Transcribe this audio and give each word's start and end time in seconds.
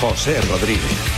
José 0.00 0.40
Rodríguez. 0.48 1.15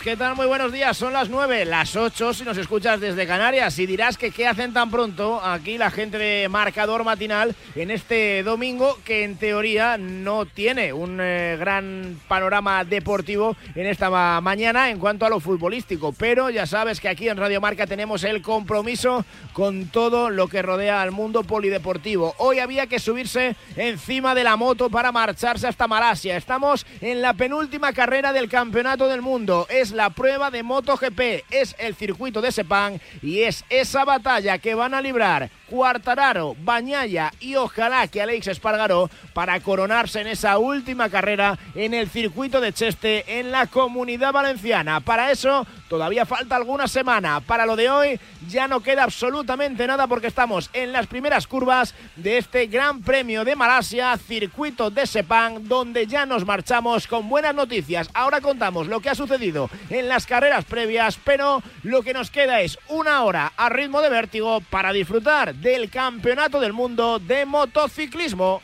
¿Qué 0.00 0.16
tal? 0.16 0.36
Muy 0.36 0.46
buenos 0.46 0.72
días. 0.72 0.96
Son 0.96 1.12
las 1.12 1.28
9, 1.28 1.66
las 1.66 1.96
8 1.96 2.32
si 2.32 2.44
nos 2.44 2.56
escuchas 2.56 2.98
desde 2.98 3.26
Canarias 3.26 3.78
y 3.78 3.84
dirás 3.84 4.16
que 4.16 4.30
qué 4.30 4.46
hacen 4.46 4.72
tan 4.72 4.90
pronto 4.90 5.44
aquí 5.44 5.76
la 5.76 5.90
gente 5.90 6.16
de 6.16 6.48
marcador 6.48 7.04
matinal 7.04 7.54
en 7.74 7.90
este 7.90 8.42
domingo 8.42 8.98
que 9.04 9.24
en 9.24 9.36
teoría 9.36 9.98
no 9.98 10.46
tiene 10.46 10.94
un 10.94 11.18
eh, 11.20 11.56
gran 11.58 12.18
panorama 12.26 12.84
deportivo 12.84 13.54
en 13.74 13.86
esta 13.86 14.40
mañana 14.40 14.88
en 14.88 14.98
cuanto 14.98 15.26
a 15.26 15.28
lo 15.28 15.40
futbolístico, 15.40 16.12
pero 16.12 16.48
ya 16.48 16.66
sabes 16.66 16.98
que 16.98 17.08
aquí 17.08 17.28
en 17.28 17.36
Radio 17.36 17.60
Marca 17.60 17.86
tenemos 17.86 18.24
el 18.24 18.40
compromiso 18.40 19.26
con 19.52 19.88
todo 19.88 20.30
lo 20.30 20.48
que 20.48 20.62
rodea 20.62 21.02
al 21.02 21.10
mundo 21.10 21.42
polideportivo. 21.42 22.34
Hoy 22.38 22.60
había 22.60 22.86
que 22.86 22.98
subirse 22.98 23.56
encima 23.76 24.34
de 24.34 24.44
la 24.44 24.56
moto 24.56 24.88
para 24.88 25.12
marcharse 25.12 25.66
hasta 25.66 25.86
Malasia. 25.88 26.36
Estamos 26.36 26.86
en 27.02 27.20
la 27.20 27.34
penúltima 27.34 27.92
carrera 27.92 28.32
del 28.32 28.48
Campeonato 28.48 29.08
del 29.08 29.20
Mundo 29.20 29.66
la 29.90 30.10
prueba 30.10 30.50
de 30.50 30.62
MotoGP, 30.62 31.44
es 31.50 31.74
el 31.78 31.94
circuito 31.94 32.40
de 32.40 32.52
Sepang 32.52 33.00
y 33.20 33.40
es 33.40 33.64
esa 33.68 34.04
batalla 34.04 34.58
que 34.58 34.74
van 34.74 34.94
a 34.94 35.02
librar 35.02 35.50
Cuartararo, 35.72 36.54
Bañaya 36.62 37.32
y 37.40 37.56
ojalá 37.56 38.06
que 38.06 38.20
Alex 38.20 38.48
Espargaró 38.48 39.08
para 39.32 39.58
coronarse 39.60 40.20
en 40.20 40.26
esa 40.26 40.58
última 40.58 41.08
carrera 41.08 41.58
en 41.74 41.94
el 41.94 42.10
circuito 42.10 42.60
de 42.60 42.74
Cheste 42.74 43.38
en 43.38 43.50
la 43.50 43.66
comunidad 43.68 44.34
valenciana. 44.34 45.00
Para 45.00 45.30
eso 45.30 45.66
todavía 45.88 46.26
falta 46.26 46.56
alguna 46.56 46.88
semana. 46.88 47.40
Para 47.40 47.64
lo 47.64 47.76
de 47.76 47.88
hoy 47.88 48.20
ya 48.48 48.68
no 48.68 48.80
queda 48.80 49.04
absolutamente 49.04 49.86
nada 49.86 50.06
porque 50.06 50.26
estamos 50.26 50.68
en 50.74 50.92
las 50.92 51.06
primeras 51.06 51.46
curvas 51.46 51.94
de 52.16 52.36
este 52.36 52.66
Gran 52.66 53.00
Premio 53.00 53.42
de 53.42 53.56
Malasia, 53.56 54.18
circuito 54.18 54.90
de 54.90 55.06
Sepang, 55.06 55.68
donde 55.68 56.06
ya 56.06 56.26
nos 56.26 56.44
marchamos 56.44 57.06
con 57.06 57.30
buenas 57.30 57.54
noticias. 57.54 58.10
Ahora 58.12 58.42
contamos 58.42 58.88
lo 58.88 59.00
que 59.00 59.08
ha 59.08 59.14
sucedido 59.14 59.70
en 59.88 60.08
las 60.08 60.26
carreras 60.26 60.66
previas, 60.66 61.18
pero 61.24 61.62
lo 61.82 62.02
que 62.02 62.12
nos 62.12 62.30
queda 62.30 62.60
es 62.60 62.78
una 62.88 63.22
hora 63.22 63.54
a 63.56 63.70
ritmo 63.70 64.02
de 64.02 64.10
vértigo 64.10 64.60
para 64.68 64.92
disfrutar 64.92 65.61
del 65.62 65.88
Campeonato 65.90 66.58
del 66.58 66.72
Mundo 66.72 67.20
de 67.20 67.46
Motociclismo. 67.46 68.60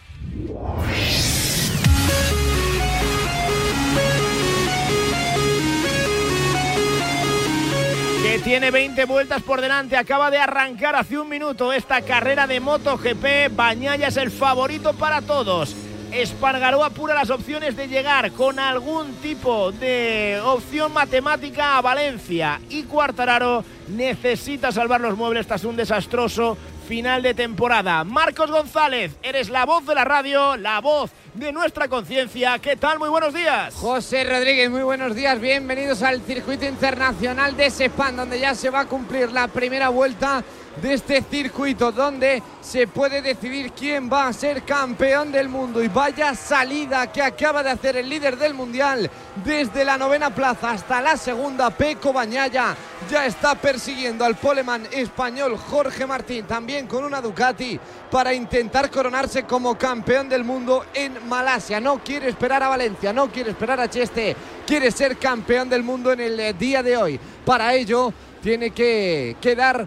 que 8.22 8.38
tiene 8.40 8.70
20 8.70 9.04
vueltas 9.04 9.42
por 9.42 9.60
delante. 9.60 9.96
Acaba 9.96 10.30
de 10.30 10.38
arrancar 10.38 10.96
hace 10.96 11.16
un 11.18 11.28
minuto 11.28 11.72
esta 11.72 12.02
carrera 12.02 12.46
de 12.46 12.60
MotoGP. 12.60 13.54
Bañaya 13.54 14.08
es 14.08 14.16
el 14.16 14.30
favorito 14.30 14.92
para 14.92 15.22
todos. 15.22 15.74
Espargaró 16.12 16.84
apura 16.84 17.14
las 17.14 17.28
opciones 17.28 17.76
de 17.76 17.86
llegar 17.86 18.32
con 18.32 18.58
algún 18.58 19.14
tipo 19.16 19.72
de 19.72 20.40
opción 20.42 20.92
matemática 20.92 21.76
a 21.76 21.82
Valencia. 21.82 22.60
Y 22.70 22.84
Cuartararo 22.84 23.62
necesita 23.88 24.72
salvar 24.72 25.02
los 25.02 25.16
muebles 25.16 25.46
tras 25.46 25.64
un 25.64 25.76
desastroso 25.76 26.56
final 26.88 27.22
de 27.22 27.34
temporada. 27.34 28.02
Marcos 28.04 28.50
González, 28.50 29.12
eres 29.22 29.50
la 29.50 29.66
voz 29.66 29.84
de 29.84 29.94
la 29.94 30.04
radio, 30.04 30.56
la 30.56 30.80
voz 30.80 31.10
de 31.34 31.52
nuestra 31.52 31.88
conciencia. 31.88 32.58
¿Qué 32.58 32.76
tal? 32.76 32.98
Muy 32.98 33.10
buenos 33.10 33.34
días. 33.34 33.74
José 33.74 34.24
Rodríguez, 34.24 34.70
muy 34.70 34.82
buenos 34.82 35.14
días. 35.14 35.38
Bienvenidos 35.38 36.02
al 36.02 36.22
circuito 36.22 36.64
internacional 36.64 37.54
de 37.54 37.68
Sepan, 37.68 38.16
donde 38.16 38.40
ya 38.40 38.54
se 38.54 38.70
va 38.70 38.80
a 38.80 38.86
cumplir 38.86 39.30
la 39.30 39.48
primera 39.48 39.90
vuelta 39.90 40.42
de 40.80 40.94
este 40.94 41.22
circuito 41.22 41.92
donde 41.92 42.42
se 42.60 42.86
puede 42.86 43.22
decidir 43.22 43.72
quién 43.72 44.10
va 44.12 44.28
a 44.28 44.32
ser 44.32 44.62
campeón 44.62 45.32
del 45.32 45.48
mundo. 45.48 45.82
Y 45.82 45.88
vaya 45.88 46.34
salida 46.34 47.10
que 47.10 47.22
acaba 47.22 47.62
de 47.62 47.70
hacer 47.70 47.96
el 47.96 48.08
líder 48.08 48.36
del 48.36 48.54
mundial 48.54 49.10
desde 49.44 49.84
la 49.84 49.98
novena 49.98 50.34
plaza 50.34 50.70
hasta 50.70 51.00
la 51.00 51.16
segunda. 51.16 51.70
Peco 51.70 52.12
Bañaya 52.12 52.76
ya 53.10 53.26
está 53.26 53.54
persiguiendo 53.54 54.24
al 54.24 54.36
poleman 54.36 54.86
español 54.92 55.56
Jorge 55.56 56.06
Martín, 56.06 56.44
también 56.44 56.86
con 56.86 57.04
una 57.04 57.20
Ducati, 57.20 57.78
para 58.10 58.32
intentar 58.34 58.90
coronarse 58.90 59.44
como 59.44 59.76
campeón 59.76 60.28
del 60.28 60.44
mundo 60.44 60.86
en 60.94 61.28
Malasia. 61.28 61.80
No 61.80 62.02
quiere 62.02 62.28
esperar 62.28 62.62
a 62.62 62.68
Valencia, 62.68 63.12
no 63.12 63.28
quiere 63.28 63.50
esperar 63.50 63.80
a 63.80 63.88
Cheste, 63.88 64.36
quiere 64.66 64.90
ser 64.90 65.16
campeón 65.16 65.68
del 65.68 65.82
mundo 65.82 66.12
en 66.12 66.20
el 66.20 66.58
día 66.58 66.82
de 66.82 66.96
hoy. 66.96 67.20
Para 67.44 67.74
ello 67.74 68.12
tiene 68.42 68.70
que 68.70 69.36
quedar 69.40 69.86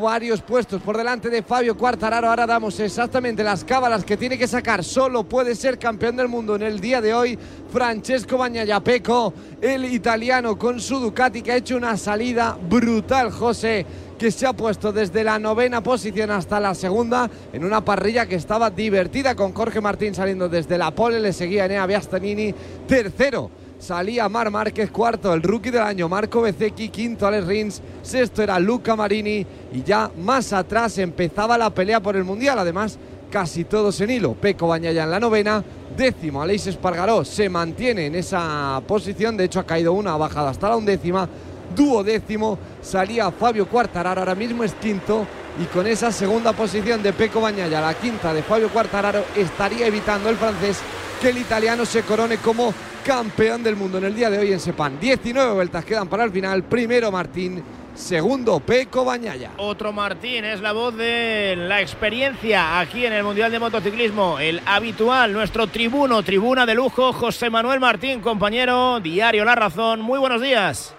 varios 0.00 0.42
puestos 0.42 0.82
por 0.82 0.96
delante 0.96 1.30
de 1.30 1.42
Fabio 1.42 1.76
Quartararo. 1.76 2.28
Ahora 2.28 2.46
damos 2.46 2.78
exactamente 2.80 3.44
las 3.44 3.64
cábalas 3.64 4.04
que 4.04 4.16
tiene 4.16 4.38
que 4.38 4.46
sacar. 4.46 4.84
Solo 4.84 5.24
puede 5.24 5.54
ser 5.54 5.78
campeón 5.78 6.16
del 6.16 6.28
mundo 6.28 6.56
en 6.56 6.62
el 6.62 6.80
día 6.80 7.00
de 7.00 7.14
hoy. 7.14 7.38
Francesco 7.72 8.38
Bagnagliapeco, 8.38 9.32
el 9.60 9.84
italiano 9.84 10.58
con 10.58 10.80
su 10.80 10.98
Ducati 10.98 11.42
que 11.42 11.52
ha 11.52 11.56
hecho 11.56 11.76
una 11.76 11.96
salida 11.96 12.56
brutal, 12.68 13.30
José 13.30 13.86
que 14.18 14.30
se 14.30 14.46
ha 14.46 14.52
puesto 14.52 14.92
desde 14.92 15.24
la 15.24 15.40
novena 15.40 15.82
posición 15.82 16.30
hasta 16.30 16.60
la 16.60 16.74
segunda 16.74 17.28
en 17.52 17.64
una 17.64 17.84
parrilla 17.84 18.26
que 18.26 18.36
estaba 18.36 18.70
divertida 18.70 19.34
con 19.34 19.52
Jorge 19.52 19.80
Martín 19.80 20.14
saliendo 20.14 20.48
desde 20.48 20.78
la 20.78 20.92
pole, 20.92 21.18
le 21.18 21.32
seguía 21.32 21.64
Enea 21.64 21.84
Biastanini 21.84 22.54
tercero 22.86 23.50
salía 23.84 24.30
Mar 24.30 24.50
Márquez, 24.50 24.90
cuarto 24.90 25.34
el 25.34 25.42
rookie 25.42 25.70
del 25.70 25.82
año 25.82 26.08
Marco 26.08 26.40
Bezzecchi, 26.40 26.88
quinto 26.88 27.26
Alex 27.26 27.46
Rins, 27.46 27.82
sexto 28.02 28.42
era 28.42 28.58
Luca 28.58 28.96
Marini 28.96 29.46
y 29.74 29.82
ya 29.82 30.10
más 30.22 30.54
atrás 30.54 30.96
empezaba 30.96 31.58
la 31.58 31.68
pelea 31.68 32.00
por 32.00 32.16
el 32.16 32.24
Mundial, 32.24 32.58
además 32.58 32.98
casi 33.30 33.64
todos 33.64 34.00
en 34.00 34.08
hilo, 34.08 34.32
Peco 34.32 34.68
Bañaya 34.68 35.04
en 35.04 35.10
la 35.10 35.20
novena, 35.20 35.62
décimo 35.94 36.40
Aleix 36.40 36.66
Espargaró 36.66 37.26
se 37.26 37.50
mantiene 37.50 38.06
en 38.06 38.14
esa 38.14 38.80
posición, 38.88 39.36
de 39.36 39.44
hecho 39.44 39.60
ha 39.60 39.66
caído 39.66 39.92
una, 39.92 40.14
ha 40.14 40.16
bajado 40.16 40.48
hasta 40.48 40.70
la 40.70 40.76
undécima, 40.76 41.28
duodécimo 41.76 42.58
salía 42.80 43.30
Fabio 43.32 43.68
Quartararo, 43.68 44.22
ahora 44.22 44.34
mismo 44.34 44.64
es 44.64 44.72
quinto 44.72 45.26
y 45.62 45.66
con 45.66 45.86
esa 45.86 46.10
segunda 46.10 46.54
posición 46.54 47.02
de 47.02 47.12
Peco 47.12 47.42
Bañaya, 47.42 47.82
la 47.82 47.92
quinta 47.92 48.32
de 48.32 48.42
Fabio 48.42 48.70
Quartararo, 48.70 49.24
estaría 49.36 49.86
evitando 49.86 50.30
el 50.30 50.36
francés 50.36 50.80
que 51.24 51.30
el 51.30 51.38
italiano 51.38 51.86
se 51.86 52.02
corone 52.02 52.36
como 52.36 52.74
campeón 53.02 53.62
del 53.62 53.76
mundo 53.76 53.96
en 53.96 54.04
el 54.04 54.14
día 54.14 54.28
de 54.28 54.36
hoy 54.36 54.52
en 54.52 54.60
Sepan. 54.60 55.00
19 55.00 55.54
vueltas 55.54 55.82
quedan 55.82 56.06
para 56.06 56.22
el 56.22 56.30
final. 56.30 56.64
Primero 56.64 57.10
Martín, 57.10 57.64
segundo 57.94 58.60
Peco 58.60 59.06
Bañaya. 59.06 59.52
Otro 59.56 59.90
Martín 59.90 60.44
es 60.44 60.60
la 60.60 60.72
voz 60.72 60.94
de 60.94 61.54
la 61.56 61.80
experiencia 61.80 62.78
aquí 62.78 63.06
en 63.06 63.14
el 63.14 63.24
Mundial 63.24 63.50
de 63.50 63.58
Motociclismo. 63.58 64.38
El 64.38 64.60
habitual, 64.66 65.32
nuestro 65.32 65.66
tribuno, 65.66 66.22
tribuna 66.22 66.66
de 66.66 66.74
lujo, 66.74 67.14
José 67.14 67.48
Manuel 67.48 67.80
Martín, 67.80 68.20
compañero, 68.20 69.00
Diario 69.00 69.46
La 69.46 69.54
Razón. 69.54 70.02
Muy 70.02 70.18
buenos 70.18 70.42
días. 70.42 70.94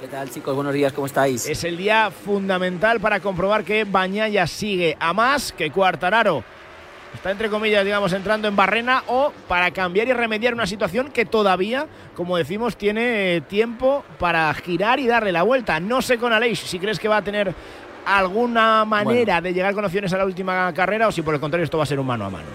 ¿Qué 0.00 0.08
tal 0.08 0.30
chicos? 0.30 0.54
Buenos 0.54 0.72
días, 0.72 0.94
¿cómo 0.94 1.06
estáis? 1.06 1.46
Es 1.46 1.62
el 1.64 1.76
día 1.76 2.10
fundamental 2.10 3.00
para 3.00 3.20
comprobar 3.20 3.64
que 3.64 3.84
Bañaya 3.84 4.46
sigue 4.46 4.96
a 4.98 5.12
más 5.12 5.52
que 5.52 5.70
Cuartararo 5.70 6.42
está 7.14 7.30
entre 7.30 7.50
comillas, 7.50 7.84
digamos, 7.84 8.12
entrando 8.12 8.48
en 8.48 8.56
barrena 8.56 9.02
o 9.06 9.32
para 9.48 9.70
cambiar 9.70 10.08
y 10.08 10.12
remediar 10.12 10.54
una 10.54 10.66
situación 10.66 11.10
que 11.10 11.24
todavía, 11.24 11.86
como 12.14 12.36
decimos, 12.36 12.76
tiene 12.76 13.42
tiempo 13.42 14.04
para 14.18 14.52
girar 14.54 15.00
y 15.00 15.06
darle 15.06 15.32
la 15.32 15.42
vuelta. 15.42 15.80
No 15.80 16.02
sé 16.02 16.18
con 16.18 16.32
Aleix 16.32 16.60
si 16.60 16.78
crees 16.78 16.98
que 16.98 17.08
va 17.08 17.18
a 17.18 17.22
tener 17.22 17.54
alguna 18.06 18.84
manera 18.84 19.40
de 19.40 19.52
llegar 19.52 19.74
con 19.74 19.84
opciones 19.84 20.12
a 20.12 20.18
la 20.18 20.24
última 20.24 20.72
carrera 20.72 21.08
o 21.08 21.12
si 21.12 21.22
por 21.22 21.34
el 21.34 21.40
contrario 21.40 21.64
esto 21.64 21.78
va 21.78 21.84
a 21.84 21.86
ser 21.86 22.00
un 22.00 22.06
mano 22.06 22.24
a 22.24 22.30
mano. 22.30 22.48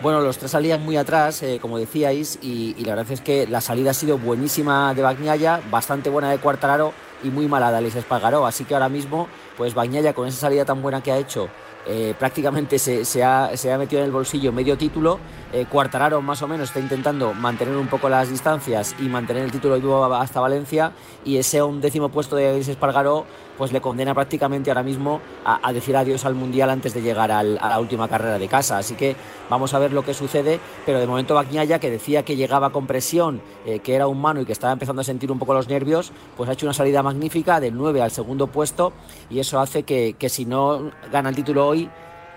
Bueno, 0.00 0.20
los 0.20 0.38
tres 0.38 0.52
salían 0.52 0.84
muy 0.84 0.96
atrás, 0.96 1.42
eh, 1.42 1.58
como 1.60 1.76
decíais, 1.76 2.38
y, 2.40 2.76
la 2.84 2.94
verdad 2.94 3.10
es 3.10 3.20
que 3.20 3.48
la 3.48 3.60
salida 3.60 3.90
ha 3.90 3.94
sido 3.94 4.16
buenísima 4.16 4.94
de 4.94 5.02
Bagnaia, 5.02 5.60
bastante 5.72 6.08
buena 6.08 6.30
de 6.30 6.38
Cuartararo 6.38 6.92
y 7.24 7.30
muy 7.30 7.48
mala 7.48 7.72
de 7.72 7.78
Alex 7.78 7.96
Espargaró. 7.96 8.46
Así 8.46 8.64
que 8.64 8.74
ahora 8.74 8.88
mismo, 8.88 9.26
pues 9.56 9.74
Bagnaia 9.74 10.12
con 10.12 10.28
esa 10.28 10.38
salida 10.38 10.64
tan 10.64 10.82
buena 10.82 11.02
que 11.02 11.10
ha 11.10 11.18
hecho 11.18 11.48
eh, 11.88 12.14
prácticamente 12.18 12.78
se, 12.78 13.24
ha, 13.24 13.50
metido 13.78 14.00
en 14.00 14.06
el 14.06 14.12
bolsillo 14.12 14.52
medio 14.52 14.76
título. 14.76 15.18
Eh, 15.52 15.64
Cuartararo 15.64 16.20
más 16.20 16.42
o 16.42 16.48
menos 16.48 16.68
está 16.68 16.80
intentando 16.80 17.32
mantener 17.32 17.76
un 17.76 17.86
poco 17.86 18.10
las 18.10 18.28
distancias 18.28 18.94
y 18.98 19.08
mantener 19.08 19.44
el 19.44 19.50
título 19.50 19.76
vivo 19.76 20.04
hasta 20.14 20.38
Valencia 20.40 20.92
y 21.24 21.38
ese 21.38 21.62
undécimo 21.62 22.10
puesto 22.10 22.36
de 22.36 22.58
Espargaró 22.58 23.24
pues 23.58 23.72
le 23.72 23.80
condena 23.80 24.14
prácticamente 24.14 24.70
ahora 24.70 24.84
mismo 24.84 25.20
a, 25.44 25.72
decir 25.72 25.96
adiós 25.96 26.24
al 26.24 26.34
Mundial 26.34 26.70
antes 26.70 26.94
de 26.94 27.02
llegar 27.02 27.32
a 27.32 27.42
la 27.42 27.78
última 27.80 28.08
carrera 28.08 28.38
de 28.38 28.48
casa. 28.48 28.78
Así 28.78 28.94
que 28.94 29.16
vamos 29.50 29.74
a 29.74 29.78
ver 29.80 29.92
lo 29.92 30.04
que 30.04 30.14
sucede, 30.14 30.60
pero 30.86 31.00
de 31.00 31.06
momento 31.06 31.34
Bagnaia, 31.34 31.80
que 31.80 31.90
decía 31.90 32.24
que 32.24 32.36
llegaba 32.36 32.70
con 32.70 32.86
presión, 32.86 33.42
eh, 33.66 33.80
que 33.80 33.94
era 33.94 34.06
humano 34.06 34.40
y 34.40 34.46
que 34.46 34.52
estaba 34.52 34.72
empezando 34.72 35.02
a 35.02 35.04
sentir 35.04 35.32
un 35.32 35.38
poco 35.38 35.54
los 35.54 35.68
nervios, 35.68 36.12
pues 36.36 36.48
ha 36.48 36.52
hecho 36.52 36.66
una 36.66 36.72
salida 36.72 37.02
magnífica 37.02 37.60
del 37.60 37.76
9 37.76 38.00
al 38.00 38.12
segundo 38.12 38.46
puesto 38.46 38.92
y 39.28 39.40
eso 39.40 39.58
hace 39.58 39.82
que, 39.82 40.14
si 40.28 40.44
no 40.44 40.92
gana 41.10 41.30
el 41.30 41.34
título 41.34 41.66
hoy, 41.66 41.90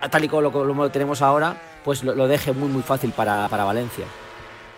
tal 0.09 0.23
y 0.23 0.27
como 0.27 0.41
lo, 0.41 0.89
tenemos 0.89 1.21
ahora, 1.21 1.55
pues 1.85 2.03
lo, 2.03 2.27
deje 2.27 2.51
muy 2.51 2.69
muy 2.69 2.81
fácil 2.81 3.11
para, 3.11 3.47
para 3.47 3.63
Valencia. 3.63 4.05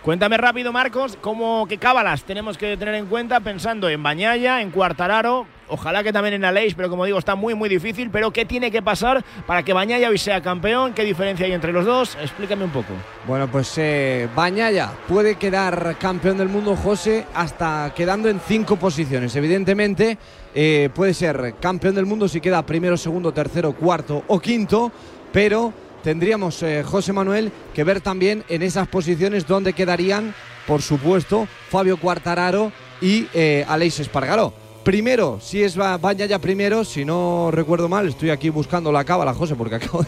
Cuéntame 0.04 0.36
rápido, 0.36 0.70
Marcos, 0.70 1.16
cómo 1.22 1.64
qué 1.66 1.78
cábalas 1.78 2.24
tenemos 2.24 2.58
que 2.58 2.76
tener 2.76 2.94
en 2.94 3.06
cuenta 3.06 3.40
pensando 3.40 3.88
en 3.88 4.02
Bañaya, 4.02 4.60
en 4.60 4.70
Cuartararo, 4.70 5.46
ojalá 5.66 6.02
que 6.02 6.12
también 6.12 6.34
en 6.34 6.44
Aleix, 6.44 6.74
pero 6.74 6.90
como 6.90 7.06
digo, 7.06 7.18
está 7.18 7.36
muy 7.36 7.54
muy 7.54 7.70
difícil, 7.70 8.10
pero 8.10 8.30
¿qué 8.30 8.44
tiene 8.44 8.70
que 8.70 8.82
pasar 8.82 9.24
para 9.46 9.62
que 9.62 9.72
Bañaya 9.72 10.10
hoy 10.10 10.18
sea 10.18 10.42
campeón? 10.42 10.92
¿Qué 10.92 11.04
diferencia 11.04 11.46
hay 11.46 11.52
entre 11.52 11.72
los 11.72 11.86
dos? 11.86 12.18
Explícame 12.20 12.64
un 12.64 12.70
poco. 12.70 12.92
Bueno, 13.26 13.48
pues 13.48 13.78
eh, 13.78 14.28
Bañaya 14.36 14.90
puede 15.08 15.36
quedar 15.36 15.96
campeón 15.98 16.36
del 16.36 16.50
mundo, 16.50 16.76
José, 16.76 17.24
hasta 17.32 17.90
quedando 17.96 18.28
en 18.28 18.40
cinco 18.40 18.76
posiciones. 18.76 19.34
Evidentemente, 19.36 20.18
eh, 20.54 20.90
puede 20.94 21.14
ser 21.14 21.54
campeón 21.58 21.94
del 21.94 22.04
mundo 22.04 22.28
si 22.28 22.42
queda 22.42 22.66
primero, 22.66 22.98
segundo, 22.98 23.32
tercero, 23.32 23.72
cuarto 23.72 24.22
o 24.26 24.38
quinto, 24.38 24.92
pero 25.32 25.72
tendríamos, 26.04 26.62
eh, 26.62 26.84
José 26.84 27.12
Manuel, 27.12 27.50
que 27.74 27.82
ver 27.82 28.00
también 28.00 28.44
en 28.48 28.62
esas 28.62 28.86
posiciones 28.86 29.46
donde 29.46 29.72
quedarían, 29.72 30.34
por 30.66 30.82
supuesto, 30.82 31.48
Fabio 31.70 31.96
Cuartararo 31.96 32.70
y 33.00 33.26
eh, 33.34 33.64
Aleix 33.66 33.98
Espargaró. 33.98 34.52
Primero, 34.84 35.38
si 35.40 35.62
es 35.62 35.74
ya 35.74 36.38
primero, 36.38 36.84
si 36.84 37.06
no 37.06 37.50
recuerdo 37.50 37.88
mal, 37.88 38.06
estoy 38.06 38.28
aquí 38.28 38.50
buscando 38.50 38.92
la 38.92 39.02
cábala, 39.02 39.32
José, 39.32 39.56
porque 39.56 39.76
acabo 39.76 40.04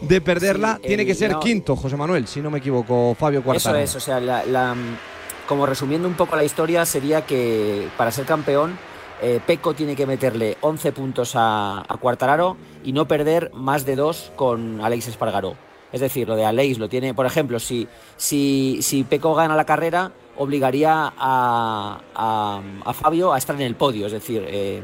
de, 0.00 0.20
perderla. 0.20 0.78
Tiene 0.80 1.04
que 1.04 1.16
ser 1.16 1.36
quinto, 1.40 1.74
José 1.74 1.96
Manuel, 1.96 2.28
si 2.28 2.40
no 2.40 2.48
me 2.48 2.58
equivoco, 2.58 3.16
Fabio 3.18 3.42
Cuartararo. 3.42 3.82
Eso 3.82 3.98
es, 3.98 4.02
o 4.02 4.06
sea, 4.06 4.74
como 5.48 5.66
resumiendo 5.66 6.06
un 6.06 6.14
poco 6.14 6.36
la 6.36 6.44
historia, 6.44 6.86
sería 6.86 7.26
que 7.26 7.88
para 7.98 8.12
ser 8.12 8.24
campeón 8.24 8.78
eh, 9.20 9.40
Peco 9.44 9.74
tiene 9.74 9.96
que 9.96 10.06
meterle 10.06 10.58
11 10.60 10.92
puntos 10.92 11.32
a, 11.34 11.82
Cuartararo 12.00 12.56
y 12.84 12.92
no 12.92 13.08
perder 13.08 13.50
más 13.54 13.84
de 13.84 13.96
dos 13.96 14.30
con 14.36 14.80
Alex 14.80 15.08
Espargaró. 15.08 15.56
Es 15.92 16.00
decir, 16.00 16.28
lo 16.28 16.34
de 16.34 16.44
Alex 16.44 16.78
lo 16.78 16.88
tiene, 16.88 17.14
por 17.14 17.24
ejemplo, 17.24 17.60
si, 17.60 17.86
si, 18.16 18.78
si 18.82 19.04
Peco 19.04 19.34
gana 19.34 19.54
la 19.54 19.64
carrera, 19.64 20.10
obligaría 20.36 21.12
a, 21.16 22.00
Fabio 22.92 23.32
a 23.32 23.38
estar 23.38 23.54
en 23.54 23.62
el 23.62 23.76
podio, 23.76 24.06
es 24.06 24.12
decir, 24.12 24.44
eh, 24.48 24.82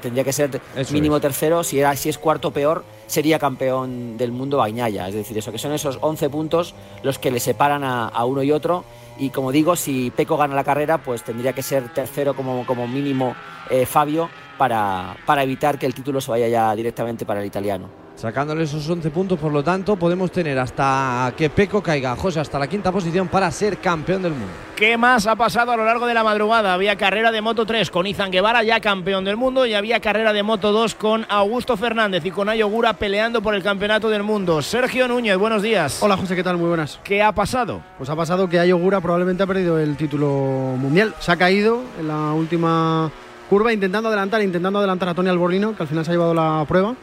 tendría 0.00 0.24
que 0.24 0.32
ser 0.32 0.60
mínimo 0.90 1.20
tercero, 1.20 1.62
si, 1.62 1.78
era, 1.78 1.94
si 1.96 2.08
es 2.08 2.16
cuarto 2.16 2.50
peor, 2.50 2.84
sería 3.06 3.38
campeón 3.38 4.16
del 4.16 4.32
mundo 4.32 4.56
Bañaya, 4.56 5.06
es 5.08 5.14
decir, 5.14 5.36
eso 5.36 5.52
que 5.52 5.58
son 5.58 5.72
esos 5.72 5.98
11 6.00 6.30
puntos 6.30 6.74
los 7.02 7.18
que 7.18 7.30
le 7.30 7.40
separan 7.40 7.84
a 7.84 8.24
uno 8.24 8.42
y 8.42 8.50
otro. 8.50 8.84
Y 9.18 9.30
como 9.30 9.50
digo, 9.50 9.74
si 9.74 10.10
Peco 10.10 10.36
gana 10.36 10.54
la 10.54 10.64
carrera, 10.64 10.98
pues 10.98 11.24
tendría 11.24 11.52
que 11.52 11.62
ser 11.62 11.92
tercero 11.92 12.34
como, 12.34 12.64
como 12.64 12.86
mínimo 12.86 13.34
eh, 13.68 13.84
Fabio 13.84 14.30
para, 14.58 15.16
para 15.24 15.42
evitar 15.42 15.78
que 15.78 15.86
el 15.86 15.94
título 15.94 16.20
se 16.20 16.30
vaya 16.30 16.48
ya 16.48 16.74
directamente 16.74 17.24
para 17.24 17.40
el 17.40 17.46
italiano. 17.46 17.88
Sacándole 18.18 18.64
esos 18.64 18.90
11 18.90 19.10
puntos, 19.10 19.38
por 19.38 19.52
lo 19.52 19.62
tanto, 19.62 19.94
podemos 19.94 20.32
tener 20.32 20.58
hasta 20.58 21.32
que 21.36 21.50
Peco 21.50 21.80
caiga, 21.80 22.16
José, 22.16 22.40
hasta 22.40 22.58
la 22.58 22.66
quinta 22.66 22.90
posición 22.90 23.28
para 23.28 23.48
ser 23.52 23.78
campeón 23.78 24.22
del 24.22 24.32
mundo. 24.32 24.48
¿Qué 24.74 24.96
más 24.96 25.28
ha 25.28 25.36
pasado 25.36 25.70
a 25.70 25.76
lo 25.76 25.84
largo 25.84 26.04
de 26.04 26.14
la 26.14 26.24
madrugada? 26.24 26.74
Había 26.74 26.96
carrera 26.96 27.30
de 27.30 27.40
Moto 27.40 27.64
3 27.64 27.92
con 27.92 28.08
Izan 28.08 28.32
Guevara, 28.32 28.64
ya 28.64 28.80
campeón 28.80 29.24
del 29.24 29.36
mundo, 29.36 29.66
y 29.66 29.74
había 29.74 30.00
carrera 30.00 30.32
de 30.32 30.42
Moto 30.42 30.72
2 30.72 30.96
con 30.96 31.26
Augusto 31.28 31.76
Fernández 31.76 32.24
y 32.24 32.32
con 32.32 32.48
Ayogura 32.48 32.94
peleando 32.94 33.40
por 33.40 33.54
el 33.54 33.62
campeonato 33.62 34.08
del 34.08 34.24
mundo. 34.24 34.62
Sergio 34.62 35.06
Núñez, 35.06 35.36
buenos 35.36 35.62
días. 35.62 36.02
Hola 36.02 36.16
José, 36.16 36.34
¿qué 36.34 36.42
tal? 36.42 36.56
Muy 36.56 36.66
buenas. 36.66 36.98
¿Qué 37.04 37.22
ha 37.22 37.30
pasado? 37.30 37.82
Pues 37.98 38.10
ha 38.10 38.16
pasado 38.16 38.48
que 38.48 38.58
Ayogura 38.58 39.00
probablemente 39.00 39.44
ha 39.44 39.46
perdido 39.46 39.78
el 39.78 39.96
título 39.96 40.74
mundial. 40.76 41.14
Se 41.20 41.30
ha 41.30 41.36
caído 41.36 41.82
en 42.00 42.08
la 42.08 42.32
última 42.32 43.12
curva 43.48 43.72
intentando 43.72 44.08
adelantar, 44.08 44.42
intentando 44.42 44.78
adelantar 44.78 45.08
a 45.08 45.14
Tony 45.14 45.28
Alborino, 45.28 45.76
que 45.76 45.82
al 45.82 45.88
final 45.88 46.04
se 46.04 46.10
ha 46.10 46.14
llevado 46.14 46.34
la 46.34 46.64
prueba 46.68 46.94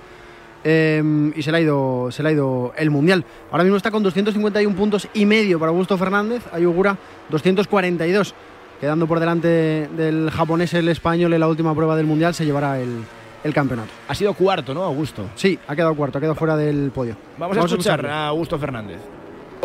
Em, 0.67 1.31
y 1.35 1.43
se 1.43 1.51
le, 1.51 1.59
ha 1.59 1.61
ido, 1.61 2.09
se 2.11 2.23
le 2.23 2.29
ha 2.29 2.31
ido 2.31 2.73
el 2.75 2.89
Mundial. 2.89 3.23
Ahora 3.51 3.63
mismo 3.63 3.77
está 3.77 3.91
con 3.91 4.01
251 4.01 4.75
puntos 4.75 5.07
y 5.13 5.27
medio 5.27 5.59
para 5.59 5.69
Augusto 5.69 5.95
Fernández, 5.95 6.41
Ayugura 6.51 6.97
242. 7.29 8.33
Quedando 8.81 9.05
por 9.05 9.19
delante 9.19 9.87
del 9.95 10.31
japonés, 10.31 10.73
el 10.73 10.89
español 10.89 11.33
en 11.33 11.39
la 11.39 11.47
última 11.47 11.75
prueba 11.75 11.95
del 11.95 12.07
Mundial, 12.07 12.33
se 12.33 12.45
llevará 12.45 12.79
el, 12.79 13.05
campeonato. 13.53 13.89
Ha 14.07 14.15
sido 14.15 14.33
cuarto, 14.33 14.73
¿no, 14.73 14.81
Augusto? 14.81 15.27
Sí, 15.35 15.59
ha 15.67 15.75
quedado 15.75 15.93
cuarto, 15.93 16.17
ha 16.17 16.21
quedado 16.21 16.33
fuera 16.33 16.57
del 16.57 16.89
podio. 16.89 17.15
Vamos, 17.37 17.55
a 17.57 17.65
escuchar 17.65 18.03
a 18.07 18.29
Augusto 18.29 18.57
Fernández. 18.57 18.97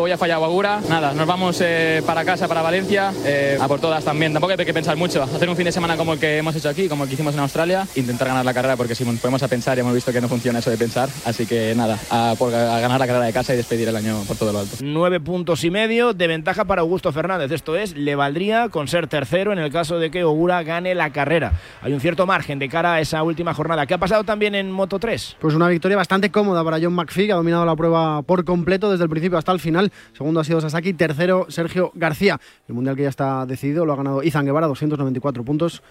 Hoy 0.01 0.11
ha 0.11 0.17
fallado 0.17 0.43
Agura, 0.45 0.81
nada, 0.89 1.13
nos 1.13 1.27
vamos 1.27 1.59
eh, 1.61 2.01
para 2.07 2.25
casa, 2.25 2.47
para 2.47 2.63
Valencia, 2.63 3.13
eh, 3.23 3.59
a 3.61 3.67
por 3.67 3.79
todas 3.79 4.03
también. 4.03 4.33
Tampoco 4.33 4.51
hay 4.57 4.65
que 4.65 4.73
pensar 4.73 4.97
mucho. 4.97 5.21
Hacer 5.21 5.47
un 5.47 5.55
fin 5.55 5.65
de 5.65 5.71
semana 5.71 5.95
como 5.95 6.13
el 6.13 6.19
que 6.19 6.39
hemos 6.39 6.55
hecho 6.55 6.69
aquí, 6.69 6.89
como 6.89 7.03
el 7.03 7.07
que 7.07 7.13
hicimos 7.13 7.35
en 7.35 7.41
Australia, 7.41 7.87
intentar 7.95 8.27
ganar 8.27 8.43
la 8.43 8.51
carrera, 8.51 8.75
porque 8.77 8.95
si 8.95 9.05
nos 9.05 9.19
ponemos 9.19 9.43
a 9.43 9.47
pensar, 9.47 9.77
ya 9.77 9.81
hemos 9.81 9.93
visto 9.93 10.11
que 10.11 10.19
no 10.19 10.27
funciona 10.27 10.57
eso 10.57 10.71
de 10.71 10.77
pensar. 10.77 11.07
Así 11.23 11.45
que 11.45 11.75
nada, 11.75 11.99
a, 12.09 12.33
ganar 12.39 12.99
la 12.99 13.05
carrera 13.05 13.25
de 13.25 13.31
casa 13.31 13.53
y 13.53 13.57
despedir 13.57 13.89
el 13.89 13.95
año 13.95 14.23
por 14.27 14.37
todo 14.37 14.51
lo 14.51 14.59
alto. 14.61 14.77
Nueve 14.81 15.19
puntos 15.19 15.63
y 15.65 15.69
medio 15.69 16.13
de 16.13 16.25
ventaja 16.25 16.65
para 16.65 16.81
Augusto 16.81 17.11
Fernández. 17.11 17.51
Esto 17.51 17.75
es, 17.75 17.95
le 17.95 18.15
valdría 18.15 18.69
con 18.69 18.87
ser 18.87 19.05
tercero 19.05 19.53
en 19.53 19.59
el 19.59 19.71
caso 19.71 19.99
de 19.99 20.09
que 20.09 20.23
Ogura 20.23 20.63
gane 20.63 20.95
la 20.95 21.11
carrera. 21.11 21.53
Hay 21.83 21.93
un 21.93 21.99
cierto 21.99 22.25
margen 22.25 22.57
de 22.57 22.69
cara 22.69 22.95
a 22.95 23.01
esa 23.01 23.21
última 23.21 23.53
jornada. 23.53 23.85
¿Qué 23.85 23.93
ha 23.93 23.99
pasado 23.99 24.23
también 24.23 24.55
en 24.55 24.71
Moto 24.71 24.97
3? 24.97 25.37
Pues 25.39 25.53
una 25.53 25.67
victoria 25.67 25.95
bastante 25.95 26.31
cómoda 26.31 26.63
para 26.63 26.79
John 26.81 26.95
McPhee, 26.95 27.27
que 27.27 27.33
ha 27.33 27.35
dominado 27.35 27.67
la 27.67 27.75
prueba 27.75 28.23
por 28.23 28.43
completo 28.43 28.89
desde 28.89 29.03
el 29.03 29.09
principio 29.11 29.37
hasta 29.37 29.51
el 29.51 29.59
final. 29.59 29.90
Segundo 30.13 30.39
ha 30.39 30.43
sido 30.43 30.61
Sasaki, 30.61 30.93
tercero 30.93 31.45
Sergio 31.49 31.91
García. 31.95 32.39
El 32.67 32.75
mundial 32.75 32.95
que 32.95 33.03
ya 33.03 33.09
está 33.09 33.45
decidido 33.45 33.85
lo 33.85 33.93
ha 33.93 33.95
ganado 33.95 34.23
Izan 34.23 34.45
Guevara, 34.45 34.67
294 34.67 35.43
puntos. 35.43 35.81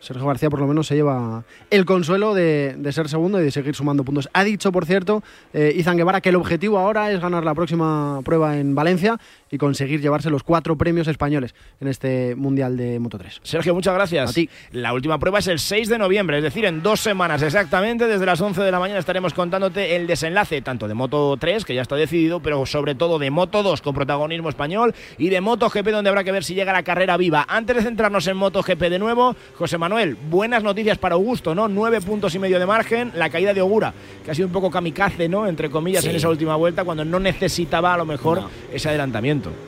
Sergio 0.00 0.26
García 0.26 0.50
por 0.50 0.60
lo 0.60 0.66
menos 0.66 0.86
se 0.86 0.94
lleva 0.94 1.44
el 1.70 1.84
consuelo 1.84 2.34
de, 2.34 2.76
ser 2.92 3.08
segundo 3.08 3.40
y 3.40 3.44
de 3.44 3.50
seguir 3.50 3.74
sumando 3.74 4.04
puntos. 4.04 4.28
Ha 4.32 4.44
dicho, 4.44 4.72
por 4.72 4.84
cierto, 4.84 5.22
eh, 5.52 5.72
Izan 5.76 5.96
Guevara 5.96 6.20
que 6.20 6.28
el 6.28 6.36
objetivo 6.36 6.78
ahora 6.78 7.10
es 7.12 7.20
ganar 7.20 7.44
la 7.44 7.54
próxima 7.54 8.20
prueba 8.24 8.58
en 8.58 8.74
Valencia 8.74 9.18
y 9.50 9.58
conseguir 9.58 10.00
llevarse 10.00 10.30
los 10.30 10.42
cuatro 10.42 10.76
premios 10.76 11.08
españoles 11.08 11.54
en 11.80 11.88
este 11.88 12.34
Mundial 12.34 12.76
de 12.76 12.98
Moto 12.98 13.18
3. 13.18 13.40
Sergio, 13.42 13.74
muchas 13.74 13.94
gracias. 13.94 14.30
A 14.30 14.32
ti. 14.32 14.48
La 14.72 14.92
última 14.92 15.18
prueba 15.18 15.38
es 15.38 15.46
el 15.46 15.58
6 15.58 15.88
de 15.88 15.98
noviembre, 15.98 16.38
es 16.38 16.42
decir, 16.42 16.64
en 16.64 16.82
dos 16.82 17.00
semanas 17.00 17.42
exactamente, 17.42 18.06
desde 18.06 18.26
las 18.26 18.40
11 18.40 18.62
de 18.62 18.70
la 18.70 18.80
mañana 18.80 18.98
estaremos 18.98 19.34
contándote 19.34 19.96
el 19.96 20.06
desenlace 20.06 20.62
tanto 20.62 20.88
de 20.88 20.94
Moto 20.94 21.36
3, 21.38 21.64
que 21.64 21.74
ya 21.74 21.82
está 21.82 21.96
decidido, 21.96 22.40
pero 22.40 22.66
sobre 22.66 22.94
todo 22.94 23.18
de 23.18 23.30
Moto 23.30 23.62
2 23.62 23.82
con 23.82 23.94
protagonismo 23.94 24.48
español 24.48 24.94
y 25.18 25.28
de 25.28 25.40
Moto 25.40 25.68
GP 25.68 25.90
donde 25.90 26.10
habrá 26.10 26.24
que 26.24 26.32
ver 26.32 26.44
si 26.44 26.54
llega 26.54 26.72
la 26.72 26.82
carrera 26.82 27.16
viva. 27.16 27.44
Antes 27.48 27.76
de 27.76 27.82
centrarnos 27.82 28.26
en 28.26 28.36
Moto 28.36 28.62
GP 28.62 28.90
de 28.90 28.98
nuevo, 28.98 29.36
José 29.54 29.78
Manuel, 29.78 30.16
buenas 30.30 30.62
noticias 30.62 30.98
para 30.98 31.14
Augusto, 31.14 31.54
¿no? 31.54 31.68
Nueve 31.68 32.00
puntos 32.00 32.34
y 32.34 32.38
medio 32.38 32.58
de 32.58 32.66
margen, 32.66 33.12
la 33.14 33.30
caída 33.30 33.54
de 33.54 33.60
Ogura, 33.60 33.94
que 34.24 34.30
ha 34.30 34.34
sido 34.34 34.46
un 34.48 34.52
poco 34.52 34.70
kamikaze, 34.70 35.28
¿no? 35.28 35.46
Entre 35.46 35.70
comillas, 35.70 36.04
en 36.04 36.16
esa 36.16 36.28
última 36.28 36.56
vuelta, 36.56 36.84
cuando 36.84 37.04
no 37.04 37.20
necesitaba 37.20 37.94
a 37.94 37.96
lo 37.96 38.04
mejor 38.04 38.42
ese 38.72 38.88
adelantamiento. 38.88 39.35
momento. 39.36 39.65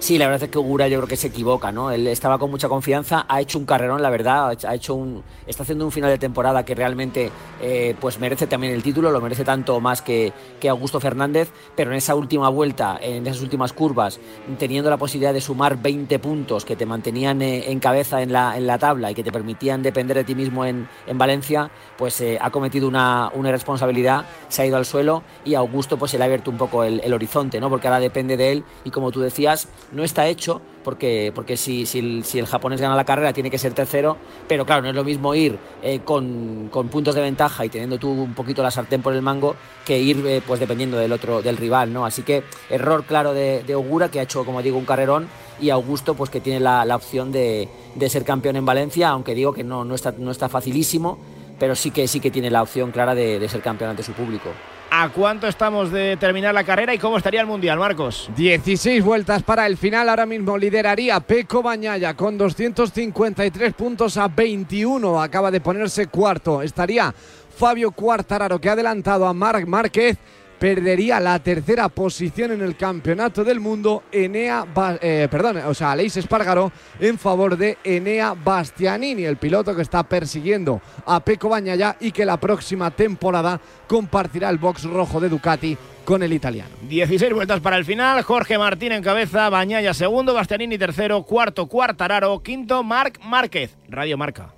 Sí, 0.00 0.16
la 0.16 0.24
verdad 0.28 0.44
es 0.44 0.50
que 0.50 0.58
Ugura 0.58 0.88
yo 0.88 0.96
creo 0.96 1.08
que 1.08 1.16
se 1.16 1.26
equivoca, 1.26 1.72
¿no? 1.72 1.90
Él 1.90 2.06
estaba 2.06 2.38
con 2.38 2.50
mucha 2.50 2.70
confianza, 2.70 3.26
ha 3.28 3.42
hecho 3.42 3.58
un 3.58 3.66
carrerón, 3.66 4.00
la 4.00 4.08
verdad, 4.08 4.56
ha 4.66 4.74
hecho 4.74 4.94
un, 4.94 5.22
está 5.46 5.62
haciendo 5.62 5.84
un 5.84 5.92
final 5.92 6.08
de 6.08 6.16
temporada 6.16 6.64
que 6.64 6.74
realmente 6.74 7.30
eh, 7.60 7.94
pues 8.00 8.18
merece 8.18 8.46
también 8.46 8.72
el 8.72 8.82
título, 8.82 9.10
lo 9.10 9.20
merece 9.20 9.44
tanto 9.44 9.78
más 9.78 10.00
que, 10.00 10.32
que, 10.58 10.70
Augusto 10.70 11.00
Fernández, 11.00 11.50
pero 11.76 11.90
en 11.90 11.98
esa 11.98 12.14
última 12.14 12.48
vuelta, 12.48 12.98
en 13.02 13.26
esas 13.26 13.42
últimas 13.42 13.74
curvas, 13.74 14.18
teniendo 14.58 14.88
la 14.88 14.96
posibilidad 14.96 15.34
de 15.34 15.42
sumar 15.42 15.76
20 15.76 16.18
puntos 16.18 16.64
que 16.64 16.76
te 16.76 16.86
mantenían 16.86 17.42
eh, 17.42 17.70
en 17.70 17.78
cabeza 17.78 18.22
en 18.22 18.32
la, 18.32 18.56
en 18.56 18.66
la 18.66 18.78
tabla 18.78 19.10
y 19.10 19.14
que 19.14 19.22
te 19.22 19.30
permitían 19.30 19.82
depender 19.82 20.16
de 20.16 20.24
ti 20.24 20.34
mismo 20.34 20.64
en, 20.64 20.88
en 21.06 21.18
Valencia, 21.18 21.70
pues 21.98 22.18
eh, 22.22 22.38
ha 22.40 22.48
cometido 22.48 22.88
una, 22.88 23.30
una, 23.34 23.50
irresponsabilidad, 23.50 24.24
se 24.48 24.62
ha 24.62 24.66
ido 24.66 24.78
al 24.78 24.86
suelo 24.86 25.24
y 25.44 25.56
Augusto 25.56 25.98
pues 25.98 26.10
se 26.10 26.16
le 26.16 26.24
ha 26.24 26.26
abierto 26.26 26.50
un 26.50 26.56
poco 26.56 26.84
el, 26.84 27.00
el 27.04 27.12
horizonte, 27.12 27.60
¿no? 27.60 27.68
Porque 27.68 27.86
ahora 27.86 28.00
depende 28.00 28.38
de 28.38 28.52
él 28.52 28.64
y 28.84 28.90
como 28.90 29.10
tú 29.10 29.20
decías, 29.20 29.68
no 29.92 30.04
está 30.04 30.26
hecho 30.26 30.60
porque, 30.84 31.32
porque 31.34 31.56
si, 31.56 31.84
si, 31.86 31.98
el, 32.38 32.46
japonés 32.46 32.80
gana 32.80 32.96
la 32.96 33.04
carrera 33.04 33.32
tiene 33.32 33.50
que 33.50 33.58
ser 33.58 33.74
tercero, 33.74 34.16
pero 34.48 34.64
claro, 34.64 34.82
no 34.82 34.88
es 34.88 34.94
lo 34.94 35.04
mismo 35.04 35.34
ir 35.34 35.58
eh, 35.82 36.00
con, 36.04 36.70
puntos 36.90 37.14
de 37.14 37.20
ventaja 37.20 37.64
y 37.64 37.68
teniendo 37.68 37.98
tú 37.98 38.10
un 38.10 38.34
poquito 38.34 38.62
la 38.62 38.70
sartén 38.70 39.02
por 39.02 39.14
el 39.14 39.22
mango 39.22 39.56
que 39.84 39.98
ir 39.98 40.24
eh, 40.26 40.42
pues 40.46 40.60
dependiendo 40.60 40.96
del 40.96 41.12
otro 41.12 41.42
del 41.42 41.56
rival, 41.56 41.92
¿no? 41.92 42.06
Así 42.06 42.22
que 42.22 42.42
error 42.70 43.04
claro 43.04 43.34
de, 43.34 43.62
de, 43.62 43.74
Ogura 43.74 44.10
que 44.10 44.20
ha 44.20 44.22
hecho, 44.22 44.44
como 44.44 44.62
digo, 44.62 44.78
un 44.78 44.84
carrerón 44.84 45.28
y 45.60 45.70
Augusto 45.70 46.14
pues 46.14 46.30
que 46.30 46.40
tiene 46.40 46.60
la, 46.60 46.84
opción 46.94 47.32
de, 47.32 47.68
ser 48.08 48.24
campeón 48.24 48.56
en 48.56 48.64
Valencia, 48.64 49.10
aunque 49.10 49.34
digo 49.34 49.52
que 49.52 49.64
no, 49.64 49.84
no, 49.84 49.94
está, 49.94 50.14
no 50.16 50.30
está 50.30 50.48
facilísimo, 50.48 51.18
pero 51.58 51.74
sí 51.74 51.90
que, 51.90 52.08
sí 52.08 52.20
que 52.20 52.30
tiene 52.30 52.50
la 52.50 52.62
opción 52.62 52.90
clara 52.90 53.14
de, 53.14 53.38
de 53.38 53.48
ser 53.48 53.60
campeón 53.60 53.90
ante 53.90 54.02
su 54.02 54.12
público. 54.12 54.50
¿A 54.92 55.08
cuánto 55.10 55.46
estamos 55.46 55.92
de 55.92 56.16
terminar 56.16 56.52
la 56.52 56.64
carrera 56.64 56.92
y 56.92 56.98
cómo 56.98 57.16
estaría 57.16 57.40
el 57.40 57.46
Mundial, 57.46 57.78
Marcos? 57.78 58.28
16 58.34 59.04
vueltas 59.04 59.44
para 59.44 59.64
el 59.66 59.76
final. 59.76 60.08
Ahora 60.08 60.26
mismo 60.26 60.58
lideraría 60.58 61.20
Peco 61.20 61.62
Bañaya 61.62 62.14
con 62.14 62.36
253 62.36 63.72
puntos 63.74 64.16
a 64.16 64.26
21. 64.26 65.22
Acaba 65.22 65.52
de 65.52 65.60
ponerse 65.60 66.08
cuarto. 66.08 66.60
Estaría 66.60 67.14
Fabio 67.56 67.92
Cuartararo 67.92 68.60
que 68.60 68.68
ha 68.68 68.72
adelantado 68.72 69.26
a 69.26 69.32
Marc 69.32 69.64
Márquez 69.64 70.18
perdería 70.60 71.18
la 71.20 71.38
tercera 71.38 71.88
posición 71.88 72.52
en 72.52 72.60
el 72.60 72.76
campeonato 72.76 73.42
del 73.42 73.60
mundo 73.60 74.02
Enea, 74.12 74.66
eh, 75.00 75.26
perdón, 75.30 75.56
o 75.66 75.72
sea, 75.72 75.92
Aleix 75.92 76.18
Espargaro 76.18 76.70
en 77.00 77.18
favor 77.18 77.56
de 77.56 77.78
Enea 77.82 78.34
Bastianini, 78.34 79.24
el 79.24 79.38
piloto 79.38 79.74
que 79.74 79.80
está 79.80 80.02
persiguiendo 80.02 80.82
a 81.06 81.20
Peco 81.20 81.48
Bañaya 81.48 81.96
y 81.98 82.12
que 82.12 82.26
la 82.26 82.38
próxima 82.38 82.90
temporada 82.90 83.58
compartirá 83.88 84.50
el 84.50 84.58
box 84.58 84.84
rojo 84.84 85.18
de 85.18 85.30
Ducati 85.30 85.78
con 86.04 86.22
el 86.22 86.34
italiano. 86.34 86.76
16 86.82 87.32
vueltas 87.32 87.60
para 87.60 87.78
el 87.78 87.86
final, 87.86 88.22
Jorge 88.22 88.58
Martín 88.58 88.92
en 88.92 89.02
cabeza, 89.02 89.48
Bañaya 89.48 89.94
segundo, 89.94 90.34
Bastianini 90.34 90.76
tercero, 90.76 91.22
cuarto 91.22 91.68
Cuartararo, 91.68 92.42
quinto 92.42 92.84
Marc 92.84 93.18
Márquez, 93.24 93.78
Radio 93.88 94.18
Marca. 94.18 94.52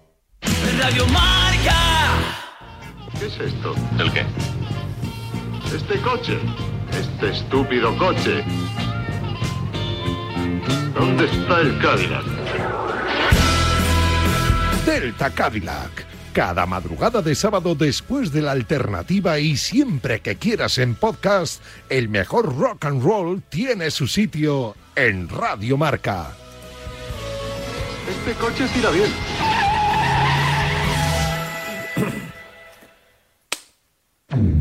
Radio 0.81 1.07
Marca. 1.07 1.77
¿Qué 3.21 3.27
es 3.27 3.39
esto? 3.39 3.73
¿El 4.01 4.13
qué? 4.13 4.25
Este 5.75 5.99
coche. 6.03 6.39
Este 6.91 7.31
estúpido 7.31 7.97
coche. 7.97 8.45
¿Dónde 10.95 11.25
está 11.25 11.61
el 11.61 11.79
Cadillac? 11.79 12.25
Delta 14.85 15.31
Cadillac. 15.31 16.07
Cada 16.35 16.67
madrugada 16.67 17.23
de 17.23 17.35
sábado 17.35 17.75
después 17.75 18.33
de 18.33 18.43
la 18.43 18.53
alternativa 18.53 19.39
y 19.39 19.57
siempre 19.57 20.21
que 20.21 20.37
quieras 20.37 20.77
en 20.77 20.95
podcast, 20.95 21.63
el 21.89 22.11
mejor 22.11 22.55
rock 22.55 22.85
and 22.85 23.03
roll 23.03 23.43
tiene 23.49 23.91
su 23.91 24.07
sitio 24.07 24.77
en 24.95 25.31
Radio 25.31 25.79
Marca. 25.79 26.33
Este 28.11 28.39
coche 28.39 28.67
irá 28.79 28.91
bien. 28.91 29.11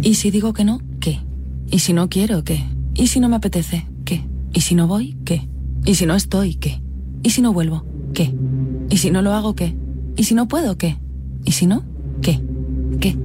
¿Y 0.02 0.16
si 0.16 0.32
digo 0.32 0.54
que 0.54 0.64
no? 0.64 0.80
¿Y 1.72 1.80
si 1.80 1.94
no 1.94 2.10
quiero? 2.10 2.44
¿Qué? 2.44 2.66
¿Y 2.94 3.08
si 3.08 3.22
no 3.22 3.30
me 3.30 3.38
apetece? 3.38 3.88
¿Qué? 4.04 4.26
¿Y 4.54 4.62
si 4.62 4.76
no 4.76 4.88
voy? 4.88 5.18
¿Qué? 5.26 5.48
¿Y 5.86 5.96
si 5.96 6.06
no 6.06 6.16
estoy? 6.16 6.56
¿Qué? 6.56 6.82
¿Y 7.24 7.30
si 7.30 7.42
no 7.42 7.54
vuelvo? 7.54 7.86
¿Qué? 8.14 8.36
¿Y 8.90 8.98
si 8.98 9.10
no 9.10 9.22
lo 9.22 9.34
hago? 9.34 9.56
¿Qué? 9.56 9.78
¿Y 10.18 10.26
si 10.26 10.36
no 10.36 10.50
puedo? 10.50 10.78
¿Qué? 10.78 10.98
¿Y 11.46 11.54
si 11.54 11.68
no? 11.68 11.86
¿Qué? 12.22 12.42
¿Qué? 13.00 13.18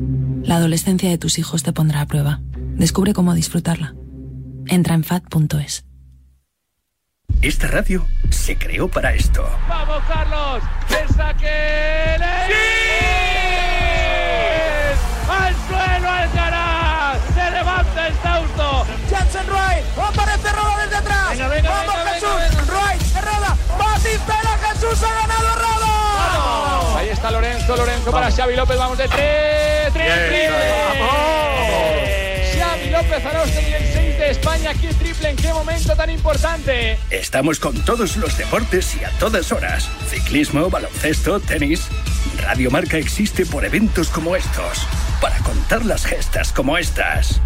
La 0.45 0.57
adolescencia 0.57 1.11
de 1.11 1.19
tus 1.19 1.41
hijos 1.41 1.65
te 1.65 1.73
pondrá 1.73 2.03
a 2.03 2.07
prueba. 2.07 2.41
Descubre 2.77 3.15
cómo 3.15 3.35
disfrutarla. 3.35 3.97
Entra 4.67 4.95
en 4.95 5.03
fat.es. 5.03 5.85
Esta 7.43 7.67
radio 7.67 8.07
se 8.31 8.57
creó 8.57 8.89
para 8.89 9.13
esto. 9.13 9.45
¡Vamos, 9.69 10.03
Carlos! 10.07 10.63
¡El 11.03 11.15
saque! 11.15 11.49
¡Al 11.49 12.86
está 27.27 27.31
Lorenzo, 27.31 27.77
Lorenzo 27.77 28.11
para 28.13 28.31
Xavi 28.31 28.55
López, 28.55 28.79
vamos 28.79 28.99
de 28.99 29.09
tres, 29.09 29.93
tres, 29.93 30.29
triple. 30.29 30.51
Xavi 32.57 32.91
López 32.91 33.27
Arostegui, 33.27 33.73
el 33.73 33.93
6 33.93 34.19
de 34.19 34.31
España, 34.31 34.71
aquí 34.71 34.87
triple, 34.99 35.31
¿en 35.31 35.37
qué 35.37 35.53
momento 35.53 35.97
tan 35.97 36.11
importante? 36.11 36.99
Estamos 37.11 37.59
con 37.59 37.85
todos 37.85 38.17
los 38.17 38.37
deportes 38.39 38.95
y 39.01 39.05
a 39.05 39.11
todas 39.19 39.51
horas. 39.51 39.89
Ciclismo, 40.09 40.71
baloncesto, 40.71 41.41
tenis. 41.41 41.89
Radio 42.43 42.71
Marca 42.71 42.97
existe 42.97 43.45
por 43.45 43.65
eventos 43.65 44.09
como 44.09 44.37
estos. 44.37 44.87
Para 45.21 45.39
contar 45.39 45.85
las 45.85 46.05
gestas 46.05 46.53
como 46.53 46.79
estas. 46.79 47.41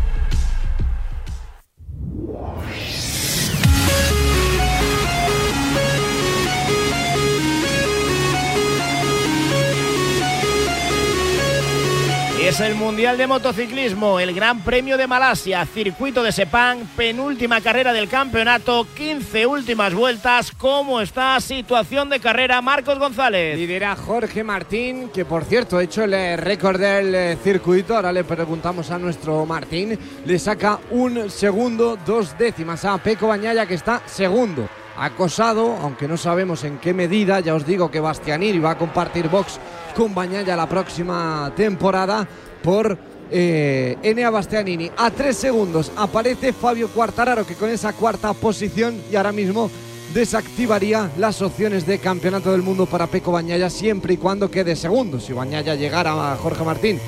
Es 12.50 12.58
el 12.58 12.74
Mundial 12.74 13.16
de 13.16 13.28
Motociclismo, 13.28 14.18
el 14.18 14.34
Gran 14.34 14.64
Premio 14.64 14.98
de 14.98 15.06
Malasia, 15.06 15.64
circuito 15.66 16.20
de 16.24 16.32
Sepang, 16.32 16.84
penúltima 16.96 17.60
carrera 17.60 17.92
del 17.92 18.08
campeonato, 18.08 18.88
15 18.96 19.46
últimas 19.46 19.94
vueltas. 19.94 20.50
¿Cómo 20.58 21.00
está 21.00 21.38
situación 21.40 22.10
de 22.10 22.18
carrera 22.18 22.60
Marcos 22.60 22.98
González? 22.98 23.56
Lidera 23.56 23.94
Jorge 23.94 24.42
Martín, 24.42 25.10
que 25.14 25.24
por 25.24 25.44
cierto 25.44 25.78
ha 25.78 25.84
hecho 25.84 26.02
el 26.02 26.12
eh, 26.12 26.36
récord 26.36 26.80
del 26.80 27.14
eh, 27.14 27.38
circuito. 27.40 27.94
Ahora 27.94 28.12
le 28.12 28.24
preguntamos 28.24 28.90
a 28.90 28.98
nuestro 28.98 29.46
Martín. 29.46 29.96
Le 30.26 30.38
saca 30.40 30.80
un 30.90 31.30
segundo, 31.30 31.96
dos 32.04 32.36
décimas 32.36 32.84
a 32.84 32.98
Peco 32.98 33.28
Bañaya, 33.28 33.64
que 33.64 33.74
está 33.74 34.02
segundo. 34.06 34.68
Acosado, 34.96 35.76
aunque 35.80 36.08
no 36.08 36.16
sabemos 36.16 36.64
en 36.64 36.78
qué 36.78 36.92
medida, 36.92 37.38
ya 37.38 37.54
os 37.54 37.64
digo 37.64 37.92
que 37.92 38.00
Bastianini 38.00 38.58
va 38.58 38.72
a 38.72 38.76
compartir 38.76 39.28
box 39.28 39.60
con 39.90 40.14
Bañaya 40.14 40.56
la 40.56 40.68
próxima 40.68 41.52
temporada 41.56 42.26
por 42.62 42.96
eh, 43.30 43.96
Enea 44.02 44.30
Bastianini. 44.30 44.90
A 44.96 45.10
tres 45.10 45.36
segundos 45.36 45.92
aparece 45.96 46.52
Fabio 46.52 46.88
Quartararo, 46.88 47.46
que 47.46 47.54
con 47.54 47.70
esa 47.70 47.92
cuarta 47.92 48.32
posición 48.32 49.00
y 49.10 49.16
ahora 49.16 49.32
mismo 49.32 49.70
desactivaría 50.14 51.10
las 51.18 51.40
opciones 51.40 51.86
de 51.86 51.98
campeonato 51.98 52.50
del 52.50 52.62
mundo 52.62 52.86
para 52.86 53.06
Peco 53.06 53.32
Bañaya 53.32 53.70
siempre 53.70 54.14
y 54.14 54.16
cuando 54.16 54.50
quede 54.50 54.74
segundo. 54.76 55.20
Si 55.20 55.32
Bañaya 55.32 55.74
llegara 55.74 56.32
a 56.32 56.36
Jorge 56.36 56.64
Martín 56.64 56.98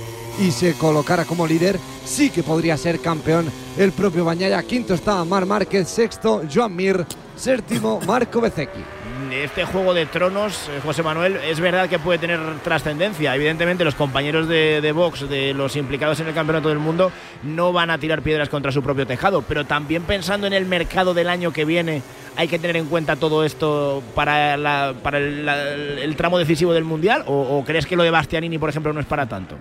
y 0.40 0.50
se 0.50 0.74
colocara 0.74 1.24
como 1.24 1.46
líder, 1.46 1.78
sí 2.04 2.30
que 2.30 2.42
podría 2.42 2.76
ser 2.76 3.00
campeón 3.00 3.50
el 3.76 3.92
propio 3.92 4.24
Bañaya. 4.24 4.62
Quinto 4.62 4.94
está 4.94 5.24
Mar 5.24 5.46
Márquez, 5.46 5.88
sexto 5.88 6.42
Joan 6.52 6.76
Mir, 6.76 7.04
séptimo 7.36 8.00
Marco 8.06 8.40
Bezzecchi. 8.40 9.01
Este 9.32 9.64
juego 9.64 9.94
de 9.94 10.04
tronos, 10.06 10.68
eh, 10.68 10.80
José 10.84 11.02
Manuel, 11.02 11.36
es 11.36 11.58
verdad 11.58 11.88
que 11.88 11.98
puede 11.98 12.18
tener 12.18 12.38
trascendencia. 12.62 13.34
Evidentemente, 13.34 13.82
los 13.84 13.94
compañeros 13.94 14.46
de, 14.46 14.80
de 14.80 14.92
Vox, 14.92 15.28
de 15.28 15.54
los 15.54 15.74
implicados 15.76 16.20
en 16.20 16.28
el 16.28 16.34
Campeonato 16.34 16.68
del 16.68 16.78
Mundo, 16.78 17.10
no 17.42 17.72
van 17.72 17.90
a 17.90 17.98
tirar 17.98 18.20
piedras 18.22 18.48
contra 18.48 18.70
su 18.70 18.82
propio 18.82 19.06
tejado. 19.06 19.42
Pero 19.42 19.64
también 19.64 20.02
pensando 20.02 20.46
en 20.46 20.52
el 20.52 20.66
mercado 20.66 21.14
del 21.14 21.28
año 21.28 21.52
que 21.52 21.64
viene, 21.64 22.02
hay 22.36 22.46
que 22.46 22.58
tener 22.58 22.76
en 22.76 22.86
cuenta 22.86 23.16
todo 23.16 23.44
esto 23.44 24.02
para, 24.14 24.56
la- 24.56 24.94
para 25.02 25.18
el, 25.18 25.46
la- 25.46 25.70
el 25.70 26.14
tramo 26.16 26.38
decisivo 26.38 26.72
del 26.74 26.84
Mundial. 26.84 27.24
¿O, 27.26 27.58
o 27.58 27.64
crees 27.64 27.86
que 27.86 27.96
lo 27.96 28.02
de 28.02 28.10
Bastianini, 28.10 28.58
por 28.58 28.68
ejemplo, 28.68 28.92
no 28.92 29.00
es 29.00 29.06
para 29.06 29.26
tanto? 29.26 29.56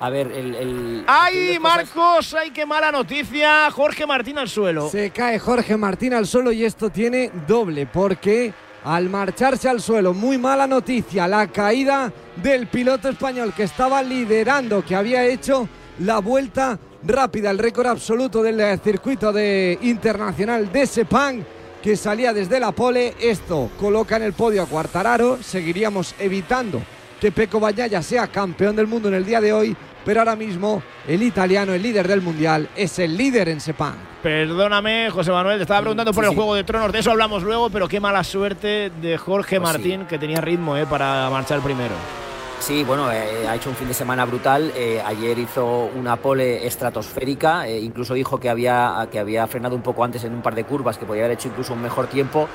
A 0.00 0.08
ver, 0.10 0.28
el. 0.32 0.54
el 0.54 1.04
¡Ay, 1.06 1.58
Marcos! 1.60 2.34
¡Ay, 2.34 2.50
qué 2.50 2.64
mala 2.66 2.90
noticia! 2.92 3.70
Jorge 3.70 4.06
Martín 4.06 4.38
al 4.38 4.48
suelo. 4.48 4.88
Se 4.88 5.10
cae 5.10 5.38
Jorge 5.38 5.76
Martín 5.76 6.14
al 6.14 6.26
suelo 6.26 6.52
y 6.52 6.64
esto 6.64 6.90
tiene 6.90 7.30
doble 7.46 7.86
porque 7.86 8.52
al 8.84 9.10
marcharse 9.10 9.68
al 9.68 9.80
suelo, 9.80 10.14
muy 10.14 10.38
mala 10.38 10.66
noticia, 10.66 11.28
la 11.28 11.48
caída 11.48 12.12
del 12.42 12.66
piloto 12.66 13.08
español 13.08 13.52
que 13.54 13.64
estaba 13.64 14.02
liderando, 14.02 14.84
que 14.84 14.96
había 14.96 15.24
hecho 15.26 15.68
la 15.98 16.18
vuelta 16.18 16.78
rápida, 17.02 17.50
el 17.50 17.58
récord 17.58 17.86
absoluto 17.86 18.42
del 18.42 18.60
eh, 18.60 18.78
circuito 18.82 19.32
de 19.32 19.78
internacional 19.82 20.72
de 20.72 20.86
Sepang 20.86 21.44
que 21.82 21.96
salía 21.96 22.32
desde 22.32 22.60
la 22.60 22.72
pole. 22.72 23.14
Esto 23.20 23.70
coloca 23.78 24.16
en 24.16 24.22
el 24.22 24.32
podio 24.32 24.62
a 24.62 24.66
Cuartararo. 24.66 25.42
Seguiríamos 25.42 26.14
evitando 26.18 26.82
que 27.20 27.32
Peco 27.32 27.60
Bañaya 27.60 28.02
sea 28.02 28.26
campeón 28.28 28.76
del 28.76 28.86
mundo 28.86 29.08
en 29.08 29.14
el 29.14 29.24
día 29.24 29.40
de 29.40 29.52
hoy, 29.52 29.76
pero 30.04 30.20
ahora 30.20 30.36
mismo 30.36 30.82
el 31.08 31.22
italiano, 31.22 31.72
el 31.72 31.82
líder 31.82 32.06
del 32.08 32.20
mundial, 32.22 32.68
es 32.76 32.98
el 32.98 33.16
líder 33.16 33.48
en 33.48 33.60
Sepang. 33.60 33.96
Perdóname, 34.22 35.10
José 35.10 35.30
Manuel, 35.32 35.56
te 35.56 35.62
estaba 35.62 35.80
preguntando 35.80 36.12
por 36.12 36.24
Sí, 36.24 36.28
el 36.28 36.32
sí. 36.32 36.36
Juego 36.36 36.54
de 36.54 36.64
Tronos, 36.64 36.92
de 36.92 36.98
eso 36.98 37.10
hablamos 37.10 37.42
luego, 37.42 37.70
pero 37.70 37.88
qué 37.88 38.00
mala 38.00 38.22
suerte 38.24 38.90
de 39.00 39.16
Jorge 39.18 39.58
Pues 39.60 39.70
sí. 39.72 39.78
Martín, 39.78 40.06
que 40.06 40.18
tenía 40.18 40.40
ritmo 40.40 40.76
eh, 40.76 40.86
para 40.86 41.28
marchar 41.30 41.60
primero. 41.60 41.94
Sí, 42.58 42.84
bueno, 42.84 43.10
eh, 43.10 43.48
ha 43.48 43.56
hecho 43.56 43.70
un 43.70 43.76
fin 43.76 43.88
de 43.88 43.94
semana 43.94 44.26
brutal. 44.26 44.70
Eh, 44.76 45.02
ayer 45.06 45.38
hizo 45.38 45.90
una 45.96 46.16
pole 46.16 46.66
estratosférica, 46.66 47.66
eh, 47.66 47.80
incluso 47.80 48.12
dijo 48.12 48.38
que 48.38 48.50
había, 48.50 49.08
que 49.10 49.18
había 49.18 49.46
frenado 49.46 49.74
un 49.74 49.80
poco 49.80 50.04
antes 50.04 50.22
en 50.24 50.34
un 50.34 50.42
par 50.42 50.54
de 50.54 50.64
curvas, 50.64 50.98
que 50.98 51.06
podía 51.06 51.22
haber 51.24 51.38
hecho 51.38 51.48
incluso 51.48 51.72
un 51.72 51.80
mejor 51.80 52.08
tiempo. 52.08 52.46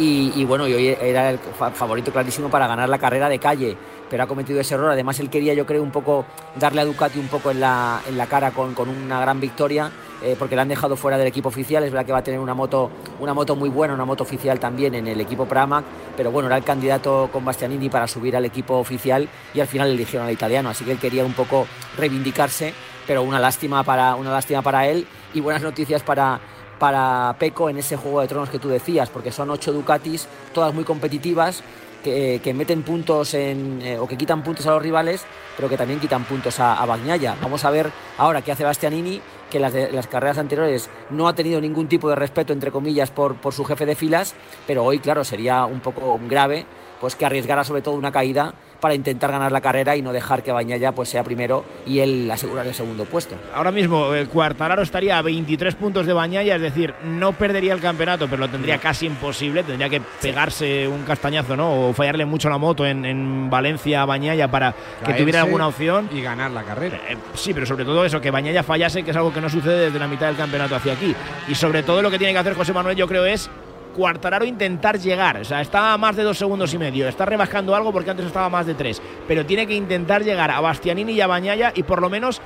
Y, 0.00 0.32
y 0.34 0.44
bueno, 0.46 0.66
y 0.66 0.72
hoy 0.72 0.88
era 0.88 1.30
el 1.30 1.38
fa- 1.38 1.70
favorito 1.70 2.10
clarísimo 2.10 2.48
para 2.48 2.66
ganar 2.66 2.88
la 2.88 2.98
carrera 2.98 3.28
de 3.28 3.38
calle, 3.38 3.76
pero 4.08 4.22
ha 4.22 4.26
cometido 4.26 4.58
ese 4.58 4.74
error. 4.74 4.90
Además, 4.90 5.20
él 5.20 5.28
quería, 5.28 5.52
yo 5.52 5.66
creo, 5.66 5.82
un 5.82 5.90
poco 5.90 6.24
darle 6.58 6.80
a 6.80 6.84
Ducati 6.86 7.18
un 7.18 7.28
poco 7.28 7.50
en 7.50 7.60
la, 7.60 8.00
en 8.08 8.16
la 8.16 8.26
cara 8.26 8.50
con, 8.52 8.72
con 8.74 8.88
una 8.88 9.20
gran 9.20 9.40
victoria. 9.40 9.90
eh, 10.22 10.36
porque 10.38 10.54
le 10.54 10.60
han 10.62 10.68
dejado 10.68 10.96
fuera 10.96 11.16
del 11.18 11.26
equipo 11.26 11.48
oficial. 11.48 11.82
Es 11.84 11.90
verdad 11.92 12.06
que 12.06 12.12
va 12.12 12.18
a 12.18 12.22
tener 12.24 12.40
una 12.40 12.54
moto, 12.54 12.90
una 13.20 13.32
moto 13.34 13.56
muy 13.56 13.68
buena, 13.70 13.94
una 13.94 14.04
moto 14.04 14.22
oficial 14.24 14.58
también 14.58 14.94
en 14.94 15.06
el 15.06 15.20
equipo 15.20 15.46
Pramac, 15.46 15.84
pero 16.16 16.30
bueno, 16.30 16.46
era 16.48 16.56
el 16.58 16.64
candidato 16.64 17.28
con 17.32 17.44
Bastianini 17.44 17.88
para 17.88 18.06
subir 18.06 18.36
al 18.36 18.44
equipo 18.44 18.74
oficial 18.76 19.28
y 19.54 19.60
al 19.60 19.66
final 19.66 19.88
eligieron 19.90 20.26
al 20.28 20.32
italiano, 20.34 20.68
así 20.70 20.84
que 20.84 20.92
él 20.92 20.98
quería 20.98 21.24
un 21.24 21.32
poco 21.32 21.66
reivindicarse. 21.96 22.74
pero 23.06 23.22
una 23.22 23.38
lástima 23.40 23.82
para, 23.82 24.14
una 24.14 24.30
lástima 24.30 24.62
para 24.62 24.86
él 24.86 25.06
y 25.34 25.40
buenas 25.40 25.62
noticias 25.62 26.02
para, 26.02 26.38
para 26.80 27.36
Peco 27.38 27.68
en 27.68 27.76
ese 27.76 27.96
juego 27.96 28.22
de 28.22 28.26
tronos 28.26 28.48
que 28.48 28.58
tú 28.58 28.68
decías, 28.68 29.10
porque 29.10 29.30
son 29.30 29.50
ocho 29.50 29.72
Ducatis, 29.72 30.26
todas 30.52 30.74
muy 30.74 30.82
competitivas, 30.82 31.62
que, 32.02 32.54
meten 32.56 32.82
puntos 32.82 33.34
en, 33.34 33.82
eh, 33.82 33.98
o 33.98 34.08
que 34.08 34.16
quitan 34.16 34.42
puntos 34.42 34.66
a 34.66 34.70
los 34.70 34.82
rivales, 34.82 35.26
pero 35.54 35.68
que 35.68 35.76
también 35.76 36.00
quitan 36.00 36.24
puntos 36.24 36.58
a, 36.58 36.82
a 36.82 36.86
Bagnaia. 36.86 37.36
Vamos 37.42 37.66
a 37.66 37.70
ver 37.70 37.92
ahora 38.16 38.40
qué 38.40 38.52
hace 38.52 38.64
Bastianini, 38.64 39.20
que 39.50 39.60
las, 39.60 39.74
las 39.74 40.06
carreras 40.06 40.38
anteriores 40.38 40.88
no 41.10 41.28
ha 41.28 41.34
tenido 41.34 41.60
ningún 41.60 41.86
tipo 41.86 42.08
de 42.08 42.16
respeto, 42.16 42.54
entre 42.54 42.70
comillas, 42.70 43.10
por, 43.10 43.36
por 43.36 43.52
su 43.52 43.64
jefe 43.66 43.84
de 43.84 43.94
filas, 43.94 44.34
pero 44.66 44.82
hoy, 44.82 45.00
claro, 45.00 45.22
sería 45.22 45.66
un 45.66 45.80
poco 45.80 46.18
grave 46.28 46.64
pues 47.00 47.16
que 47.16 47.24
arriesgara 47.24 47.64
sobre 47.64 47.82
todo 47.82 47.94
una 47.94 48.12
caída 48.12 48.54
para 48.80 48.94
intentar 48.94 49.30
ganar 49.30 49.52
la 49.52 49.60
carrera 49.60 49.96
y 49.96 50.02
no 50.02 50.12
dejar 50.12 50.42
que 50.42 50.52
Bañaya 50.52 50.92
pues 50.92 51.08
sea 51.08 51.22
primero 51.22 51.64
y 51.86 52.00
él 52.00 52.30
asegurar 52.30 52.66
el 52.66 52.74
segundo 52.74 53.04
puesto. 53.04 53.36
Ahora 53.54 53.70
mismo 53.70 54.14
el 54.14 54.28
Cuartararo 54.28 54.82
estaría 54.82 55.18
a 55.18 55.22
23 55.22 55.74
puntos 55.74 56.06
de 56.06 56.12
Bañaya, 56.12 56.56
es 56.56 56.62
decir, 56.62 56.94
no 57.04 57.32
perdería 57.32 57.72
el 57.72 57.80
campeonato, 57.80 58.26
pero 58.28 58.40
lo 58.40 58.48
tendría 58.48 58.78
casi 58.78 59.06
imposible, 59.06 59.62
tendría 59.62 59.88
que 59.88 60.00
pegarse 60.00 60.88
un 60.88 61.02
castañazo, 61.04 61.56
¿no? 61.56 61.88
O 61.88 61.92
fallarle 61.92 62.24
mucho 62.24 62.48
la 62.48 62.58
moto 62.58 62.86
en, 62.86 63.50
Valencia 63.50 64.02
a 64.02 64.04
Bañaya 64.04 64.48
para 64.48 64.74
que 65.04 65.14
tuviera 65.14 65.42
alguna 65.42 65.68
opción 65.68 66.08
y 66.12 66.22
ganar 66.22 66.50
la 66.50 66.62
carrera. 66.62 67.00
Eh, 67.08 67.16
sí, 67.34 67.52
pero 67.52 67.66
sobre 67.66 67.84
todo 67.84 68.04
eso, 68.04 68.20
que 68.20 68.30
Bañaya 68.30 68.62
fallase, 68.62 69.02
que 69.02 69.10
es 69.10 69.16
algo 69.16 69.32
que 69.32 69.40
no 69.40 69.48
sucede 69.48 69.86
desde 69.86 69.98
la 69.98 70.06
mitad 70.06 70.26
del 70.28 70.36
campeonato 70.36 70.76
hacia 70.76 70.92
aquí. 70.92 71.14
Y 71.48 71.54
sobre 71.54 71.82
todo 71.82 72.02
lo 72.02 72.10
que 72.10 72.18
tiene 72.18 72.32
que 72.32 72.38
hacer 72.38 72.54
José 72.54 72.72
Manuel, 72.72 72.96
yo 72.96 73.08
creo, 73.08 73.26
es 73.26 73.50
Cuartararo 73.90 74.44
intentar 74.44 74.98
llegar. 74.98 75.38
O 75.38 75.44
sea, 75.44 75.60
está 75.60 75.92
a 75.92 75.98
más 75.98 76.16
de 76.16 76.22
dos 76.22 76.38
segundos 76.38 76.72
y 76.74 76.78
medio. 76.78 77.08
Está 77.08 77.24
rebascando 77.24 77.74
algo 77.74 77.92
porque 77.92 78.10
antes 78.10 78.26
estaba 78.26 78.48
más 78.48 78.66
de 78.66 78.74
tres. 78.74 79.00
Pero 79.28 79.44
tiene 79.46 79.66
que 79.66 79.74
intentar 79.74 80.24
llegar 80.24 80.50
a 80.50 80.60
Bastianini 80.60 81.12
y 81.12 81.20
a 81.20 81.26
Bañaya 81.26 81.72
y 81.74 81.82
por 81.82 82.00
lo 82.00 82.10
menos 82.10 82.40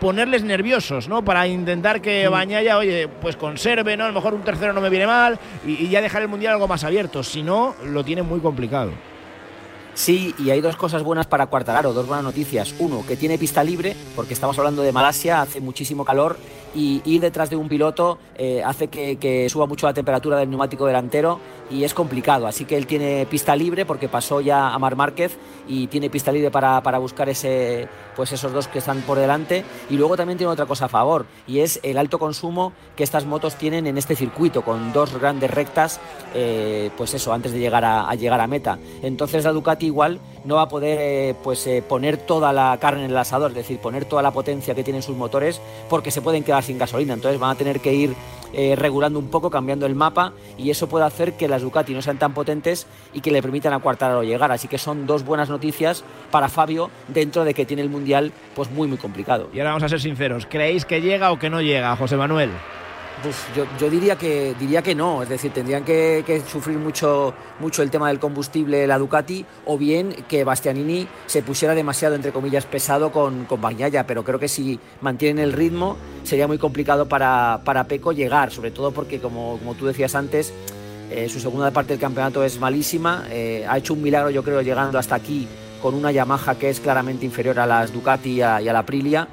ponerles 0.00 0.44
nerviosos, 0.44 1.08
¿no? 1.08 1.24
Para 1.24 1.46
intentar 1.46 2.00
que 2.00 2.28
Bañaya, 2.28 2.78
oye, 2.78 3.08
pues 3.08 3.36
conserve, 3.36 3.96
¿no? 3.96 4.04
A 4.04 4.08
lo 4.08 4.14
mejor 4.14 4.34
un 4.34 4.42
tercero 4.42 4.72
no 4.72 4.80
me 4.80 4.90
viene 4.90 5.06
mal 5.06 5.38
y, 5.66 5.84
y 5.84 5.88
ya 5.88 6.00
dejar 6.00 6.22
el 6.22 6.28
mundial 6.28 6.54
algo 6.54 6.68
más 6.68 6.84
abierto. 6.84 7.22
Si 7.22 7.42
no, 7.42 7.74
lo 7.84 8.04
tiene 8.04 8.22
muy 8.22 8.40
complicado. 8.40 8.92
Sí, 9.98 10.32
y 10.38 10.50
hay 10.50 10.60
dos 10.60 10.76
cosas 10.76 11.02
buenas 11.02 11.26
para 11.26 11.46
Cuartararo, 11.46 11.92
dos 11.92 12.06
buenas 12.06 12.24
noticias. 12.24 12.72
Uno, 12.78 13.04
que 13.04 13.16
tiene 13.16 13.36
pista 13.36 13.64
libre, 13.64 13.96
porque 14.14 14.32
estamos 14.32 14.56
hablando 14.56 14.82
de 14.82 14.92
Malasia, 14.92 15.42
hace 15.42 15.60
muchísimo 15.60 16.04
calor 16.04 16.38
y 16.74 17.02
ir 17.04 17.20
detrás 17.20 17.50
de 17.50 17.56
un 17.56 17.68
piloto 17.68 18.18
eh, 18.36 18.62
hace 18.64 18.88
que, 18.88 19.46
suba 19.48 19.66
mucho 19.66 19.86
la 19.86 19.94
temperatura 19.94 20.36
del 20.36 20.50
neumático 20.50 20.86
delantero 20.86 21.40
y 21.70 21.84
es 21.84 21.94
complicado. 21.94 22.46
Así 22.46 22.64
que 22.64 22.76
él 22.76 22.86
tiene 22.86 23.26
pista 23.26 23.54
libre 23.56 23.84
porque 23.84 24.08
pasó 24.08 24.40
ya 24.40 24.68
a 24.72 24.78
Mar 24.78 24.96
Márquez 24.96 25.36
y 25.66 25.86
tiene 25.88 26.10
pista 26.10 26.32
libre 26.32 26.50
para, 26.50 26.98
buscar 26.98 27.28
ese, 27.28 27.88
pues 28.16 28.32
esos 28.32 28.52
dos 28.52 28.68
que 28.68 28.78
están 28.78 29.02
por 29.02 29.18
delante. 29.18 29.64
Y 29.90 29.96
luego 29.96 30.16
también 30.16 30.38
tiene 30.38 30.52
otra 30.52 30.66
cosa 30.66 30.86
a 30.86 30.88
favor 30.88 31.26
y 31.46 31.60
es 31.60 31.80
el 31.82 31.98
alto 31.98 32.18
consumo 32.18 32.72
que 32.96 33.04
estas 33.04 33.26
motos 33.26 33.56
tienen 33.56 33.86
en 33.86 33.98
este 33.98 34.16
circuito 34.16 34.62
con 34.62 34.92
dos 34.92 35.18
grandes 35.18 35.50
rectas, 35.50 36.00
eh, 36.34 36.90
pues 36.96 37.14
eso, 37.14 37.32
antes 37.32 37.52
de 37.52 37.58
llegar 37.58 37.84
a, 37.84 38.14
llegar 38.14 38.40
a 38.40 38.46
meta. 38.46 38.78
Entonces 39.02 39.44
la 39.44 39.52
Ducati 39.52 39.86
igual 39.86 40.20
no 40.44 40.56
va 40.56 40.62
a 40.62 40.68
poder 40.68 40.98
eh, 41.00 41.34
pues 41.42 41.68
poner 41.88 42.16
toda 42.16 42.52
la 42.52 42.76
carne 42.80 43.04
en 43.04 43.10
el 43.10 43.16
asador, 43.16 43.50
es 43.50 43.56
decir, 43.56 43.78
poner 43.78 44.04
toda 44.04 44.22
la 44.22 44.30
potencia 44.30 44.74
que 44.74 44.84
tienen 44.84 45.02
sus 45.02 45.16
motores 45.16 45.60
porque 45.88 46.10
se 46.10 46.22
pueden 46.22 46.44
quedar 46.44 46.57
sin 46.62 46.78
gasolina. 46.78 47.14
Entonces 47.14 47.40
van 47.40 47.50
a 47.50 47.54
tener 47.54 47.80
que 47.80 47.94
ir 47.94 48.14
eh, 48.52 48.74
regulando 48.76 49.18
un 49.18 49.28
poco, 49.28 49.50
cambiando 49.50 49.84
el 49.84 49.94
mapa 49.94 50.32
y 50.56 50.70
eso 50.70 50.88
puede 50.88 51.04
hacer 51.04 51.34
que 51.34 51.48
las 51.48 51.60
Ducati 51.60 51.92
no 51.92 52.00
sean 52.00 52.18
tan 52.18 52.32
potentes 52.32 52.86
y 53.12 53.20
que 53.20 53.30
le 53.30 53.42
permitan 53.42 53.74
a 53.74 53.80
Cuartararo 53.80 54.22
llegar. 54.22 54.50
Así 54.52 54.68
que 54.68 54.78
son 54.78 55.06
dos 55.06 55.24
buenas 55.24 55.50
noticias 55.50 56.02
para 56.30 56.48
Fabio 56.48 56.90
dentro 57.08 57.44
de 57.44 57.52
que 57.52 57.66
tiene 57.66 57.82
el 57.82 57.90
Mundial 57.90 58.32
pues 58.54 58.70
muy 58.70 58.88
muy 58.88 58.98
complicado. 58.98 59.48
Y 59.52 59.58
ahora 59.58 59.70
vamos 59.70 59.82
a 59.82 59.88
ser 59.88 60.00
sinceros, 60.00 60.46
¿creéis 60.46 60.84
que 60.84 61.00
llega 61.00 61.30
o 61.30 61.38
que 61.38 61.50
no 61.50 61.60
llega, 61.60 61.94
José 61.96 62.16
Manuel? 62.16 62.50
Yo, 63.78 63.90
diría 63.90 64.16
que 64.16 64.54
diría 64.58 64.82
que 64.82 64.94
no, 64.94 65.22
es 65.22 65.28
decir, 65.28 65.52
tendrían 65.52 65.84
que, 65.84 66.42
sufrir 66.46 66.78
mucho, 66.78 67.34
mucho 67.60 67.82
el 67.82 67.90
tema 67.90 68.08
del 68.08 68.18
combustible 68.18 68.86
la 68.86 68.98
Ducati, 68.98 69.44
o 69.66 69.78
bien 69.78 70.14
que 70.28 70.44
Bastianini 70.44 71.06
se 71.26 71.42
pusiera 71.42 71.74
demasiado, 71.74 72.14
entre 72.14 72.32
comillas, 72.32 72.66
pesado 72.66 73.10
con, 73.12 73.44
con 73.44 73.60
pero 74.06 74.24
creo 74.24 74.38
que 74.38 74.48
si 74.48 74.78
mantienen 75.00 75.44
el 75.44 75.52
ritmo 75.52 75.96
sería 76.22 76.46
muy 76.46 76.58
complicado 76.58 77.08
para, 77.08 77.60
para 77.64 77.84
Peco 77.84 78.12
llegar, 78.12 78.50
sobre 78.50 78.70
todo 78.70 78.92
porque, 78.92 79.20
como, 79.20 79.58
como 79.58 79.74
tú 79.74 79.86
decías 79.86 80.14
antes, 80.14 80.52
eh, 81.10 81.28
su 81.28 81.40
segunda 81.40 81.70
parte 81.70 81.92
del 81.94 82.00
campeonato 82.00 82.44
es 82.44 82.58
malísima, 82.60 83.24
eh, 83.30 83.64
ha 83.68 83.78
hecho 83.78 83.94
un 83.94 84.02
milagro, 84.02 84.30
yo 84.30 84.42
creo, 84.42 84.60
llegando 84.62 84.98
hasta 84.98 85.14
aquí 85.14 85.48
con 85.80 85.94
una 85.94 86.10
Yamaha 86.10 86.56
que 86.56 86.70
es 86.70 86.80
claramente 86.80 87.24
inferior 87.24 87.58
a 87.60 87.66
las 87.66 87.92
Ducati 87.92 88.30
y 88.30 88.42
a, 88.42 88.60
y 88.60 88.68
a 88.68 88.72
la 88.72 88.80
Aprilia 88.80 89.28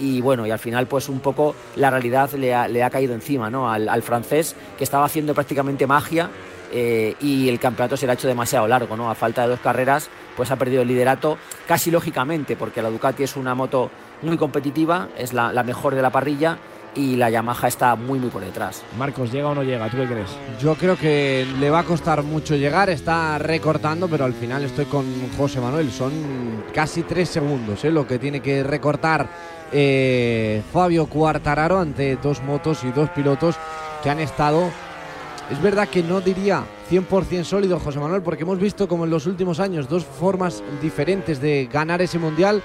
y 0.00 0.20
bueno, 0.20 0.46
y 0.46 0.50
al 0.50 0.58
final 0.58 0.86
pues 0.86 1.08
un 1.08 1.20
poco 1.20 1.54
la 1.76 1.90
realidad 1.90 2.30
le 2.32 2.54
ha, 2.54 2.90
caído 2.90 3.14
encima 3.14 3.50
¿no? 3.50 3.70
al, 3.70 4.02
francés 4.02 4.56
que 4.76 4.84
estaba 4.84 5.04
haciendo 5.04 5.34
prácticamente 5.34 5.86
magia 5.86 6.30
eh, 6.72 7.14
y 7.20 7.48
el 7.48 7.58
campeonato 7.60 7.96
se 7.96 8.06
le 8.06 8.12
ha 8.12 8.14
hecho 8.14 8.28
demasiado 8.28 8.66
largo, 8.68 8.96
¿no? 8.96 9.10
A 9.10 9.14
falta 9.16 9.42
de 9.42 9.48
dos 9.48 9.60
carreras, 9.60 10.08
pues 10.36 10.50
ha 10.50 10.56
perdido 10.56 10.82
el 10.82 10.88
liderato 10.88 11.36
casi 11.66 11.90
lógicamente, 11.90 12.54
porque 12.54 12.80
la 12.80 12.90
Ducati 12.90 13.24
es 13.24 13.36
una 13.36 13.56
moto 13.56 13.90
muy 14.22 14.36
competitiva, 14.36 15.08
es 15.18 15.32
la, 15.32 15.52
la 15.52 15.64
mejor 15.64 15.96
de 15.96 16.02
la 16.02 16.10
parrilla 16.10 16.58
y 16.94 17.16
la 17.16 17.30
Yamaha 17.30 17.68
está 17.68 17.94
muy 17.94 18.18
muy 18.18 18.30
por 18.30 18.42
detrás. 18.42 18.82
Marcos, 18.98 19.32
¿llega 19.32 19.48
o 19.48 19.54
no 19.54 19.62
llega? 19.62 19.88
¿Tú 19.88 19.96
qué 19.96 20.06
crees? 20.06 20.30
Yo 20.60 20.74
creo 20.74 20.96
que 20.96 21.46
le 21.58 21.70
va 21.70 21.80
a 21.80 21.84
costar 21.84 22.22
mucho 22.22 22.56
llegar, 22.56 22.90
está 22.90 23.38
recortando, 23.38 24.08
pero 24.08 24.24
al 24.24 24.34
final 24.34 24.64
estoy 24.64 24.86
con 24.86 25.04
José 25.36 25.60
Manuel, 25.60 25.90
son 25.90 26.12
casi 26.74 27.02
tres 27.02 27.28
segundos 27.28 27.84
¿eh? 27.84 27.90
lo 27.90 28.06
que 28.06 28.18
tiene 28.18 28.40
que 28.40 28.62
recortar 28.62 29.28
eh, 29.72 30.62
Fabio 30.72 31.06
Cuartararo 31.06 31.78
ante 31.78 32.16
dos 32.16 32.42
motos 32.42 32.84
y 32.84 32.90
dos 32.92 33.10
pilotos 33.10 33.56
que 34.02 34.10
han 34.10 34.20
estado, 34.20 34.70
es 35.50 35.60
verdad 35.60 35.88
que 35.88 36.02
no 36.02 36.20
diría 36.20 36.64
100% 36.90 37.44
sólido 37.44 37.80
José 37.80 37.98
Manuel, 37.98 38.22
porque 38.22 38.42
hemos 38.42 38.58
visto 38.58 38.88
como 38.88 39.04
en 39.04 39.10
los 39.10 39.26
últimos 39.26 39.60
años 39.60 39.88
dos 39.88 40.04
formas 40.04 40.62
diferentes 40.80 41.40
de 41.40 41.68
ganar 41.72 42.00
ese 42.02 42.18
mundial, 42.18 42.62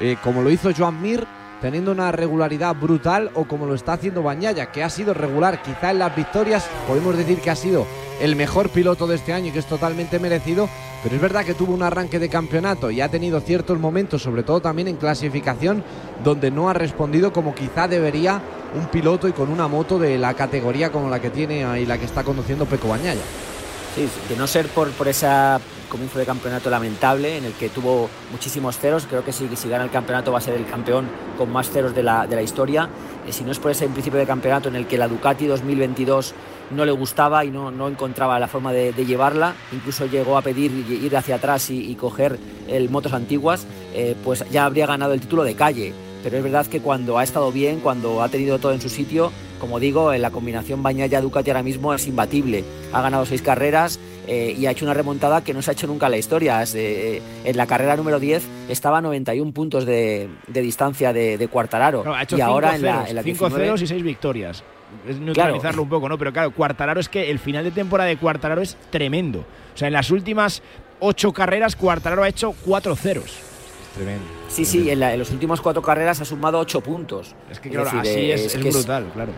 eh, 0.00 0.16
como 0.22 0.42
lo 0.42 0.50
hizo 0.50 0.70
Joan 0.76 1.00
Mir 1.00 1.26
teniendo 1.60 1.92
una 1.92 2.12
regularidad 2.12 2.74
brutal 2.74 3.30
o 3.34 3.44
como 3.44 3.66
lo 3.66 3.74
está 3.74 3.94
haciendo 3.94 4.22
Bañaya, 4.22 4.70
que 4.70 4.82
ha 4.82 4.90
sido 4.90 5.14
regular 5.14 5.62
quizá 5.62 5.90
en 5.90 5.98
las 5.98 6.14
victorias, 6.14 6.68
podemos 6.86 7.16
decir 7.16 7.40
que 7.40 7.50
ha 7.50 7.56
sido 7.56 7.86
el 8.20 8.36
mejor 8.36 8.70
piloto 8.70 9.06
de 9.06 9.16
este 9.16 9.32
año 9.32 9.48
y 9.48 9.50
que 9.50 9.58
es 9.58 9.66
totalmente 9.66 10.18
merecido, 10.18 10.68
pero 11.02 11.14
es 11.14 11.20
verdad 11.20 11.44
que 11.44 11.54
tuvo 11.54 11.74
un 11.74 11.82
arranque 11.82 12.18
de 12.18 12.28
campeonato 12.28 12.90
y 12.90 13.00
ha 13.00 13.08
tenido 13.08 13.40
ciertos 13.40 13.78
momentos, 13.78 14.22
sobre 14.22 14.42
todo 14.42 14.60
también 14.60 14.88
en 14.88 14.96
clasificación, 14.96 15.84
donde 16.24 16.50
no 16.50 16.68
ha 16.68 16.72
respondido 16.72 17.32
como 17.32 17.54
quizá 17.54 17.88
debería 17.88 18.40
un 18.74 18.86
piloto 18.86 19.28
y 19.28 19.32
con 19.32 19.50
una 19.50 19.68
moto 19.68 19.98
de 19.98 20.18
la 20.18 20.34
categoría 20.34 20.90
como 20.90 21.08
la 21.10 21.20
que 21.20 21.30
tiene 21.30 21.80
y 21.80 21.86
la 21.86 21.98
que 21.98 22.04
está 22.04 22.24
conduciendo 22.24 22.66
Peco 22.66 22.88
Bañaya. 22.88 23.22
Sí, 23.94 24.08
de 24.28 24.36
no 24.36 24.46
ser 24.46 24.68
por, 24.68 24.90
por 24.90 25.08
esa 25.08 25.60
comienzo 25.88 26.18
de 26.18 26.26
campeonato 26.26 26.68
lamentable 26.68 27.38
en 27.38 27.44
el 27.44 27.52
que 27.52 27.68
tuvo 27.68 28.10
muchísimos 28.30 28.78
ceros. 28.78 29.06
Creo 29.08 29.24
que 29.24 29.32
si, 29.32 29.48
si 29.56 29.68
gana 29.68 29.84
el 29.84 29.90
campeonato 29.90 30.32
va 30.32 30.38
a 30.38 30.40
ser 30.42 30.54
el 30.54 30.66
campeón 30.66 31.06
con 31.38 31.50
más 31.50 31.70
ceros 31.70 31.94
de 31.94 32.02
la, 32.02 32.26
de 32.26 32.36
la 32.36 32.42
historia. 32.42 32.90
Eh, 33.26 33.32
si 33.32 33.44
no 33.44 33.52
es 33.52 33.58
por 33.58 33.70
ese 33.70 33.86
principio 33.88 34.18
de 34.18 34.26
campeonato 34.26 34.68
en 34.68 34.76
el 34.76 34.86
que 34.86 34.98
la 34.98 35.08
Ducati 35.08 35.46
2022 35.46 36.34
no 36.70 36.84
le 36.84 36.92
gustaba 36.92 37.44
y 37.44 37.50
no, 37.50 37.70
no 37.70 37.88
encontraba 37.88 38.38
la 38.38 38.48
forma 38.48 38.72
de, 38.72 38.92
llevarla, 38.92 39.54
incluso 39.72 40.06
llegó 40.06 40.36
a 40.36 40.42
pedir 40.42 40.72
ir 40.72 41.16
hacia 41.16 41.36
atrás 41.36 41.70
y, 41.70 41.94
coger 41.94 42.38
el 42.68 42.90
motos 42.90 43.12
antiguas, 43.12 43.66
eh, 43.94 44.16
pues 44.24 44.44
ya 44.50 44.64
habría 44.64 44.86
ganado 44.86 45.12
el 45.12 45.20
título 45.20 45.44
de 45.44 45.54
calle. 45.54 45.92
Pero 46.22 46.38
es 46.38 46.42
verdad 46.42 46.66
que 46.66 46.80
cuando 46.80 47.18
ha 47.18 47.22
estado 47.22 47.52
bien, 47.52 47.78
cuando 47.78 48.22
ha 48.22 48.28
tenido 48.28 48.58
todo 48.58 48.72
en 48.72 48.80
su 48.80 48.88
sitio, 48.88 49.30
como 49.60 49.78
digo, 49.78 50.12
en 50.12 50.22
la 50.22 50.30
combinación 50.30 50.82
Bañaya-Ducati 50.82 51.50
ahora 51.50 51.62
mismo 51.62 51.94
es 51.94 52.06
imbatible. 52.08 52.64
Ha 52.92 53.00
ganado 53.00 53.24
seis 53.26 53.42
carreras, 53.42 54.00
eh, 54.26 54.54
y 54.58 54.66
ha 54.66 54.72
hecho 54.72 54.84
una 54.84 54.94
remontada 54.94 55.44
que 55.44 55.54
no 55.54 55.62
se 55.62 55.70
ha 55.70 55.72
hecho 55.72 55.86
nunca 55.86 56.06
en 56.06 56.12
la 56.12 56.18
historia. 56.18 56.64
Eh, 56.74 57.22
en 57.44 57.56
la 57.56 57.66
carrera 57.66 57.96
número 57.96 58.18
10 58.18 58.44
estaba 58.68 58.98
a 58.98 59.00
91 59.00 59.52
puntos 59.52 59.86
de, 59.86 60.28
distancia 60.48 61.12
de, 61.12 61.38
de 61.38 61.48
Cuartararo. 61.48 62.04
y 62.36 62.40
ahora 62.40 62.74
en 62.74 62.82
la, 62.82 63.08
en 63.08 63.14
la 63.14 63.22
5 63.22 63.50
ceros 63.50 63.82
y 63.82 63.86
6 63.86 64.02
victorias. 64.02 64.64
Es 65.06 65.18
neutralizarlo 65.18 65.82
un 65.82 65.88
poco, 65.88 66.08
¿no? 66.08 66.18
Pero 66.18 66.32
claro, 66.32 66.50
Cuartararo 66.52 67.00
es 67.00 67.08
que 67.08 67.30
el 67.30 67.38
final 67.38 67.64
de 67.64 67.70
temporada 67.70 68.08
de 68.08 68.16
Cuartararo 68.16 68.62
es 68.62 68.76
tremendo. 68.90 69.40
O 69.74 69.78
sea, 69.78 69.88
en 69.88 69.94
las 69.94 70.10
últimas 70.10 70.62
8 71.00 71.32
carreras 71.32 71.76
Cuartararo 71.76 72.22
ha 72.22 72.28
hecho 72.28 72.54
4 72.64 72.96
ceros. 72.96 73.38
Tremendo. 73.94 74.24
Sí, 74.48 74.64
sí, 74.64 74.90
en, 74.90 75.02
en, 75.02 75.18
los 75.18 75.30
últimos 75.30 75.60
cuatro 75.60 75.82
carreras 75.82 76.20
ha 76.20 76.24
sumado 76.24 76.58
8 76.58 76.80
puntos. 76.82 77.34
Es 77.50 77.60
que 77.60 77.70
claro, 77.70 77.90
así 77.98 78.30
es, 78.30 78.54
es, 78.54 78.62
brutal, 78.62 79.10
claro. 79.12 79.32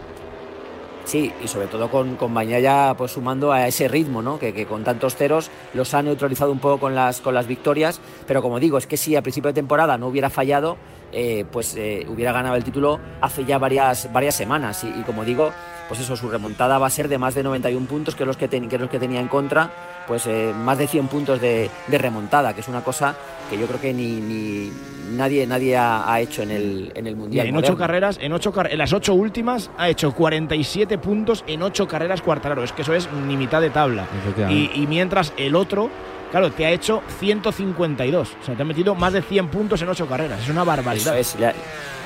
Sí, 1.04 1.32
y 1.42 1.48
sobre 1.48 1.68
todo 1.68 1.90
con, 1.90 2.16
con 2.16 2.34
Bañaya 2.34 2.94
pues 2.98 3.12
sumando 3.12 3.50
a 3.50 3.66
ese 3.66 3.88
ritmo, 3.88 4.20
¿no? 4.20 4.38
Que, 4.38 4.66
con 4.66 4.84
tantos 4.84 5.16
ceros 5.16 5.50
los 5.72 5.94
ha 5.94 6.02
neutralizado 6.02 6.52
un 6.52 6.58
poco 6.58 6.78
con 6.78 6.94
las, 6.94 7.20
con 7.22 7.34
las 7.34 7.46
victorias, 7.46 8.00
pero 8.26 8.42
como 8.42 8.60
digo, 8.60 8.76
es 8.76 8.86
que 8.86 8.98
si 8.98 9.16
a 9.16 9.22
principio 9.22 9.48
de 9.48 9.54
temporada 9.54 9.96
no 9.96 10.08
hubiera 10.08 10.28
fallado, 10.28 10.76
eh, 11.12 11.44
pues 11.50 11.74
eh, 11.76 12.06
hubiera 12.08 12.32
ganado 12.32 12.56
el 12.56 12.64
título 12.64 13.00
hace 13.20 13.44
ya 13.44 13.58
varias, 13.58 14.12
varias 14.12 14.34
semanas. 14.34 14.84
Y, 14.84 15.02
como 15.02 15.24
digo, 15.24 15.52
pues 15.88 16.00
eso, 16.00 16.16
su 16.16 16.28
remontada 16.28 16.78
va 16.78 16.86
a 16.86 16.90
ser 16.90 17.08
de 17.08 17.18
más 17.18 17.34
de 17.34 17.42
91 17.42 17.86
puntos, 17.86 18.14
que 18.14 18.24
es 18.24 18.26
los 18.26 18.36
que, 18.36 18.48
que, 18.48 18.74
es 18.74 18.80
los 18.80 18.90
que 18.90 18.98
tenía 18.98 19.20
en 19.20 19.28
contra, 19.28 19.70
pues 20.06 20.26
eh, 20.26 20.52
más 20.54 20.78
de 20.78 20.86
100 20.86 21.08
puntos 21.08 21.40
de, 21.40 21.70
de, 21.86 21.98
remontada, 21.98 22.54
que 22.54 22.60
es 22.60 22.68
una 22.68 22.82
cosa 22.82 23.16
que 23.48 23.58
yo 23.58 23.66
creo 23.66 23.80
que 23.80 23.94
ni, 23.94 24.20
ni 24.20 24.70
nadie, 25.16 25.46
nadie 25.46 25.76
ha, 25.76 26.12
ha, 26.12 26.20
hecho 26.20 26.42
en 26.42 26.50
el, 26.50 26.92
en 26.94 27.06
el 27.06 27.16
Mundial. 27.16 27.46
Y 27.46 27.48
en 27.50 27.56
ocho 27.56 27.76
carreras, 27.76 28.18
en, 28.20 28.32
ocho, 28.32 28.52
en 28.68 28.78
las 28.78 28.92
ocho 28.92 29.14
últimas 29.14 29.70
ha 29.78 29.88
hecho 29.88 30.12
47 30.12 30.98
puntos 30.98 31.42
en 31.46 31.62
ocho 31.62 31.88
carreras 31.88 32.20
Cuartararo, 32.20 32.62
es 32.62 32.72
que 32.72 32.82
eso 32.82 32.92
es 32.92 33.08
ni 33.26 33.36
mitad 33.36 33.62
de 33.62 33.70
tabla. 33.70 34.06
Y, 34.50 34.70
y 34.74 34.86
mientras 34.86 35.32
el 35.38 35.56
otro 35.56 35.90
claro, 36.30 36.50
te 36.50 36.66
ha 36.66 36.70
hecho 36.70 37.02
152. 37.18 38.36
O 38.40 38.44
sea, 38.44 38.54
te 38.54 38.62
ha 38.62 38.64
metido 38.64 38.94
más 38.94 39.12
de 39.12 39.22
100 39.22 39.48
puntos 39.48 39.82
en 39.82 39.88
8 39.88 40.06
carreras. 40.06 40.42
Es 40.42 40.48
una 40.48 40.64
barbaridad. 40.64 41.18
Eso 41.18 41.36
es, 41.36 41.54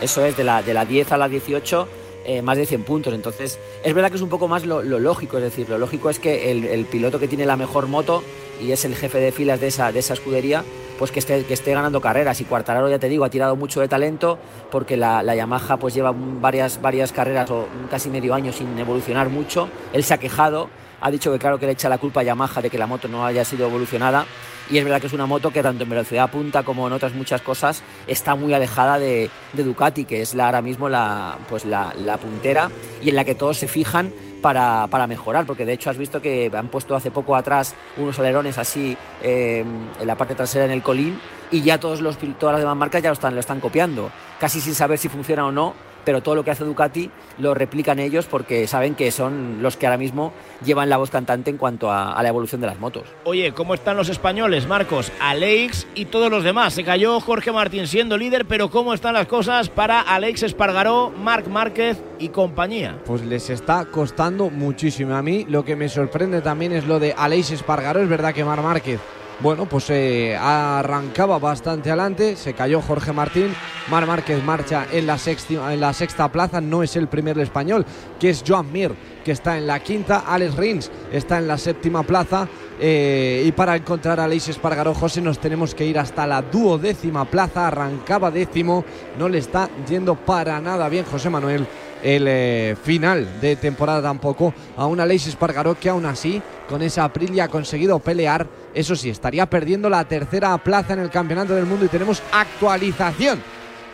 eso 0.00 0.24
es 0.24 0.36
de, 0.36 0.44
la, 0.44 0.62
de 0.62 0.74
la 0.74 0.84
10 0.84 1.12
a 1.12 1.16
la 1.16 1.28
18. 1.28 1.88
Eh, 2.24 2.40
más 2.40 2.56
de 2.56 2.66
100 2.66 2.84
puntos. 2.84 3.14
Entonces, 3.14 3.58
es 3.82 3.94
verdad 3.94 4.10
que 4.10 4.16
es 4.16 4.22
un 4.22 4.28
poco 4.28 4.46
más 4.46 4.64
lo, 4.64 4.82
lógico, 4.82 5.38
es 5.38 5.42
decir, 5.42 5.68
lo 5.68 5.76
lógico 5.76 6.08
es 6.08 6.20
que 6.20 6.52
el, 6.52 6.64
el, 6.66 6.84
piloto 6.84 7.18
que 7.18 7.26
tiene 7.26 7.46
la 7.46 7.56
mejor 7.56 7.88
moto 7.88 8.22
y 8.60 8.70
es 8.70 8.84
el 8.84 8.94
jefe 8.94 9.18
de 9.18 9.32
filas 9.32 9.60
de 9.60 9.66
esa, 9.66 9.90
de 9.90 9.98
esa 9.98 10.14
escudería, 10.14 10.62
pues 11.00 11.10
que 11.10 11.18
esté, 11.18 11.44
que 11.44 11.54
esté 11.54 11.72
ganando 11.72 12.00
carreras. 12.00 12.40
Y 12.40 12.44
Cuartararo, 12.44 12.88
ya 12.88 13.00
te 13.00 13.08
digo, 13.08 13.24
ha 13.24 13.30
tirado 13.30 13.56
mucho 13.56 13.80
de 13.80 13.88
talento 13.88 14.38
porque 14.70 14.96
la, 14.96 15.24
la, 15.24 15.34
Yamaha 15.34 15.78
pues 15.78 15.94
lleva 15.94 16.14
varias, 16.14 16.80
varias 16.80 17.10
carreras 17.10 17.50
o 17.50 17.66
casi 17.90 18.08
medio 18.08 18.34
año 18.34 18.52
sin 18.52 18.78
evolucionar 18.78 19.28
mucho. 19.28 19.68
Él 19.92 20.04
se 20.04 20.14
ha 20.14 20.18
quejado 20.18 20.68
ha 21.02 21.10
dicho 21.10 21.32
que 21.32 21.38
claro 21.38 21.58
que 21.58 21.66
le 21.66 21.72
echa 21.72 21.88
la 21.88 21.98
culpa 21.98 22.20
a 22.20 22.22
Yamaha 22.22 22.62
de 22.62 22.70
que 22.70 22.78
la 22.78 22.86
moto 22.86 23.08
no 23.08 23.26
haya 23.26 23.44
sido 23.44 23.66
evolucionada. 23.66 24.24
Y 24.70 24.78
es 24.78 24.84
verdad 24.84 25.00
que 25.00 25.08
es 25.08 25.12
una 25.12 25.26
moto 25.26 25.50
que 25.50 25.62
tanto 25.62 25.82
en 25.82 25.90
velocidad 25.90 26.30
punta 26.30 26.62
como 26.62 26.86
en 26.86 26.92
otras 26.92 27.12
muchas 27.12 27.42
cosas 27.42 27.82
está 28.06 28.36
muy 28.36 28.54
alejada 28.54 28.98
de, 28.98 29.28
Ducati, 29.52 30.04
que 30.04 30.22
es 30.22 30.34
la, 30.34 30.46
ahora 30.46 30.62
mismo 30.62 30.88
la, 30.88 31.36
pues 31.48 31.64
la, 31.64 31.92
la, 31.98 32.16
puntera 32.16 32.70
y 33.02 33.08
en 33.10 33.16
la 33.16 33.24
que 33.24 33.34
todos 33.34 33.58
se 33.58 33.66
fijan 33.66 34.12
para, 34.40 34.86
para, 34.86 35.06
mejorar, 35.06 35.46
porque 35.46 35.66
de 35.66 35.72
hecho 35.72 35.90
has 35.90 35.98
visto 35.98 36.22
que 36.22 36.50
han 36.54 36.68
puesto 36.68 36.94
hace 36.94 37.10
poco 37.10 37.34
atrás 37.34 37.74
unos 37.96 38.18
alerones 38.18 38.56
así 38.56 38.96
eh, 39.22 39.64
en 40.00 40.06
la 40.06 40.16
parte 40.16 40.34
trasera 40.34 40.64
en 40.64 40.70
el 40.70 40.82
colín 40.82 41.18
y 41.50 41.62
ya 41.62 41.78
todos 41.78 42.00
los, 42.00 42.16
todas 42.38 42.54
las 42.54 42.60
demás 42.62 42.76
marcas 42.76 43.02
ya 43.02 43.10
lo 43.10 43.14
están, 43.14 43.34
lo 43.34 43.40
están 43.40 43.60
copiando, 43.60 44.10
casi 44.40 44.60
sin 44.60 44.74
saber 44.74 44.98
si 44.98 45.08
funciona 45.08 45.46
o 45.46 45.52
no, 45.52 45.74
pero 46.04 46.22
todo 46.22 46.34
lo 46.34 46.44
que 46.44 46.50
hace 46.50 46.64
Ducati 46.64 47.10
lo 47.38 47.54
replican 47.54 47.98
ellos 47.98 48.26
porque 48.26 48.66
saben 48.66 48.94
que 48.94 49.10
son 49.10 49.62
los 49.62 49.76
que 49.76 49.86
ahora 49.86 49.98
mismo 49.98 50.32
llevan 50.64 50.88
la 50.88 50.96
voz 50.96 51.10
cantante 51.10 51.50
en 51.50 51.56
cuanto 51.56 51.90
a, 51.90 52.12
a 52.12 52.22
la 52.22 52.28
evolución 52.28 52.60
de 52.60 52.66
las 52.66 52.78
motos. 52.78 53.04
Oye, 53.24 53.52
¿cómo 53.52 53.74
están 53.74 53.96
los 53.96 54.08
españoles, 54.08 54.66
Marcos? 54.66 55.12
Alex 55.20 55.86
y 55.94 56.06
todos 56.06 56.30
los 56.30 56.44
demás. 56.44 56.74
Se 56.74 56.84
cayó 56.84 57.20
Jorge 57.20 57.52
Martín 57.52 57.86
siendo 57.86 58.16
líder, 58.16 58.46
pero 58.46 58.70
¿cómo 58.70 58.94
están 58.94 59.14
las 59.14 59.26
cosas 59.26 59.68
para 59.68 60.00
Alex 60.00 60.42
Espargaró, 60.42 61.10
Marc 61.10 61.46
Márquez 61.48 62.02
y 62.18 62.28
compañía? 62.28 62.98
Pues 63.04 63.22
les 63.24 63.50
está 63.50 63.84
costando 63.86 64.50
muchísimo. 64.50 65.14
A 65.14 65.22
mí 65.22 65.46
lo 65.48 65.64
que 65.64 65.76
me 65.76 65.88
sorprende 65.88 66.40
también 66.40 66.72
es 66.72 66.86
lo 66.86 66.98
de 66.98 67.14
Alex 67.16 67.50
Espargaró. 67.52 68.00
Es 68.00 68.08
verdad 68.08 68.34
que 68.34 68.44
Marc 68.44 68.62
Márquez 68.62 69.00
bueno, 69.40 69.66
pues 69.66 69.90
eh, 69.90 70.36
arrancaba 70.36 71.38
bastante 71.38 71.90
adelante, 71.90 72.36
se 72.36 72.54
cayó 72.54 72.80
Jorge 72.80 73.12
Martín, 73.12 73.54
Mar 73.90 74.06
Márquez 74.06 74.42
marcha 74.44 74.86
en 74.92 75.06
la, 75.06 75.18
sexta, 75.18 75.72
en 75.72 75.80
la 75.80 75.92
sexta 75.92 76.30
plaza, 76.30 76.60
no 76.60 76.82
es 76.82 76.96
el 76.96 77.08
primer 77.08 77.38
español, 77.38 77.84
que 78.20 78.30
es 78.30 78.44
Joan 78.46 78.70
Mir, 78.72 78.94
que 79.24 79.32
está 79.32 79.58
en 79.58 79.66
la 79.66 79.80
quinta, 79.80 80.24
Alex 80.26 80.56
Rins 80.56 80.90
está 81.12 81.38
en 81.38 81.48
la 81.48 81.58
séptima 81.58 82.02
plaza, 82.02 82.48
eh, 82.80 83.42
y 83.46 83.52
para 83.52 83.76
encontrar 83.76 84.20
a 84.20 84.24
Aleix 84.24 84.48
Espargaró 84.48 84.94
José 84.94 85.20
nos 85.20 85.38
tenemos 85.38 85.74
que 85.74 85.86
ir 85.86 85.98
hasta 85.98 86.26
la 86.26 86.42
duodécima 86.42 87.24
plaza, 87.24 87.68
arrancaba 87.68 88.30
décimo, 88.30 88.84
no 89.18 89.28
le 89.28 89.38
está 89.38 89.68
yendo 89.88 90.14
para 90.14 90.60
nada 90.60 90.88
bien 90.88 91.04
José 91.04 91.30
Manuel 91.30 91.66
el 92.02 92.26
eh, 92.28 92.76
final 92.82 93.40
de 93.40 93.56
temporada 93.56 94.02
tampoco 94.02 94.52
a 94.76 94.86
una 94.86 95.04
Aleix 95.04 95.26
Espargaró 95.26 95.78
que 95.78 95.88
aún 95.88 96.06
así 96.06 96.42
con 96.68 96.82
esa 96.82 97.04
Aprilia 97.04 97.44
ha 97.44 97.48
conseguido 97.48 97.98
pelear 97.98 98.46
eso 98.74 98.96
sí, 98.96 99.10
estaría 99.10 99.46
perdiendo 99.46 99.90
la 99.90 100.04
tercera 100.04 100.56
plaza 100.58 100.94
en 100.94 101.00
el 101.00 101.10
Campeonato 101.10 101.54
del 101.54 101.66
Mundo 101.66 101.84
y 101.84 101.88
tenemos 101.88 102.22
actualización. 102.32 103.40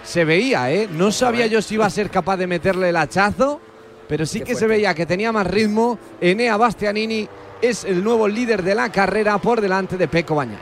Se 0.04 0.24
veía, 0.24 0.70
¿eh? 0.72 0.88
No 0.90 1.10
sabía 1.10 1.46
yo 1.46 1.60
si 1.60 1.74
iba 1.74 1.86
a 1.86 1.90
ser 1.90 2.10
capaz 2.10 2.36
de 2.36 2.46
meterle 2.46 2.90
el 2.90 2.96
hachazo, 2.96 3.60
pero 4.08 4.24
sí 4.24 4.40
que 4.40 4.54
se 4.54 4.66
veía 4.66 4.94
que 4.94 5.04
tenía 5.04 5.32
más 5.32 5.46
ritmo. 5.46 5.98
Enea 6.20 6.56
Bastianini 6.56 7.28
es 7.60 7.84
el 7.84 8.02
nuevo 8.02 8.28
líder 8.28 8.62
de 8.62 8.74
la 8.74 8.90
carrera 8.90 9.38
por 9.38 9.60
delante 9.60 9.96
de 9.96 10.06
Peco 10.06 10.36
Bañaya. 10.36 10.60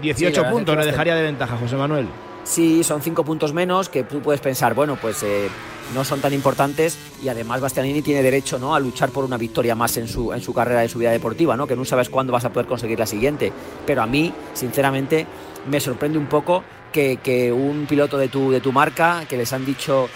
18 0.00 0.42
sí, 0.42 0.50
puntos 0.50 0.76
le 0.76 0.86
dejaría 0.86 1.14
de 1.14 1.22
ventaja, 1.22 1.56
José 1.56 1.76
Manuel. 1.76 2.08
Sí, 2.44 2.82
son 2.82 3.00
5 3.00 3.24
puntos 3.24 3.52
menos 3.52 3.88
que 3.88 4.02
tú 4.02 4.20
puedes 4.20 4.40
pensar, 4.40 4.74
bueno, 4.74 4.98
pues 5.00 5.22
eh, 5.22 5.48
no 5.94 6.04
son 6.04 6.20
tan 6.20 6.32
importantes 6.32 6.98
y 7.22 7.28
además 7.28 7.60
Bastianini 7.60 8.02
tiene 8.02 8.22
derecho 8.22 8.58
¿no? 8.58 8.74
a 8.74 8.80
luchar 8.80 9.10
por 9.10 9.24
una 9.24 9.36
victoria 9.36 9.74
más 9.74 9.96
en 9.96 10.08
su, 10.08 10.32
en 10.32 10.40
su 10.40 10.52
carrera 10.52 10.80
de 10.80 10.88
su 10.88 10.98
vida 10.98 11.12
deportiva, 11.12 11.56
¿no? 11.56 11.66
que 11.66 11.76
no 11.76 11.84
sabes 11.84 12.08
cuándo 12.08 12.32
vas 12.32 12.44
a 12.44 12.52
poder 12.52 12.66
conseguir 12.66 12.98
la 12.98 13.06
siguiente. 13.06 13.52
Pero 13.86 14.02
a 14.02 14.06
mí, 14.06 14.32
sinceramente, 14.54 15.26
me 15.68 15.78
sorprende 15.78 16.18
un 16.18 16.26
poco 16.26 16.64
que, 16.92 17.18
que, 17.22 17.52
un 17.52 17.86
piloto 17.86 18.18
de 18.18 18.28
tu, 18.28 18.50
de 18.50 18.60
tu 18.60 18.72
marca, 18.72 19.24
que 19.28 19.36
les 19.36 19.52
han 19.52 19.64
dicho, 19.64 20.08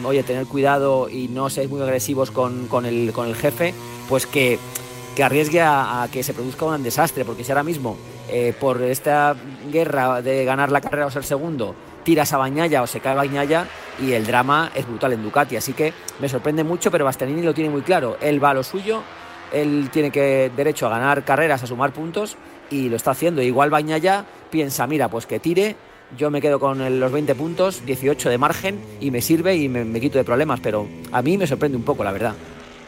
mmm, 0.00 0.06
oye, 0.06 0.22
tener 0.22 0.46
cuidado 0.46 1.08
y 1.08 1.28
no 1.28 1.50
seáis 1.50 1.68
muy 1.68 1.82
agresivos 1.82 2.30
con, 2.30 2.68
con, 2.68 2.86
el, 2.86 3.12
con 3.12 3.28
el 3.28 3.34
jefe, 3.34 3.74
pues 4.08 4.26
que, 4.26 4.58
que 5.16 5.24
arriesgue 5.24 5.60
a, 5.60 6.02
a, 6.02 6.08
que 6.08 6.22
se 6.22 6.32
produzca 6.32 6.64
un 6.64 6.82
desastre, 6.82 7.24
porque 7.24 7.44
si 7.44 7.50
ahora 7.50 7.64
mismo, 7.64 7.96
eh, 8.34 8.54
por 8.58 8.80
esta 8.80 9.36
guerra 9.70 10.22
de 10.22 10.46
ganar 10.46 10.72
la 10.72 10.80
carrera 10.80 11.04
o 11.04 11.10
ser 11.10 11.22
segundo, 11.22 11.74
tiras 12.02 12.32
a 12.32 12.38
Bañaya 12.38 12.82
o 12.82 12.86
se 12.86 13.00
cae 13.00 13.14
Bañaya 13.14 13.66
y 14.00 14.12
el 14.12 14.26
drama 14.26 14.72
es 14.74 14.86
brutal 14.86 15.12
en 15.12 15.22
Ducati. 15.22 15.56
Así 15.56 15.74
que 15.74 15.92
me 16.18 16.30
sorprende 16.30 16.64
mucho, 16.64 16.90
pero 16.90 17.04
Bastianini 17.04 17.42
lo 17.42 17.52
tiene 17.52 17.68
muy 17.68 17.82
claro. 17.82 18.16
Él 18.22 18.42
va 18.42 18.50
a 18.50 18.54
lo 18.54 18.62
suyo, 18.62 19.02
él 19.52 19.90
tiene 19.92 20.10
que 20.10 20.50
derecho 20.56 20.86
a 20.86 20.90
ganar 20.90 21.24
carreras, 21.24 21.62
a 21.62 21.66
sumar 21.66 21.92
puntos 21.92 22.38
y 22.70 22.88
lo 22.88 22.96
está 22.96 23.10
haciendo. 23.10 23.42
Igual 23.42 23.68
Bañaya 23.68 24.24
piensa, 24.50 24.86
mira, 24.86 25.08
pues 25.08 25.26
que 25.26 25.38
tire, 25.38 25.76
yo 26.16 26.30
me 26.30 26.40
quedo 26.40 26.58
con 26.58 27.00
los 27.00 27.12
20 27.12 27.34
puntos, 27.34 27.84
18 27.84 28.30
de 28.30 28.38
margen 28.38 28.80
y 28.98 29.10
me 29.10 29.20
sirve 29.20 29.56
y 29.56 29.68
me, 29.68 29.84
me 29.84 30.00
quito 30.00 30.16
de 30.16 30.24
problemas, 30.24 30.60
pero 30.60 30.88
a 31.12 31.20
mí 31.20 31.36
me 31.36 31.46
sorprende 31.46 31.76
un 31.76 31.84
poco, 31.84 32.02
la 32.02 32.12
verdad. 32.12 32.34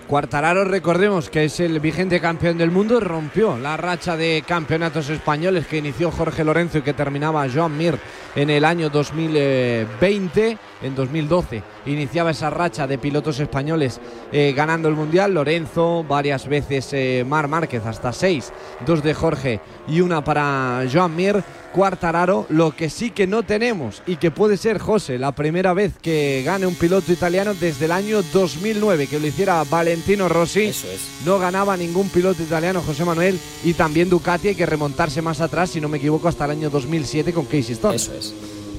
Cuartararo, 0.06 0.64
recordemos 0.64 1.30
que 1.30 1.44
es 1.44 1.60
el 1.60 1.80
vigente 1.80 2.20
campeón 2.20 2.58
del 2.58 2.70
mundo, 2.70 3.00
rompió 3.00 3.56
la 3.56 3.78
racha 3.78 4.18
de 4.18 4.44
campeonatos 4.46 5.08
españoles 5.08 5.66
que 5.66 5.78
inició 5.78 6.10
Jorge 6.10 6.44
Lorenzo 6.44 6.78
y 6.78 6.82
que 6.82 6.92
terminaba 6.92 7.46
Joan 7.52 7.76
Mir 7.76 7.98
en 8.34 8.50
el 8.50 8.64
año 8.64 8.90
2020, 8.90 10.58
en 10.82 10.94
2012 10.94 11.62
iniciaba 11.86 12.30
esa 12.30 12.50
racha 12.50 12.86
de 12.86 12.98
pilotos 12.98 13.40
españoles 13.40 14.00
eh, 14.32 14.52
ganando 14.56 14.88
el 14.88 14.94
Mundial, 14.94 15.34
Lorenzo, 15.34 16.04
varias 16.04 16.48
veces 16.48 16.88
eh, 16.92 17.24
Mar 17.26 17.48
Márquez, 17.48 17.84
hasta 17.84 18.12
seis, 18.12 18.52
dos 18.86 19.02
de 19.02 19.14
Jorge 19.14 19.60
y 19.86 20.00
una 20.00 20.24
para 20.24 20.84
Joan 20.92 21.14
Mir, 21.14 21.42
Cuartararo, 21.74 22.46
lo 22.50 22.70
que 22.74 22.88
sí 22.88 23.10
que 23.10 23.26
no 23.26 23.42
tenemos 23.42 24.02
y 24.06 24.16
que 24.16 24.30
puede 24.30 24.56
ser 24.56 24.78
José 24.78 25.18
la 25.18 25.32
primera 25.32 25.74
vez 25.74 25.92
que 26.00 26.42
gane 26.44 26.66
un 26.66 26.76
piloto 26.76 27.12
italiano 27.12 27.52
desde 27.52 27.86
el 27.86 27.92
año 27.92 28.22
2009, 28.32 29.08
que 29.08 29.18
lo 29.18 29.26
hiciera 29.26 29.64
Valentino 29.68 30.28
Rossi, 30.28 30.66
Eso 30.66 30.86
es. 30.88 31.22
no 31.26 31.38
ganaba 31.38 31.76
ningún 31.76 32.08
piloto 32.08 32.42
italiano 32.42 32.80
José 32.80 33.04
Manuel 33.04 33.38
y 33.64 33.74
también 33.74 34.08
Ducati 34.08 34.48
hay 34.48 34.54
que 34.54 34.66
remontarse 34.66 35.20
más 35.20 35.40
atrás, 35.40 35.70
si 35.70 35.80
no 35.80 35.88
me 35.88 35.98
equivoco, 35.98 36.28
hasta 36.28 36.44
el 36.44 36.52
año 36.52 36.70
2007 36.70 37.32
con 37.32 37.44
Casey 37.44 37.72
Stone. 37.72 37.96
Eso 37.96 38.14
es. 38.14 38.23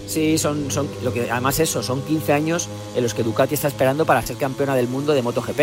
Sí, 0.08 0.38
son, 0.38 0.70
son 0.72 0.88
lo 1.04 1.12
que 1.12 1.30
además 1.30 1.60
eso, 1.60 1.82
son 1.82 2.02
15 2.02 2.34
años 2.34 2.70
en 2.96 3.04
los 3.04 3.14
que 3.14 3.24
Ducati 3.24 3.56
está 3.56 3.68
esperando 3.68 4.06
para 4.06 4.22
ser 4.22 4.38
campeona 4.38 4.76
del 4.76 4.88
mundo 4.88 5.14
de 5.14 5.22
MotoGP. 5.22 5.60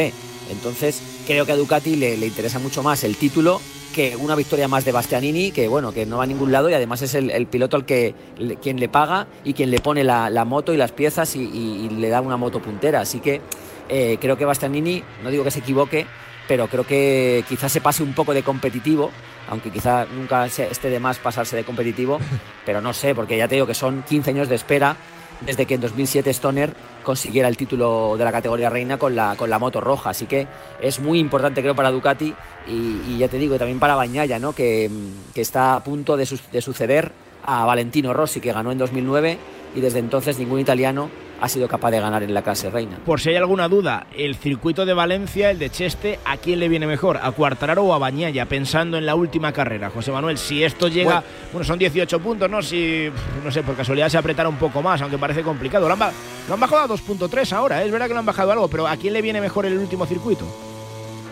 Entonces, 0.51 1.01
creo 1.27 1.47
que 1.47 1.53
a 1.53 1.57
Ducati 1.57 1.97
le, 1.97 2.16
le 2.16 2.27
interesa 2.27 2.59
mucho 2.59 2.83
más 2.83 3.05
el 3.05 3.16
título 3.16 3.61
que 3.92 4.16
una 4.16 4.35
victoria 4.35 4.66
más 4.68 4.85
de 4.85 4.92
Bastianini, 4.92 5.52
que 5.52 5.68
bueno, 5.68 5.92
que 5.92 6.07
no 6.07 6.18
va 6.18 6.24
a 6.24 6.26
ningún 6.26 6.50
lado 6.50 6.68
y 6.68 6.74
además 6.74 7.02
es 7.02 7.14
el, 7.14 7.31
el 7.31 7.46
piloto 7.46 7.76
al 7.76 7.85
que 7.85 8.14
le, 8.38 8.57
quien 8.57 8.81
le 8.81 8.88
paga 8.88 9.26
y 9.44 9.52
quien 9.55 9.70
le 9.70 9.81
pone 9.81 10.02
la, 10.02 10.31
la 10.31 10.44
moto 10.44 10.72
y 10.72 10.76
las 10.76 10.92
piezas 10.92 11.37
y, 11.37 11.42
y, 11.42 11.87
y, 11.87 11.88
le 11.90 12.09
da 12.09 12.20
una 12.20 12.37
moto 12.37 12.61
puntera. 12.61 13.00
Así 13.00 13.20
que 13.20 13.40
eh, 13.88 14.18
creo 14.20 14.37
que 14.37 14.44
Bastianini, 14.44 15.02
no 15.22 15.31
digo 15.31 15.44
que 15.44 15.50
se 15.50 15.61
equivoque, 15.61 16.07
pero 16.48 16.66
creo 16.68 16.85
que 16.85 17.44
quizás 17.48 17.70
se 17.70 17.81
pase 17.81 18.02
un 18.02 18.14
poco 18.14 18.35
de 18.35 18.42
competitivo, 18.42 19.11
aunque 19.48 19.70
quizá 19.70 20.07
nunca 20.07 20.46
esté 20.46 20.90
de 20.90 20.98
más 20.98 21.18
pasarse 21.18 21.57
de 21.57 21.64
competitivo, 21.64 22.18
pero 22.66 22.81
no 22.81 22.92
sé, 22.92 23.14
porque 23.14 23.37
ya 23.37 23.48
te 23.48 23.55
digo 23.57 23.66
que 23.66 23.74
son 23.74 24.02
15 24.02 24.31
años 24.31 24.48
de 24.48 24.57
espera 24.57 24.96
desde 25.44 25.66
que 25.66 25.74
en 25.74 25.81
2007 25.81 26.31
Stoner 26.31 26.74
consiguiera 27.03 27.49
el 27.49 27.57
título 27.57 28.17
de 28.17 28.25
la 28.25 28.33
categoría 28.33 28.71
reina 28.71 28.99
con 28.99 29.15
la, 29.15 29.37
con 29.37 29.51
la 29.51 29.59
moto 29.59 29.81
roja. 29.81 30.11
Así 30.11 30.27
que 30.27 30.47
es 30.81 31.01
muy 31.01 31.19
importante, 31.19 31.61
creo, 31.61 31.75
para 31.75 31.91
Ducati 31.91 32.35
y, 32.67 33.19
ya 33.19 33.29
te 33.29 33.38
digo, 33.38 33.59
también 33.59 33.79
para 33.79 33.95
Bañaya, 33.95 34.38
¿no? 34.38 34.53
que, 34.53 34.91
que 35.35 35.41
está 35.41 35.75
a 35.75 35.85
punto 35.85 36.17
de 36.17 36.27
suceder 36.27 37.12
a 37.44 37.64
Valentino 37.64 38.12
Rossi, 38.12 38.40
que 38.40 38.52
ganó 38.52 38.72
en 38.72 38.78
2009, 38.78 39.38
y 39.74 39.81
desde 39.81 39.98
entonces 39.98 40.38
ningún 40.38 40.61
italiano 40.61 41.11
ha 41.40 41.48
sido 41.48 41.66
capaz 41.66 41.90
de 41.90 41.98
ganar 41.98 42.22
en 42.22 42.33
la 42.33 42.42
clase 42.42 42.70
reina. 42.70 42.98
Por 43.05 43.20
si 43.20 43.31
hay 43.31 43.37
alguna 43.37 43.68
duda, 43.68 44.07
el 44.16 44.37
circuito 44.37 44.87
de 44.87 44.94
Valencia, 44.94 45.50
el 45.50 45.59
de 45.59 45.70
Cheste, 45.70 46.20
¿a 46.24 46.37
quién 46.37 46.61
le 46.61 46.68
viene 46.68 46.87
mejor? 46.87 47.18
¿A 47.20 47.33
Cuartararo 47.33 47.83
o 47.83 47.92
a 47.92 47.98
Bañaya? 47.98 48.46
Pensando 48.46 48.96
en 48.96 49.07
la 49.07 49.16
última 49.16 49.52
carrera, 49.52 49.90
José 49.90 50.12
Manuel, 50.12 50.38
si 50.38 50.62
esto 50.62 50.87
llega, 50.87 51.24
bueno, 51.50 51.64
son 51.64 51.81
18 51.81 52.20
puntos, 52.20 52.48
¿no? 52.48 52.62
Si, 52.62 53.11
no 53.42 53.50
sé, 53.50 53.64
por 53.64 53.74
casualidad 53.74 54.09
se 54.09 54.18
apretara 54.18 54.48
un 54.48 54.57
poco 54.57 54.83
más, 54.83 55.02
aunque 55.02 55.18
parece 55.18 55.42
complicado. 55.42 55.88
Lo 55.88 55.94
han, 55.94 56.12
lo 56.46 56.55
han 56.55 56.61
bajado 56.61 56.83
a 56.83 56.96
2.3 56.96 57.52
ahora, 57.52 57.83
¿eh? 57.83 57.87
es 57.87 57.92
verdad 57.92 58.07
que 58.07 58.14
lo 58.14 58.20
han 58.20 58.26
bajado 58.26 58.52
algo, 58.52 58.68
pero 58.68 58.87
¿a 58.87 58.96
quién 58.96 59.12
le 59.12 59.20
viene 59.20 59.40
mejor 59.40 59.66
el 59.66 59.76
último 59.76 60.07
circuito? 60.07 60.46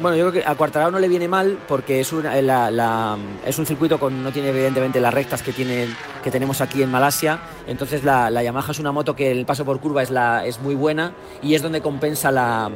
Bueno, 0.00 0.16
yo 0.16 0.30
creo 0.30 0.42
que 0.42 0.48
a 0.48 0.54
Cuartararo 0.54 0.90
no 0.90 0.98
le 0.98 1.08
viene 1.08 1.28
mal 1.28 1.58
porque 1.68 2.00
es, 2.00 2.10
una, 2.14 2.40
la, 2.40 3.18
es 3.44 3.58
un 3.58 3.66
circuito 3.66 4.00
con 4.00 4.24
no 4.24 4.32
tiene 4.32 4.48
evidentemente 4.48 4.98
las 4.98 5.12
rectas 5.12 5.42
que 5.42 5.52
tiene 5.52 5.88
que 6.22 6.30
tenemos 6.30 6.62
aquí 6.62 6.82
en 6.82 6.90
Malasia. 6.90 7.38
Entonces 7.66 8.02
la, 8.02 8.30
Yamaha 8.42 8.70
es 8.70 8.78
una 8.78 8.92
moto 8.92 9.14
que 9.14 9.30
el 9.30 9.44
paso 9.44 9.66
por 9.66 9.78
curva 9.78 10.02
es, 10.02 10.10
la, 10.10 10.46
es 10.46 10.58
muy 10.60 10.74
buena 10.74 11.12
y 11.42 11.54
es 11.54 11.60
donde 11.60 11.82
compensa 11.82 12.30
la, 12.30 12.70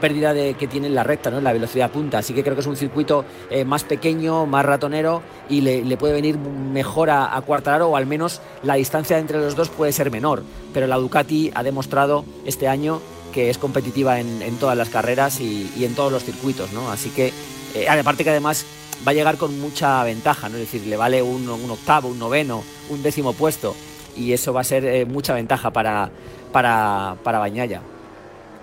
pérdida 0.00 0.32
de, 0.32 0.54
que 0.54 0.68
tiene 0.68 0.86
en 0.86 0.94
la 0.94 1.02
recta, 1.02 1.28
¿no? 1.32 1.40
la 1.40 1.52
velocidad 1.52 1.90
punta. 1.90 2.18
Así 2.18 2.34
que 2.34 2.44
creo 2.44 2.54
que 2.54 2.60
es 2.60 2.68
un 2.68 2.76
circuito 2.76 3.24
eh, 3.50 3.64
más 3.64 3.82
pequeño, 3.82 4.46
más 4.46 4.64
ratonero 4.64 5.22
y 5.48 5.62
le, 5.62 5.96
puede 5.96 6.12
venir 6.12 6.38
mejor 6.38 7.10
a, 7.10 7.24
a 7.24 7.40
o 7.40 7.96
al 7.96 8.06
menos 8.06 8.40
la 8.62 8.74
distancia 8.74 9.18
entre 9.18 9.38
los 9.38 9.56
dos 9.56 9.70
puede 9.70 9.90
ser 9.90 10.12
menor. 10.12 10.44
Pero 10.72 10.86
la 10.86 10.96
Ducati 10.98 11.50
ha 11.52 11.64
demostrado 11.64 12.24
este 12.46 12.68
año 12.68 13.00
que 13.32 13.50
es 13.50 13.58
competitiva 13.58 14.20
en, 14.20 14.56
todas 14.58 14.76
las 14.76 14.88
carreras 14.88 15.40
y, 15.40 15.84
en 15.84 15.94
todos 15.94 16.12
los 16.12 16.24
circuitos, 16.24 16.72
¿no? 16.72 16.90
Así 16.90 17.10
que, 17.10 17.32
eh, 17.74 17.88
aparte 17.88 18.24
que 18.24 18.30
además 18.30 18.64
va 19.06 19.12
a 19.12 19.14
llegar 19.14 19.36
con 19.36 19.58
mucha 19.60 20.02
ventaja, 20.04 20.48
¿no? 20.48 20.56
Es 20.56 20.72
decir, 20.72 20.86
le 20.86 20.96
vale 20.96 21.22
un, 21.22 21.48
octavo, 21.70 22.08
un 22.08 22.18
noveno, 22.18 22.62
un 22.88 23.02
décimo 23.02 23.32
puesto 23.32 23.74
y 24.16 24.32
eso 24.32 24.52
va 24.52 24.60
a 24.60 24.64
ser 24.64 24.84
eh, 24.84 25.04
mucha 25.06 25.34
ventaja 25.34 25.70
para, 25.70 26.10
para, 26.52 27.16
para 27.22 27.38
Bañaya. 27.38 27.80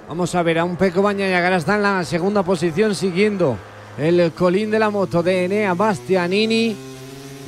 Vamos 0.07 0.35
a 0.35 0.43
ver 0.43 0.59
a 0.59 0.63
un 0.63 0.77
Peco 0.77 1.01
Bañaya 1.01 1.39
que 1.39 1.43
ahora 1.43 1.57
está 1.57 1.75
en 1.75 1.83
la 1.83 2.03
segunda 2.03 2.43
posición 2.43 2.95
siguiendo 2.95 3.57
el 3.97 4.31
colín 4.31 4.71
de 4.71 4.79
la 4.79 4.89
moto 4.89 5.23
de 5.23 5.45
Enea 5.45 5.73
Bastianini. 5.73 6.75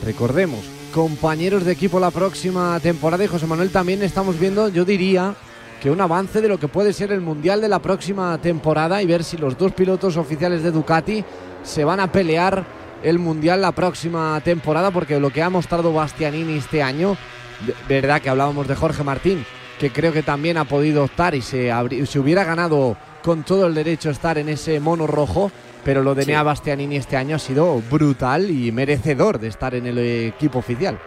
Recordemos, 0.03 0.59
compañeros 0.93 1.63
de 1.63 1.71
equipo 1.71 1.99
la 1.99 2.11
próxima 2.11 2.79
temporada 2.79 3.23
y 3.23 3.27
José 3.27 3.45
Manuel 3.45 3.69
también 3.69 4.01
estamos 4.01 4.39
viendo, 4.39 4.69
yo 4.69 4.83
diría, 4.83 5.35
que 5.81 5.89
un 5.89 6.01
avance 6.01 6.41
de 6.41 6.47
lo 6.47 6.59
que 6.59 6.67
puede 6.67 6.93
ser 6.93 7.11
el 7.11 7.21
Mundial 7.21 7.61
de 7.61 7.69
la 7.69 7.79
próxima 7.79 8.37
temporada 8.39 9.01
y 9.01 9.05
ver 9.05 9.23
si 9.23 9.37
los 9.37 9.57
dos 9.57 9.71
pilotos 9.71 10.17
oficiales 10.17 10.61
de 10.61 10.71
Ducati 10.71 11.23
se 11.63 11.83
van 11.83 11.99
a 11.99 12.11
pelear 12.11 12.65
el 13.01 13.17
Mundial 13.17 13.61
la 13.61 13.71
próxima 13.71 14.39
temporada, 14.41 14.91
porque 14.91 15.19
lo 15.19 15.29
que 15.29 15.41
ha 15.41 15.49
mostrado 15.49 15.93
Bastianini 15.93 16.57
este 16.57 16.83
año, 16.83 17.15
verdad 17.87 18.21
que 18.21 18.29
hablábamos 18.29 18.67
de 18.67 18.75
Jorge 18.75 19.03
Martín, 19.03 19.45
que 19.79 19.91
creo 19.91 20.11
que 20.11 20.23
también 20.23 20.57
ha 20.57 20.65
podido 20.65 21.05
optar 21.05 21.33
y 21.33 21.41
se, 21.41 21.71
se 22.05 22.19
hubiera 22.19 22.43
ganado 22.43 22.97
con 23.23 23.43
todo 23.43 23.67
el 23.67 23.73
derecho 23.73 24.09
a 24.09 24.11
estar 24.11 24.37
en 24.37 24.49
ese 24.49 24.79
mono 24.81 25.07
rojo, 25.07 25.51
pero 25.85 26.03
lo 26.03 26.13
de 26.13 26.25
Nea 26.25 26.43
Bastianini 26.43 26.97
este 26.97 27.15
año 27.15 27.37
ha 27.37 27.39
sido 27.39 27.81
brutal 27.89 28.49
y 28.49 28.71
merecedor 28.73 29.39
de 29.39 29.47
estar 29.47 29.73
en 29.75 29.87
el 29.87 29.97
equipo 29.97 30.59
oficial. 30.59 30.99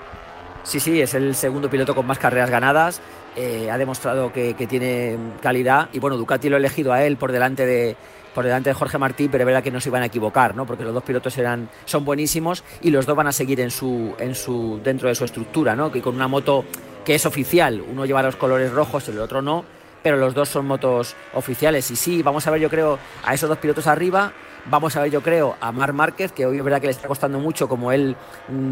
Sí, 0.63 0.81
sí, 0.81 1.01
es 1.01 1.15
el 1.15 1.35
segundo 1.35 1.69
piloto 1.69 1.95
con 1.95 2.07
más 2.07 2.19
carreras 2.19 2.49
ganadas. 2.49 3.01
Eh, 3.35 3.71
ha 3.71 3.79
demostrado 3.79 4.31
que, 4.33 4.55
tiene 4.69 5.17
calidad 5.41 5.89
y 5.93 5.99
bueno, 5.99 6.19
Ducati 6.19 6.51
lo 6.51 6.57
ha 6.57 6.59
elegido 6.59 6.93
a 6.93 7.03
él 7.03 7.17
por 7.17 7.33
delante 7.33 7.65
de 7.65 7.97
por 8.35 8.45
delante 8.45 8.71
de 8.71 8.75
Jorge 8.75 8.99
Martín, 8.99 9.29
pero 9.31 9.43
es 9.43 9.47
verdad 9.47 9.63
que 9.63 9.71
no 9.71 9.81
se 9.81 9.91
iban 9.91 10.03
a 10.03 10.07
equivocar, 10.07 10.55
¿no? 10.55 10.67
Porque 10.67 10.85
los 10.85 10.95
dos 10.95 11.03
pilotos 11.03 11.37
eran, 11.37 11.69
son 11.85 12.05
buenísimos 12.05 12.65
y 12.81 12.91
los 12.91 13.05
dos 13.05 13.15
van 13.15 13.27
a 13.27 13.33
seguir 13.33 13.61
en 13.61 13.71
su, 13.71 14.15
en 14.19 14.35
su, 14.35 14.81
dentro 14.83 15.09
de 15.09 15.15
su 15.15 15.25
estructura, 15.25 15.77
¿no? 15.77 15.93
Que 15.93 16.01
con 16.01 16.15
una 16.15 16.29
moto 16.29 16.65
que 17.05 17.15
es 17.15 17.27
oficial, 17.27 17.83
uno 17.83 18.07
lleva 18.07 18.23
los 18.23 18.37
colores 18.37 18.73
rojos, 18.73 19.07
el 19.09 19.19
otro 19.19 19.43
no, 19.43 19.65
pero 20.03 20.17
los 20.17 20.35
dos 20.35 20.49
son 20.49 20.67
motos 20.67 21.15
oficiales. 21.35 21.91
Y 21.91 21.97
sí, 21.97 22.23
vamos 22.23 22.47
a 22.47 22.51
ver, 22.51 22.61
yo 22.61 22.71
creo, 22.71 22.99
a 23.25 23.35
esos 23.35 23.49
dos 23.49 23.59
pilotos 23.59 23.87
arriba. 23.87 24.33
Vamos 24.67 24.97
a 24.97 25.03
ver, 25.03 25.11
yo 25.11 25.23
creo, 25.23 25.57
a 25.61 25.73
Mar 25.73 25.93
Márquez, 25.93 26.31
que 26.31 26.47
hoy 26.47 26.59
es 26.59 26.63
verdad 26.63 26.81
que 26.81 26.87
le 26.87 26.93
está 26.93 27.09
costando 27.09 27.41
mucho, 27.41 27.69
como 27.69 27.91
él 27.91 28.17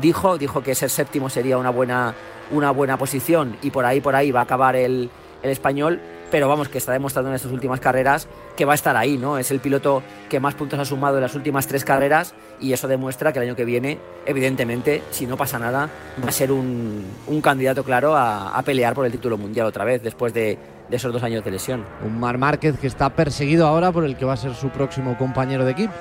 dijo, 0.00 0.38
dijo 0.38 0.62
que 0.62 0.74
ser 0.76 0.88
séptimo 0.88 1.29
sería 1.29 1.59
una 1.59 1.70
buena, 1.70 2.14
una 2.53 2.70
buena 2.70 2.96
posición 2.96 3.57
y 3.61 3.70
por 3.70 3.85
ahí, 3.85 4.00
por 4.00 4.14
ahí 4.14 4.31
va 4.31 4.40
a 4.40 4.42
acabar 4.44 4.76
el, 4.76 5.11
español, 5.42 6.00
pero 6.31 6.48
vamos, 6.48 6.68
que 6.68 6.79
está 6.79 6.92
demostrando 6.92 7.31
en 7.31 7.35
estas 7.35 7.50
últimas 7.50 7.81
carreras 7.81 8.29
que 8.57 8.66
va 8.66 8.72
a 8.72 8.74
estar 8.74 8.96
ahí, 8.96 9.16
¿no? 9.16 9.38
Es 9.38 9.50
el 9.50 9.59
piloto 9.59 10.03
que 10.29 10.38
más 10.38 10.55
puntos 10.55 10.79
ha 10.79 10.85
sumado 10.85 11.16
en 11.16 11.22
las 11.22 11.35
últimas 11.35 11.66
tres 11.66 11.85
carreras 11.85 12.35
y 12.61 12.72
eso 12.72 12.87
demuestra 12.87 13.33
que 13.33 13.38
el 13.38 13.46
año 13.46 13.57
que 13.57 13.64
viene, 13.64 13.98
evidentemente, 14.26 15.03
si 15.11 15.26
no 15.26 15.38
pasa 15.38 15.59
nada, 15.59 15.88
va 16.22 16.29
a 16.29 16.33
ser 16.33 16.53
un, 16.53 17.07
candidato 17.42 17.83
claro 17.83 18.14
a, 18.16 18.62
pelear 18.64 18.94
por 18.94 19.07
el 19.07 19.12
título 19.12 19.38
mundial 19.38 19.66
otra 19.66 19.85
vez, 19.85 20.03
después 20.03 20.33
de, 20.35 20.59
esos 20.90 21.12
dos 21.12 21.22
años 21.22 21.44
de 21.44 21.50
lesión. 21.50 21.85
Un 22.05 22.18
Mar 22.18 22.38
Márquez 22.38 22.79
que 22.79 22.87
está 22.87 23.11
perseguido 23.11 23.66
ahora 23.66 23.92
por 23.92 24.05
el 24.05 24.16
que 24.16 24.24
va 24.24 24.35
a 24.35 24.37
ser 24.37 24.55
su 24.55 24.68
próximo 24.70 25.16
compañero 25.16 25.64
de 25.64 25.72
equipo. 25.72 25.92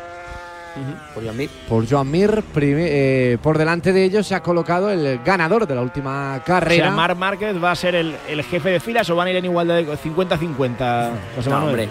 Por 1.14 1.24
Joan 1.24 1.38
Mir. 1.38 1.50
Por 1.68 1.90
Joan 1.90 2.12
Mir. 2.12 2.44
Eh, 2.56 3.38
por 3.42 3.58
delante 3.58 3.92
de 3.92 4.04
ellos 4.04 4.28
se 4.28 4.36
ha 4.36 4.42
colocado 4.42 4.90
el 4.90 5.20
ganador 5.24 5.68
de 5.68 5.76
la 5.76 5.82
última 5.82 6.42
carrera. 6.46 6.86
O 6.86 6.88
sea, 6.88 6.96
Marc 6.96 7.18
Márquez 7.18 7.64
va 7.64 7.72
a 7.72 7.76
ser 7.76 7.96
el, 7.96 8.16
jefe 8.44 8.70
de 8.70 8.80
filas 8.80 9.10
o 9.10 9.16
van 9.16 9.28
a 9.28 9.32
ir 9.32 9.38
en 9.38 9.46
igualdad 9.46 9.76
de 9.76 9.88
50-50, 9.88 11.10
José 11.36 11.50
no, 11.50 11.66
Hombre. 11.66 11.90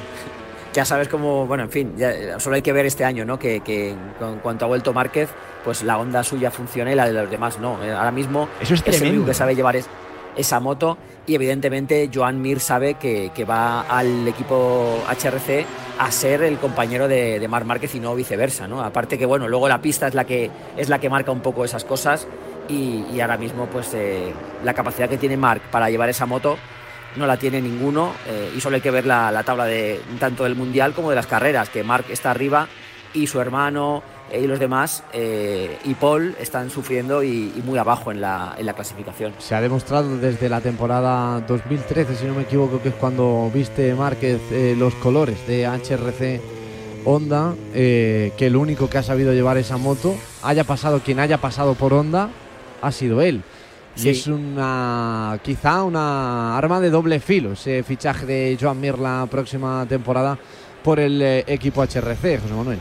Ya 0.72 0.84
sabes 0.84 1.08
cómo, 1.08 1.46
bueno, 1.46 1.64
en 1.64 1.70
fin, 1.70 1.94
solo 2.38 2.56
hay 2.56 2.62
que 2.62 2.72
ver 2.72 2.86
este 2.86 3.04
año, 3.04 3.24
¿no? 3.24 3.38
Que, 3.38 3.60
que 3.60 3.90
en 3.90 4.38
cuanto 4.42 4.64
ha 4.64 4.68
vuelto 4.68 4.92
Márquez, 4.92 5.30
pues 5.64 5.82
la 5.82 5.98
onda 5.98 6.22
suya 6.22 6.50
funciona 6.50 6.92
y 6.92 6.94
la 6.94 7.06
de 7.06 7.14
los 7.14 7.30
demás 7.30 7.58
no. 7.58 7.82
Eh, 7.82 7.92
ahora 7.92 8.12
mismo 8.12 8.48
Eso 8.60 8.74
es, 8.74 8.82
es 8.86 9.02
el 9.02 9.08
único 9.08 9.26
que 9.26 9.34
sabe 9.34 9.54
llevar 9.54 9.76
esa 10.38 10.60
moto 10.60 10.96
y 11.26 11.34
evidentemente 11.34 12.08
Joan 12.12 12.40
Mir 12.40 12.60
sabe 12.60 12.94
que, 12.94 13.30
va 13.44 13.82
al 13.82 14.26
equipo 14.26 14.98
HRC 15.08 15.66
a 15.98 16.10
ser 16.10 16.42
el 16.42 16.58
compañero 16.58 17.08
de, 17.08 17.38
de 17.38 17.48
Marc 17.48 17.66
Márquez 17.66 17.94
y 17.94 18.00
no 18.00 18.14
viceversa, 18.14 18.66
¿no? 18.66 18.80
Aparte 18.82 19.18
que, 19.18 19.26
bueno, 19.26 19.48
luego 19.48 19.68
la 19.68 19.82
pista 19.82 20.06
es 20.06 20.14
la 20.14 20.24
que, 20.24 20.50
es 20.76 20.88
la 20.88 21.00
que 21.00 21.10
marca 21.10 21.32
un 21.32 21.40
poco 21.40 21.64
esas 21.64 21.84
cosas 21.84 22.26
y, 22.68 23.20
ahora 23.20 23.36
mismo, 23.36 23.66
pues, 23.66 23.92
eh, 23.94 24.32
la 24.64 24.74
capacidad 24.74 25.08
que 25.08 25.18
tiene 25.18 25.36
Marc 25.36 25.62
para 25.70 25.90
llevar 25.90 26.08
esa 26.08 26.24
moto 26.24 26.56
no 27.16 27.26
la 27.26 27.36
tiene 27.36 27.60
ninguno 27.60 28.12
eh, 28.28 28.52
y 28.56 28.60
solo 28.60 28.76
hay 28.76 28.82
que 28.82 28.90
ver 28.90 29.06
la, 29.06 29.32
la, 29.32 29.42
tabla 29.42 29.64
de 29.64 30.00
tanto 30.20 30.44
del 30.44 30.54
Mundial 30.54 30.92
como 30.92 31.10
de 31.10 31.16
las 31.16 31.26
carreras, 31.26 31.68
que 31.68 31.82
Marc 31.82 32.08
está 32.10 32.30
arriba 32.30 32.68
y 33.12 33.26
su 33.26 33.40
hermano 33.40 34.02
y 34.32 34.46
los 34.46 34.58
demás 34.58 35.02
eh, 35.12 35.78
y 35.84 35.94
Paul 35.94 36.36
están 36.38 36.70
sufriendo 36.70 37.22
y, 37.22 37.52
muy 37.64 37.78
abajo 37.78 38.10
en 38.12 38.20
la, 38.20 38.54
en 38.58 38.66
la, 38.66 38.74
clasificación. 38.74 39.32
Se 39.38 39.54
ha 39.54 39.60
demostrado 39.60 40.16
desde 40.18 40.48
la 40.48 40.60
temporada 40.60 41.40
2013, 41.40 42.14
si 42.14 42.26
no 42.26 42.34
me 42.34 42.42
equivoco, 42.42 42.80
que 42.80 42.90
es 42.90 42.94
cuando 42.94 43.50
viste 43.52 43.94
Márquez 43.94 44.40
eh, 44.50 44.74
los 44.76 44.94
colores 44.96 45.46
de 45.46 45.66
HRC 45.66 46.40
Honda, 47.04 47.54
eh, 47.74 48.32
que 48.36 48.46
el 48.46 48.56
único 48.56 48.88
que 48.90 48.98
ha 48.98 49.02
sabido 49.02 49.32
llevar 49.32 49.56
esa 49.56 49.76
moto, 49.76 50.14
haya 50.42 50.64
pasado 50.64 51.00
quien 51.00 51.20
haya 51.20 51.38
pasado 51.38 51.74
por 51.74 51.94
Honda, 51.94 52.28
ha 52.82 52.92
sido 52.92 53.22
él. 53.22 53.42
Y 53.96 54.10
es 54.10 54.28
una 54.28 55.40
quizá 55.42 55.82
una 55.82 56.56
arma 56.56 56.78
de 56.78 56.88
doble 56.88 57.18
filo 57.18 57.54
ese 57.54 57.82
fichaje 57.82 58.26
de 58.26 58.56
Joan 58.60 58.80
Mir 58.80 58.96
la 58.96 59.26
próxima 59.28 59.84
temporada 59.88 60.38
por 60.84 61.00
el 61.00 61.20
equipo 61.20 61.82
HRC, 61.82 62.40
José 62.40 62.54
Manuel. 62.54 62.78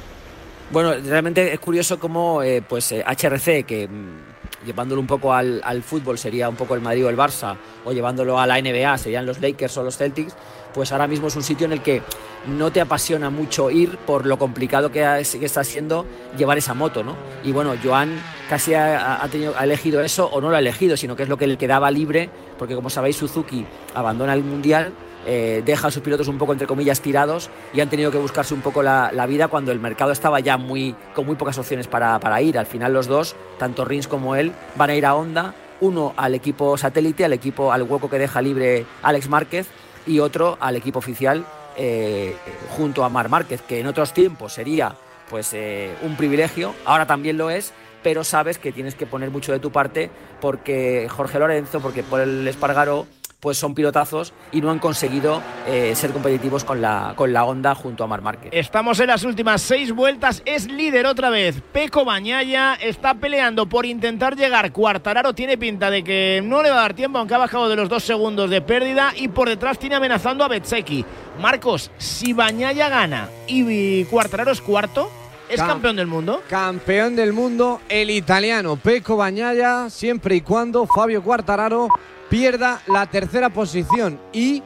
Bueno, 0.69 0.93
realmente 0.95 1.53
es 1.53 1.60
curioso 1.60 1.97
cómo 1.97 2.43
eh, 2.43 2.62
pues 2.62 2.91
HRC, 2.91 3.47
eh, 3.47 3.63
que 3.63 3.88
mm, 3.88 4.65
llevándolo 4.65 4.99
un 4.99 5.08
poco 5.08 5.34
al, 5.34 5.82
fútbol 5.82 6.17
sería 6.17 6.49
un 6.49 6.58
poco 6.58 6.75
el 6.75 6.82
Madrid 6.82 7.06
o 7.06 7.10
el 7.10 7.15
Barça, 7.15 7.56
o 7.86 7.93
llevándolo 7.93 8.38
a 8.38 8.45
la 8.45 8.62
NBA 8.62 8.97
serían 8.97 9.25
los 9.25 9.39
Lakers 9.39 9.77
o 9.77 9.84
los 9.84 9.95
Celtics, 9.95 10.36
pues 10.73 10.91
ahora 10.91 11.08
mismo 11.08 11.27
es 11.27 11.38
un 11.38 11.43
sitio 11.43 11.65
en 11.67 11.71
el 11.71 11.82
que 11.82 12.01
no 12.47 12.69
te 12.71 12.82
apasiona 12.82 13.30
mucho 13.30 13.71
ir 13.71 13.97
por 13.99 14.25
lo 14.25 14.38
complicado 14.38 14.91
que, 14.91 15.21
está 15.21 15.63
siendo 15.63 16.06
llevar 16.38 16.58
esa 16.58 16.73
moto, 16.73 17.01
¿no? 17.01 17.15
Y 17.45 17.53
bueno, 17.53 17.73
Joan 17.82 18.19
casi 18.49 18.73
ha, 18.73 19.25
tenido, 19.32 19.53
ha 19.58 19.63
elegido 19.63 20.01
eso, 20.01 20.27
o 20.27 20.41
no 20.41 20.49
lo 20.49 20.58
ha 20.58 20.60
elegido, 20.60 20.97
sino 20.97 21.15
que 21.15 21.23
es 21.23 21.30
lo 21.30 21.38
que 21.38 21.47
le 21.47 21.58
quedaba 21.58 21.89
libre, 21.91 22.30
porque 22.60 22.75
como 22.75 22.89
sabéis, 22.89 23.15
Suzuki 23.15 23.65
abandona 23.95 24.34
el 24.34 24.43
Mundial 24.43 24.91
eh, 25.30 25.62
deja 25.66 25.90
a 25.90 25.92
sus 25.92 26.02
pilotos 26.02 26.30
un 26.30 26.38
poco, 26.38 26.54
entre 26.54 26.68
comillas, 26.68 27.02
tirados 27.02 27.50
y 27.74 27.82
han 27.82 27.90
tenido 27.90 28.12
que 28.12 28.18
buscarse 28.18 28.54
un 28.54 28.62
poco 28.62 28.82
la, 28.82 29.26
vida 29.28 29.50
cuando 29.50 29.74
el 29.74 29.80
mercado 29.80 30.13
estaba 30.13 30.40
ya 30.40 30.56
muy, 30.56 30.96
con 31.13 31.26
muy 31.26 31.36
pocas 31.36 31.58
opciones 31.58 31.86
para, 31.88 32.42
ir. 32.42 32.58
Al 32.58 32.66
final 32.66 32.94
los 32.94 33.08
dos, 33.08 33.36
tanto 33.60 33.84
Rins 33.84 34.08
como 34.08 34.36
él, 34.36 34.54
van 34.76 34.90
a 34.90 34.96
ir 34.96 35.06
a 35.06 35.16
Honda, 35.16 35.54
uno 35.82 36.13
al 36.16 36.34
equipo 36.34 36.78
satélite, 36.78 37.26
al 37.26 37.34
equipo, 37.34 37.74
al 37.74 37.84
hueco 37.84 38.10
que 38.10 38.18
deja 38.18 38.42
libre 38.42 38.86
Alex 39.04 39.28
Márquez 39.28 39.68
y 40.06 40.20
otro 40.20 40.58
al 40.62 40.78
equipo 40.78 41.00
oficial 41.00 41.46
eh, 41.76 42.34
junto 42.78 43.04
a 43.04 43.10
Mar 43.10 43.28
Márquez, 43.28 43.62
que 43.62 43.82
en 43.82 43.88
otros 43.88 44.13
tiempos 44.13 44.54
sería 44.54 44.96
pues 45.30 45.54
eh, 45.54 45.94
un 46.04 46.16
privilegio, 46.16 46.74
ahora 46.86 47.06
también 47.06 47.38
lo 47.38 47.50
es, 47.50 47.74
pero 48.02 48.24
sabes 48.24 48.58
que 48.58 48.72
tienes 48.72 48.96
que 48.96 49.06
poner 49.06 49.30
mucho 49.30 49.52
de 49.52 49.60
tu 49.60 49.74
parte 49.74 50.10
porque 50.40 51.10
Jorge 51.10 51.38
Lorenzo, 51.38 51.82
porque 51.82 52.02
por 52.02 52.22
el 52.22 52.48
Espargaro 52.48 53.08
pues 53.39 53.58
son 53.58 53.76
pilotazos 53.76 54.34
y 54.52 54.62
no 54.62 54.71
han 54.71 54.80
conseguido 54.80 55.41
eh, 55.67 55.93
ser 55.95 56.12
competitivos 56.12 56.63
con 56.63 56.82
la, 56.82 57.13
con 57.15 57.34
la 57.34 57.45
Honda 57.45 57.76
junto 57.76 58.04
a 58.04 58.08
Mar 58.08 58.21
Márquez. 58.21 58.50
Estamos 58.54 59.00
en 59.00 59.08
las 59.08 59.23
últimas 59.23 59.62
seis 59.62 59.91
vueltas, 59.91 60.41
es 60.45 60.69
líder 60.71 61.06
otra 61.06 61.30
vez. 61.30 61.62
Peco 61.71 62.04
Bañaya 62.04 62.73
está 62.73 63.13
peleando 63.13 63.67
por 63.67 63.86
intentar 63.86 64.36
llegar. 64.36 64.71
Cuartararo 64.71 65.34
tiene 65.34 65.58
pinta 65.58 65.91
de 65.91 66.04
que 66.04 66.41
no 66.43 66.63
le 66.63 66.69
va 66.69 66.78
a 66.78 66.82
dar 66.82 66.93
tiempo, 66.93 67.19
aunque 67.19 67.36
ha 67.36 67.39
bajado 67.39 67.69
de 67.69 67.76
los 67.76 67.89
dos 67.89 68.04
segundos 68.04 68.50
de 68.50 68.62
pérdida. 68.62 69.13
Y 69.15 69.28
por 69.28 69.47
detrás 69.50 69.78
tiene 69.78 69.95
amenazando 69.95 70.43
a 70.43 70.47
Betseki. 70.47 71.06
Marcos, 71.39 71.91
si 71.97 72.34
Bañaya 72.34 72.89
gana 72.89 73.30
y 73.47 74.04
Cuartararo 74.06 74.52
es 74.52 74.62
cuarto, 74.62 75.12
¿Es 75.49 75.62
campeón 75.62 75.95
del 75.95 76.07
mundo? 76.07 76.43
Campeón 76.49 77.15
del 77.15 77.31
mundo, 77.31 77.81
el 77.88 78.10
italiano 78.10 78.75
Peco 78.75 79.15
Bañaya, 79.15 79.89
siempre 79.89 80.36
y 80.36 80.41
cuando 80.41 80.86
Fabio 80.86 81.23
Quartararo 81.23 81.88
pierda 82.29 82.81
la 82.88 83.05
tercera 83.05 83.49
posición. 83.49 84.19
Y 84.33 84.62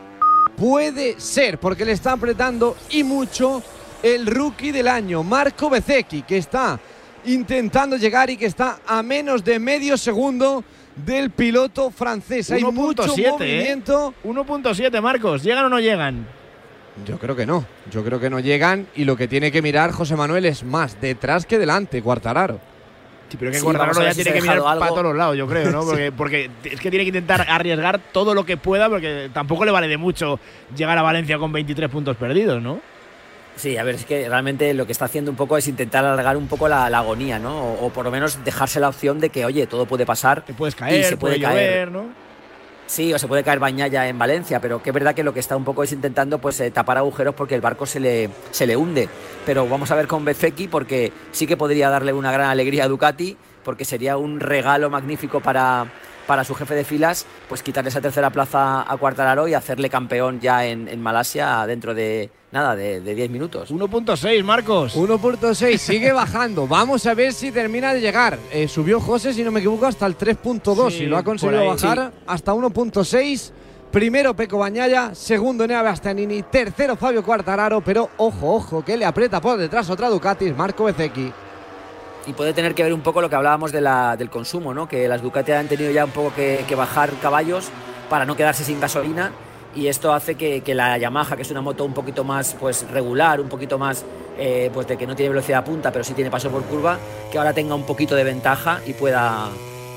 puede 0.57 1.19
ser, 1.19 1.59
porque 1.59 1.85
le 1.85 1.91
está 1.91 2.13
apretando 2.13 2.75
y 2.89 3.03
mucho 3.03 3.61
el 4.01 4.25
rookie 4.25 4.71
del 4.71 4.87
año, 4.87 5.21
Marco 5.21 5.69
Bezzecchi, 5.69 6.23
que 6.23 6.37
está 6.37 6.79
intentando 7.25 7.97
llegar 7.97 8.31
y 8.31 8.37
que 8.37 8.47
está 8.47 8.79
a 8.87 9.03
menos 9.03 9.43
de 9.43 9.59
medio 9.59 9.97
segundo 9.97 10.63
del 10.95 11.29
piloto 11.29 11.91
francés. 11.91 12.49
Hay 12.51 12.63
mucho 12.63 13.03
¿eh? 13.15 13.31
movimiento. 13.31 14.13
1.7, 14.23 15.01
Marcos. 15.01 15.43
¿Llegan 15.43 15.65
o 15.65 15.69
no 15.69 15.79
llegan? 15.79 16.40
Yo 17.06 17.17
creo 17.17 17.36
que 17.36 17.45
no. 17.45 17.65
Yo 17.91 18.04
creo 18.04 18.19
que 18.19 18.30
no 18.30 18.39
llegan 18.39 18.88
y 18.95 19.06
lo 19.06 19.15
que 19.15 19.27
tiene 19.27 19.51
que 19.51 19.62
mirar 19.62 19.91
José 19.91 20.15
Manuel 20.15 20.45
es 20.45 20.63
más 20.63 20.99
detrás 20.99 21.45
que 21.45 21.58
delante, 21.58 22.01
Cuartararo. 22.01 22.60
Sí, 23.30 23.38
pero 23.39 23.51
que 23.51 23.62
Cuartararo 23.62 24.04
ya 24.04 24.13
tiene 24.13 24.34
que 24.34 24.41
mirar 24.41 24.62
para 24.62 24.88
todos 24.88 25.04
los 25.04 25.15
lados, 25.15 25.38
yo 25.38 25.47
creo, 25.47 25.71
¿no? 25.71 25.86
Porque, 25.86 26.12
porque, 26.12 26.49
es 26.63 26.80
que 26.80 26.89
tiene 26.89 27.06
que 27.06 27.10
intentar 27.10 27.45
arriesgar 27.49 27.99
todo 28.12 28.34
lo 28.34 28.45
que 28.45 28.58
pueda, 28.58 28.89
porque 28.89 29.30
tampoco 29.34 29.63
le 29.63 29.71
vale 29.71 29.88
de 29.88 29.97
mucho 29.97 30.39
llegar 30.75 30.97
a 30.97 31.01
Valencia 31.01 31.38
con 31.38 31.51
23 31.51 31.89
puntos 31.89 32.17
perdidos, 32.17 32.62
¿no? 32.62 32.82
Sí, 33.56 33.77
a 33.77 33.84
ver, 33.84 33.95
es 33.95 34.06
que 34.06 34.27
realmente 34.27 34.73
lo 34.73 34.86
que 34.86 34.91
está 34.91 35.06
haciendo 35.06 35.32
un 35.32 35.38
poco 35.38 35.58
es 35.58 35.67
intentar 35.67 36.04
alargar 36.04 36.38
un 36.38 36.47
poco 36.47 36.67
la, 36.67 36.86
agonía, 36.86 37.38
¿no? 37.38 37.73
O, 37.73 37.89
por 37.89 38.06
lo 38.06 38.12
menos 38.12 38.43
dejarse 38.43 38.80
la 38.80 38.89
opción 38.89 39.19
de 39.19 39.30
que, 39.30 39.45
oye, 39.45 39.67
todo 39.67 39.86
puede 39.86 40.06
pasar. 40.06 40.43
Te 40.43 40.54
puedes 40.54 40.75
caer, 40.75 41.04
se 41.06 41.17
puede, 41.17 41.39
caer, 41.39 41.91
¿no? 41.91 42.06
Sí, 42.91 43.13
o 43.13 43.17
se 43.17 43.25
puede 43.25 43.41
caer 43.45 43.60
Bañaya 43.60 44.10
en 44.10 44.19
Valencia, 44.19 44.60
pero 44.60 44.84
que 44.84 44.89
es 44.89 44.93
verdad 44.93 45.15
que 45.15 45.23
lo 45.23 45.34
que 45.34 45.39
está 45.39 45.56
un 45.56 45.63
poco 45.63 45.82
es 45.82 45.93
intentando 45.93 46.39
pues 46.39 46.60
eh, 46.60 46.71
tapar 46.71 46.97
agujeros 46.97 47.34
porque 47.36 47.56
el 47.56 47.62
barco 47.62 47.86
se 47.86 48.01
le, 48.01 48.30
se 48.51 48.67
le 48.67 48.75
hunde. 48.75 49.08
Pero 49.45 49.65
vamos 49.65 49.91
a 49.91 49.95
ver 49.95 50.08
con 50.08 50.25
Bezeki 50.25 50.67
porque 50.67 51.13
sí 51.32 51.47
que 51.47 51.56
podría 51.56 51.89
darle 51.89 52.12
una 52.12 52.34
gran 52.34 52.49
alegría 52.49 52.84
a 52.84 52.88
Ducati, 52.89 53.38
porque 53.63 53.86
sería 53.86 54.17
un 54.17 54.41
regalo 54.41 54.89
magnífico 54.89 55.39
para, 55.39 55.86
para 56.27 56.43
su 56.43 56.54
jefe 56.54 56.75
de 56.75 56.84
filas, 56.84 57.25
pues 57.47 57.63
quitarle 57.63 57.91
esa 57.91 58.01
tercera 58.01 58.30
plaza 58.30 58.82
a 58.82 58.97
Cuartararo 58.97 59.47
y 59.47 59.54
hacerle 59.54 59.89
campeón 59.89 60.41
ya 60.41 60.65
en, 60.65 61.01
Malasia 61.01 61.65
dentro 61.67 61.93
de 61.93 62.30
nada, 62.51 62.75
de, 62.75 62.99
10 63.01 63.29
minutos. 63.29 63.71
1.6, 63.71 64.43
Marcos. 64.43 64.95
1.6, 64.95 65.77
sigue 65.77 66.11
bajando. 66.13 66.67
Vamos 66.67 67.05
a 67.05 67.13
ver 67.13 67.33
si 67.33 67.51
termina 67.51 67.93
de 67.93 68.01
llegar. 68.01 68.37
Eh, 68.51 68.67
subió 68.67 68.99
José, 68.99 69.33
si 69.33 69.43
no 69.43 69.51
me 69.51 69.59
equivoco, 69.59 69.85
hasta 69.85 70.05
el 70.05 70.17
3.2 70.17 70.93
y 70.99 71.05
lo 71.05 71.17
ha 71.17 71.23
conseguido 71.23 71.65
bajar 71.65 72.11
hasta 72.27 72.53
1.6. 72.53 73.51
Primero 73.91 74.33
Peco 74.33 74.57
Bañaya, 74.57 75.13
segundo 75.13 75.67
Nea 75.67 75.81
Bastianini, 75.81 76.43
tercero 76.43 76.95
Fabio 76.95 77.25
Cuartararo, 77.25 77.81
pero 77.81 78.09
ojo, 78.17 78.55
ojo, 78.55 78.85
que 78.85 78.95
le 78.95 79.03
aprieta 79.03 79.41
por 79.41 79.57
detrás 79.57 79.89
otra 79.89 80.09
Ducati, 80.09 80.53
Marco 80.53 80.85
Bezzecchi 80.85 81.33
y 82.25 82.33
puede 82.33 82.53
tener 82.53 82.75
que 82.75 82.83
ver 82.83 82.93
un 82.93 83.01
poco 83.01 83.21
lo 83.21 83.29
que 83.29 83.35
hablábamos 83.35 83.71
de 83.71 83.81
la, 83.81 84.15
del 84.15 84.29
consumo, 84.29 84.73
¿no? 84.73 84.87
que 84.87 85.07
las 85.07 85.21
Ducati 85.21 85.51
han 85.51 85.67
tenido 85.67 85.91
ya 85.91 86.05
un 86.05 86.11
poco 86.11 86.33
que, 86.35 86.63
bajar 86.75 87.11
caballos 87.21 87.69
para 88.09 88.25
no 88.25 88.35
quedarse 88.35 88.63
sin 88.63 88.79
gasolina 88.79 89.31
y 89.75 89.88
esto 89.88 90.13
hace 90.13 90.36
que, 90.36 90.62
la 90.73 90.97
Yamaha, 90.97 91.36
que 91.36 91.41
es 91.41 91.51
una 91.51 91.62
moto 91.62 91.86
un 91.86 91.93
poquito 91.93 92.23
más 92.23 92.55
pues, 92.60 92.89
regular, 92.89 93.39
un 93.39 93.49
poquito 93.49 93.77
más 93.77 94.03
eh, 94.38 94.69
pues 94.73 94.88
de 94.88 94.97
que 94.97 95.07
no 95.07 95.15
tiene 95.15 95.29
velocidad 95.29 95.63
punta, 95.63 95.91
pero 95.91 96.03
sí 96.03 96.13
tiene 96.13 96.29
paso 96.29 96.49
por 96.49 96.63
curva, 96.63 96.97
que 97.31 97.38
ahora 97.38 97.53
tenga 97.53 97.75
un 97.75 97.84
poquito 97.84 98.15
de 98.15 98.23
ventaja 98.23 98.81
y 98.86 98.93
pueda, 98.93 99.49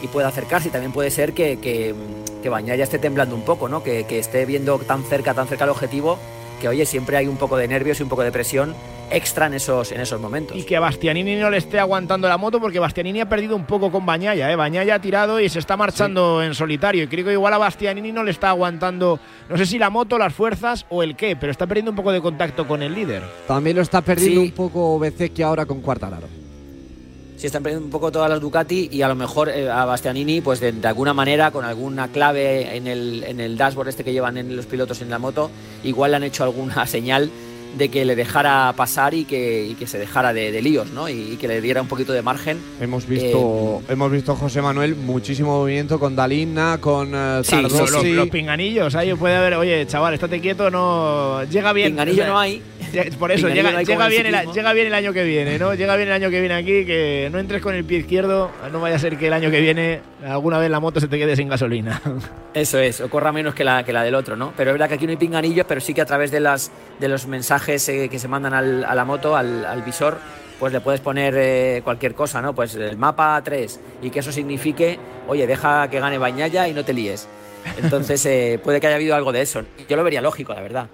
y 0.03 0.09
pueda 0.09 0.29
acercarse. 0.29 0.69
Y 0.69 0.71
también 0.71 0.93
puede 0.93 1.11
ser 1.11 1.33
que, 1.33 1.59
que, 1.59 1.95
que 2.43 2.49
Bañaya 2.49 2.85
esté 2.85 2.99
temblando 2.99 3.35
un 3.35 3.43
poco, 3.43 3.69
¿no? 3.69 3.83
que, 3.83 4.05
que 4.05 4.19
esté 4.19 4.45
viendo 4.45 4.79
tan 4.79 5.03
cerca, 5.05 5.35
tan 5.35 5.49
cerca 5.49 5.65
el 5.65 5.71
objetivo, 5.71 6.19
que 6.61 6.69
oye, 6.69 6.87
siempre 6.87 7.17
hay 7.17 7.27
un 7.27 7.37
poco 7.37 7.57
de 7.57 7.69
nervios 7.69 8.01
y 8.01 8.03
un 8.03 8.09
poco 8.09 8.23
de 8.23 8.33
presión 8.33 8.75
extra 9.11 9.47
en 9.47 9.55
esos, 9.55 9.93
en 9.93 10.01
esos 10.01 10.21
momentos. 10.21 10.57
Y 10.57 10.65
que 10.65 10.77
a 10.77 10.81
Bastianini 10.81 11.37
no 11.37 11.51
le 11.51 11.59
esté 11.59 11.79
aguantando 11.79 12.29
la 12.29 12.37
moto 12.37 12.61
porque 12.61 12.79
Bastianini 12.79 13.21
ha 13.21 13.29
perdido 13.29 13.55
un 13.57 13.65
poco 13.65 13.91
con 13.91 14.07
Bañaya, 14.07 14.51
¿eh? 14.51 14.57
Bañaya 14.57 14.97
ha 14.97 15.01
tirado 15.01 15.41
y 15.41 15.49
se 15.49 15.59
está 15.59 15.77
marchando 15.77 16.43
en 16.43 16.55
solitario. 16.55 17.05
Y 17.05 17.07
creo 17.07 17.25
que 17.25 17.33
igual 17.33 17.55
a 17.55 17.59
Bastianini 17.59 18.13
no 18.13 18.25
le 18.25 18.31
está 18.31 18.51
aguantando, 18.51 19.21
no 19.49 19.57
sé 19.57 19.67
si 19.67 19.79
la 19.79 19.91
moto, 19.91 20.19
las 20.19 20.35
fuerzas 20.35 20.87
o 20.89 21.03
el 21.03 21.17
qué, 21.17 21.37
pero 21.37 21.53
está 21.53 21.67
perdiendo 21.67 21.93
un 21.93 21.97
poco 21.97 22.13
de 22.13 22.21
contacto 22.21 22.67
con 22.67 22.83
el 22.83 22.95
líder. 22.95 23.23
También 23.47 23.77
lo 23.77 23.83
está 23.83 24.01
perdiendo 24.01 24.41
un 24.41 24.53
poco 24.53 24.99
Bezzecchi 24.99 25.43
ahora 25.43 25.67
con 25.67 25.81
Cuartararo. 25.81 26.44
Sí, 27.45 27.49
están 27.49 27.63
perdiendo 27.63 27.85
un 27.85 27.91
poco 27.91 28.11
todas 28.11 28.31
las 28.31 28.41
Ducati 28.41 28.89
y 28.91 29.03
a 29.03 29.09
lo 29.09 29.15
mejor 29.15 29.51
eh, 29.51 29.69
a 29.69 29.85
Bastianini, 29.85 30.41
pues 30.41 30.61
de, 30.61 30.73
alguna 30.83 31.13
manera, 31.13 31.51
con 31.51 31.67
alguna 31.67 32.09
clave 32.09 32.75
en 32.75 32.87
el, 32.87 33.23
en 33.23 33.39
el 33.39 33.59
dashboard 33.59 33.89
este 33.89 34.03
que 34.03 34.15
llevan 34.15 34.39
en 34.39 34.57
los 34.57 34.65
pilotos 34.65 35.03
en 35.03 35.11
la 35.11 35.19
moto, 35.19 35.51
igual 35.83 36.13
le 36.13 36.17
han 36.17 36.23
hecho 36.23 36.43
alguna 36.43 36.87
señal 36.87 37.31
de 37.77 37.89
que 37.89 38.05
le 38.05 38.17
dejara 38.17 38.73
pasar 38.77 39.15
y 39.15 39.25
que, 39.25 39.77
se 39.87 39.99
dejara 39.99 40.33
de, 40.33 40.63
líos, 40.63 40.91
¿no? 40.91 41.09
Y, 41.09 41.37
que 41.37 41.49
le 41.49 41.61
diera 41.61 41.83
un 41.83 41.89
poquito 41.89 42.13
de 42.13 42.23
margen. 42.23 42.59
Hemos 42.81 43.07
visto, 43.07 43.83
eh, 43.89 43.93
hemos 43.93 44.11
visto 44.11 44.35
José 44.37 44.63
Manuel 44.63 44.95
muchísimo 44.95 45.59
movimiento 45.59 45.99
con 45.99 46.17
Dalina, 46.17 46.79
con 46.81 47.15
uh, 47.15 47.43
los, 47.43 48.29
pinganillos, 48.31 48.95
ahí 48.95 49.13
puede 49.15 49.37
haber, 49.37 49.55
oye, 49.55 49.87
chaval, 49.87 50.15
estate 50.15 50.41
quieto, 50.41 50.71
no 50.71 51.45
llega 51.45 51.73
bien. 51.73 51.93
Pinganillo 51.93 52.27
no 52.27 52.39
hay. 52.39 52.63
Por 53.19 53.33
eso, 53.33 53.49
llega, 53.49 53.83
llega, 53.83 54.09
bien 54.09 54.27
el, 54.27 54.53
llega 54.53 54.73
bien 54.73 54.87
el 54.87 54.95
año 54.95 55.13
que 55.13 55.25
viene, 55.25 55.59
¿no? 55.59 55.75
Llega 55.75 55.97
bien 55.97 56.09
el 56.09 56.15
año 56.15 56.31
que 56.31 56.41
viene 56.41 56.55
aquí, 56.55 56.85
que 56.85 57.29
no 57.33 57.39
entres 57.39 57.61
con 57.61 57.75
el 57.75 57.85
pie 57.85 57.99
izquierdo, 57.99 58.51
no 58.71 58.81
vaya 58.81 58.97
a 58.97 58.99
ser 58.99 59.19
que 59.19 59.27
el 59.27 59.33
año 59.33 59.51
que 59.51 59.61
viene 59.61 60.01
alguna 60.25 60.59
vez 60.59 60.71
la 60.71 60.81
moto 60.81 61.01
se 61.01 61.09
te 61.09 61.19
quede 61.19 61.35
sin 61.37 61.49
gasolina. 61.49 62.01
Eso 62.55 62.79
es, 62.79 63.01
o 63.01 63.11
corra 63.11 63.33
menos 63.33 63.55
que 63.55 63.65
la, 63.65 63.85
que 63.85 63.93
la 63.93 64.03
del 64.03 64.15
otro, 64.15 64.37
¿no? 64.37 64.53
Pero 64.57 64.71
es 64.71 64.75
verdad 64.75 64.89
que 64.89 64.95
aquí 64.95 65.07
no 65.07 65.11
hay 65.11 65.17
pinganillos, 65.17 65.67
pero 65.67 65.81
sí 65.81 65.93
que 65.93 66.03
a 66.03 66.07
través 66.07 66.31
de, 66.31 66.41
las, 66.41 66.71
de 67.01 67.09
los 67.09 67.27
mensajes 67.27 67.64
eh, 67.69 68.09
que 68.09 68.19
se 68.19 68.29
mandan 68.29 68.55
a 68.55 68.95
la 68.95 69.05
moto, 69.05 69.37
al, 69.37 69.83
visor, 69.85 70.19
pues 70.59 70.73
le 70.73 70.81
puedes 70.81 71.01
poner 71.01 71.35
eh, 71.37 71.81
cualquier 71.85 72.15
cosa, 72.15 72.41
¿no? 72.41 72.55
Pues 72.55 72.75
el 72.75 72.97
mapa 72.97 73.41
3 73.43 73.81
y 74.03 74.11
que 74.11 74.21
eso 74.21 74.33
signifique, 74.33 74.99
oye, 75.29 75.47
deja 75.47 75.89
que 75.89 76.01
gane 76.01 76.19
Bañaya 76.19 76.69
y 76.69 76.75
no 76.75 76.85
te 76.85 76.93
líes. 76.93 77.29
Entonces 77.83 78.25
eh, 78.27 78.61
puede 78.63 78.81
que 78.81 78.87
haya 78.87 78.97
habido 78.97 79.15
algo 79.15 79.33
de 79.33 79.43
eso. 79.43 79.63
Yo 79.89 79.97
lo 79.97 80.05
vería 80.05 80.21
lógico, 80.21 80.55
la 80.55 80.61
verdad. 80.61 80.89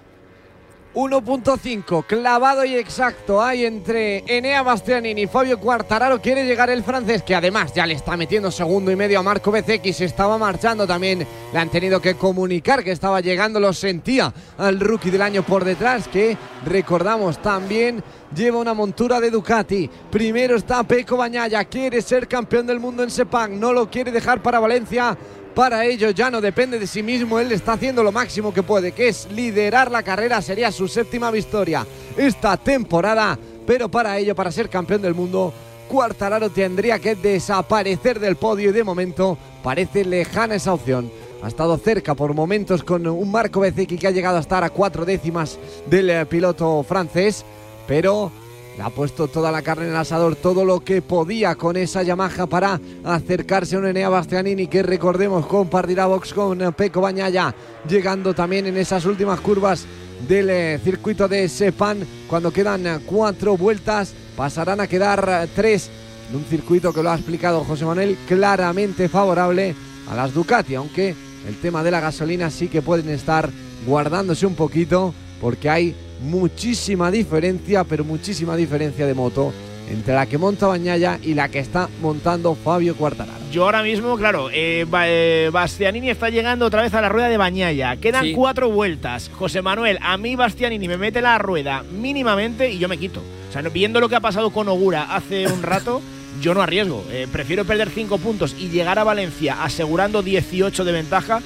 1.5, 0.93 2.05
clavado 2.05 2.65
y 2.65 2.75
exacto 2.75 3.41
hay 3.41 3.65
entre 3.65 4.23
Enea 4.27 4.61
Bastianini 4.61 5.21
y 5.21 5.27
Fabio 5.27 5.57
Quartararo. 5.57 6.21
Quiere 6.21 6.45
llegar 6.45 6.69
el 6.69 6.83
francés, 6.83 7.23
que 7.23 7.33
además 7.33 7.73
ya 7.73 7.85
le 7.85 7.93
está 7.93 8.17
metiendo 8.17 8.51
segundo 8.51 8.91
y 8.91 8.97
medio 8.97 9.19
a 9.19 9.23
Marco 9.23 9.51
Bezzecchi. 9.51 9.93
Se 9.93 10.05
estaba 10.05 10.37
marchando 10.37 10.85
también. 10.85 11.25
Le 11.53 11.59
han 11.59 11.69
tenido 11.69 12.01
que 12.01 12.15
comunicar 12.15 12.83
que 12.83 12.91
estaba 12.91 13.21
llegando. 13.21 13.59
Lo 13.59 13.71
sentía 13.71 14.33
al 14.57 14.81
rookie 14.81 15.11
del 15.11 15.21
año 15.21 15.43
por 15.43 15.63
detrás, 15.63 16.09
que 16.09 16.37
recordamos 16.65 17.41
también 17.41 18.03
lleva 18.35 18.59
una 18.59 18.73
montura 18.73 19.19
de 19.21 19.29
Ducati. 19.29 19.89
Primero 20.09 20.57
está 20.57 20.83
Peco 20.83 21.17
Bañaya, 21.17 21.63
quiere 21.65 22.01
ser 22.01 22.27
campeón 22.27 22.67
del 22.67 22.79
mundo 22.79 23.03
en 23.03 23.11
Sepang. 23.11 23.57
No 23.59 23.71
lo 23.71 23.89
quiere 23.89 24.11
dejar 24.11 24.41
para 24.41 24.59
Valencia 24.59 25.17
para 25.53 25.85
ello 25.85 26.09
ya 26.11 26.31
no 26.31 26.41
depende 26.41 26.79
de 26.79 26.87
sí 26.87 27.03
mismo, 27.03 27.39
él 27.39 27.51
está 27.51 27.73
haciendo 27.73 28.03
lo 28.03 28.11
máximo 28.11 28.53
que 28.53 28.63
puede, 28.63 28.91
que 28.91 29.09
es 29.09 29.27
liderar 29.31 29.91
la 29.91 30.03
carrera, 30.03 30.41
sería 30.41 30.71
su 30.71 30.87
séptima 30.87 31.31
victoria 31.31 31.85
esta 32.17 32.57
temporada, 32.57 33.37
pero 33.65 33.89
para 33.89 34.17
ello, 34.17 34.35
para 34.35 34.51
ser 34.51 34.69
campeón 34.69 35.01
del 35.01 35.13
mundo, 35.13 35.53
Cuartararo 35.87 36.49
tendría 36.49 36.99
que 36.99 37.15
desaparecer 37.15 38.19
del 38.19 38.37
podio 38.37 38.69
y 38.69 38.73
de 38.73 38.83
momento 38.83 39.37
parece 39.61 40.05
lejana 40.05 40.55
esa 40.55 40.73
opción. 40.73 41.11
Ha 41.43 41.47
estado 41.47 41.77
cerca 41.77 42.13
por 42.13 42.33
momentos 42.33 42.83
con 42.83 43.05
un 43.07 43.31
Marco 43.31 43.59
Bezzecchi 43.59 43.97
que 43.97 44.07
ha 44.07 44.11
llegado 44.11 44.37
a 44.37 44.41
estar 44.41 44.63
a 44.63 44.69
cuatro 44.69 45.05
décimas 45.05 45.59
del 45.87 46.09
eh, 46.09 46.25
piloto 46.27 46.83
francés, 46.83 47.43
pero 47.87 48.31
ha 48.79 48.89
puesto 48.89 49.27
toda 49.27 49.51
la 49.51 49.61
carne 49.61 49.85
en 49.85 49.91
el 49.91 49.97
asador, 49.97 50.35
todo 50.35 50.65
lo 50.65 50.79
que 50.79 51.01
podía 51.01 51.55
con 51.55 51.77
esa 51.77 52.03
Yamaha 52.03 52.47
para 52.47 52.79
acercarse 53.03 53.75
a 53.75 53.79
un 53.79 53.87
Enea 53.87 54.09
Bastianini 54.09 54.67
que 54.67 54.83
recordemos 54.83 55.45
compartirá 55.45 56.05
box 56.05 56.33
con 56.33 56.73
Peco 56.73 57.01
Bañaya, 57.01 57.53
llegando 57.87 58.33
también 58.33 58.67
en 58.67 58.77
esas 58.77 59.05
últimas 59.05 59.39
curvas 59.41 59.85
del 60.27 60.49
eh, 60.49 60.79
circuito 60.83 61.27
de 61.27 61.49
Sepan 61.49 61.99
cuando 62.27 62.51
quedan 62.51 63.01
cuatro 63.05 63.57
vueltas, 63.57 64.13
pasarán 64.35 64.79
a 64.79 64.87
quedar 64.87 65.47
tres 65.55 65.89
en 66.29 66.37
un 66.37 66.45
circuito 66.45 66.93
que 66.93 67.03
lo 67.03 67.11
ha 67.11 67.15
explicado 67.15 67.63
José 67.63 67.85
Manuel 67.85 68.17
claramente 68.27 69.09
favorable 69.09 69.75
a 70.09 70.15
las 70.15 70.33
Ducati, 70.33 70.75
aunque 70.75 71.15
el 71.47 71.59
tema 71.61 71.83
de 71.83 71.91
la 71.91 71.99
gasolina 71.99 72.49
sí 72.49 72.67
que 72.67 72.81
pueden 72.81 73.09
estar 73.09 73.49
guardándose 73.85 74.45
un 74.45 74.55
poquito 74.55 75.13
porque 75.41 75.69
hay 75.69 75.95
muchísima 76.21 77.11
diferencia, 77.11 77.83
pero 77.83 78.03
muchísima 78.03 78.55
diferencia 78.55 79.05
de 79.05 79.13
moto 79.13 79.53
entre 79.91 80.13
la 80.13 80.25
que 80.25 80.37
monta 80.37 80.67
Bañaya 80.67 81.19
y 81.21 81.33
la 81.33 81.49
que 81.49 81.59
está 81.59 81.89
montando 82.01 82.55
Fabio 82.55 82.95
Quartararo. 82.95 83.39
Yo 83.51 83.65
ahora 83.65 83.83
mismo, 83.83 84.17
claro, 84.17 84.49
eh, 84.49 84.85
eh, 84.89 85.49
Bastianini 85.51 86.09
está 86.09 86.29
llegando 86.29 86.65
otra 86.65 86.81
vez 86.81 86.93
a 86.93 87.01
la 87.01 87.09
rueda 87.09 87.27
de 87.27 87.37
Bañaya. 87.37 87.97
Quedan 87.97 88.31
cuatro 88.33 88.69
vueltas. 88.69 89.29
José 89.33 89.61
Manuel, 89.61 89.99
a 90.01 90.17
mí 90.17 90.35
Bastianini 90.37 90.87
me 90.87 90.97
mete 90.97 91.21
la 91.21 91.37
rueda 91.37 91.83
mínimamente 91.91 92.71
y 92.71 92.77
yo 92.77 92.87
me 92.87 92.97
quito. 92.97 93.21
O 93.49 93.51
sea, 93.51 93.61
viendo 93.63 93.99
lo 93.99 94.07
que 94.07 94.15
ha 94.15 94.21
pasado 94.21 94.51
con 94.51 94.69
Ogura 94.69 95.13
hace 95.13 95.47
un 95.47 95.61
rato, 95.61 96.01
yo 96.41 96.53
no 96.53 96.61
arriesgo. 96.61 97.03
Eh, 97.11 97.27
prefiero 97.29 97.65
perder 97.65 97.89
cinco 97.89 98.17
puntos 98.17 98.55
y 98.57 98.69
llegar 98.69 98.97
a 98.97 99.03
Valencia 99.03 99.61
asegurando 99.61 100.21
18 100.21 100.85
de 100.85 100.91
ventaja 100.93 101.41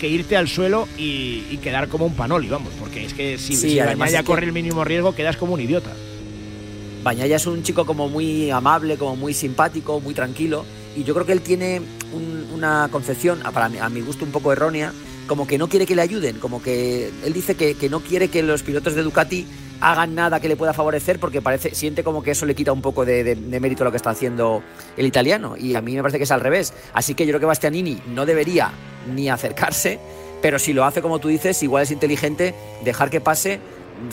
que 0.00 0.08
irte 0.08 0.36
al 0.36 0.48
suelo 0.48 0.88
y, 0.96 1.58
quedar 1.58 1.88
como 1.88 2.06
un 2.06 2.14
panoli, 2.14 2.48
vamos. 2.48 2.72
Porque 2.80 3.04
es 3.04 3.14
que 3.14 3.38
si, 3.38 3.54
sí, 3.54 3.78
Bañaya 3.78 4.24
corre 4.24 4.46
el 4.46 4.52
mínimo 4.52 4.82
riesgo, 4.82 5.14
quedas 5.14 5.36
como 5.36 5.54
un 5.54 5.60
idiota. 5.60 5.92
Bañaya 7.02 7.36
es 7.36 7.46
un 7.46 7.62
chico 7.62 7.84
como 7.84 8.08
muy 8.08 8.50
amable, 8.50 8.96
como 8.96 9.14
muy 9.14 9.34
simpático, 9.34 10.00
muy 10.00 10.14
tranquilo. 10.14 10.64
Y 10.96 11.04
yo 11.04 11.14
creo 11.14 11.26
que 11.26 11.32
él 11.32 11.42
tiene 11.42 11.82
una 12.54 12.88
concepción, 12.90 13.40
para 13.52 13.66
a 13.66 13.88
mi 13.90 14.00
gusto 14.00 14.24
un 14.24 14.32
poco 14.32 14.52
errónea, 14.52 14.92
como 15.26 15.46
que 15.46 15.58
no 15.58 15.68
quiere 15.68 15.86
que 15.86 15.94
le 15.94 16.02
ayuden, 16.02 16.38
como 16.38 16.60
que 16.60 17.12
él 17.24 17.32
dice 17.32 17.54
que, 17.54 17.88
no 17.88 18.00
quiere 18.00 18.28
que 18.28 18.42
los 18.42 18.62
pilotos 18.62 18.94
de 18.94 19.02
Ducati 19.02 19.46
hagan 19.80 20.14
nada 20.14 20.40
que 20.40 20.48
le 20.48 20.56
pueda 20.56 20.72
favorecer 20.72 21.18
porque 21.18 21.42
parece 21.42 21.74
siente 21.74 22.04
como 22.04 22.22
que 22.22 22.32
eso 22.32 22.46
le 22.46 22.54
quita 22.54 22.72
un 22.72 22.82
poco 22.82 23.04
de, 23.04 23.36
mérito 23.60 23.84
a 23.84 23.86
lo 23.86 23.90
que 23.90 23.96
está 23.96 24.10
haciendo 24.10 24.62
el 24.96 25.06
italiano 25.06 25.56
y 25.56 25.74
a 25.74 25.80
mí 25.80 25.94
me 25.94 26.02
parece 26.02 26.18
que 26.18 26.24
es 26.24 26.30
al 26.30 26.40
revés 26.40 26.72
así 26.92 27.14
que 27.14 27.26
yo 27.26 27.30
creo 27.30 27.40
que 27.40 27.46
Bastianini 27.46 28.02
no 28.08 28.26
debería 28.26 28.70
ni 29.14 29.28
acercarse 29.28 29.98
pero 30.42 30.58
si 30.58 30.72
lo 30.72 30.84
hace 30.84 31.02
como 31.02 31.18
tú 31.18 31.28
dices 31.28 31.62
igual 31.62 31.82
es 31.82 31.90
inteligente 31.90 32.54
dejar 32.84 33.10
que 33.10 33.20
pase 33.20 33.60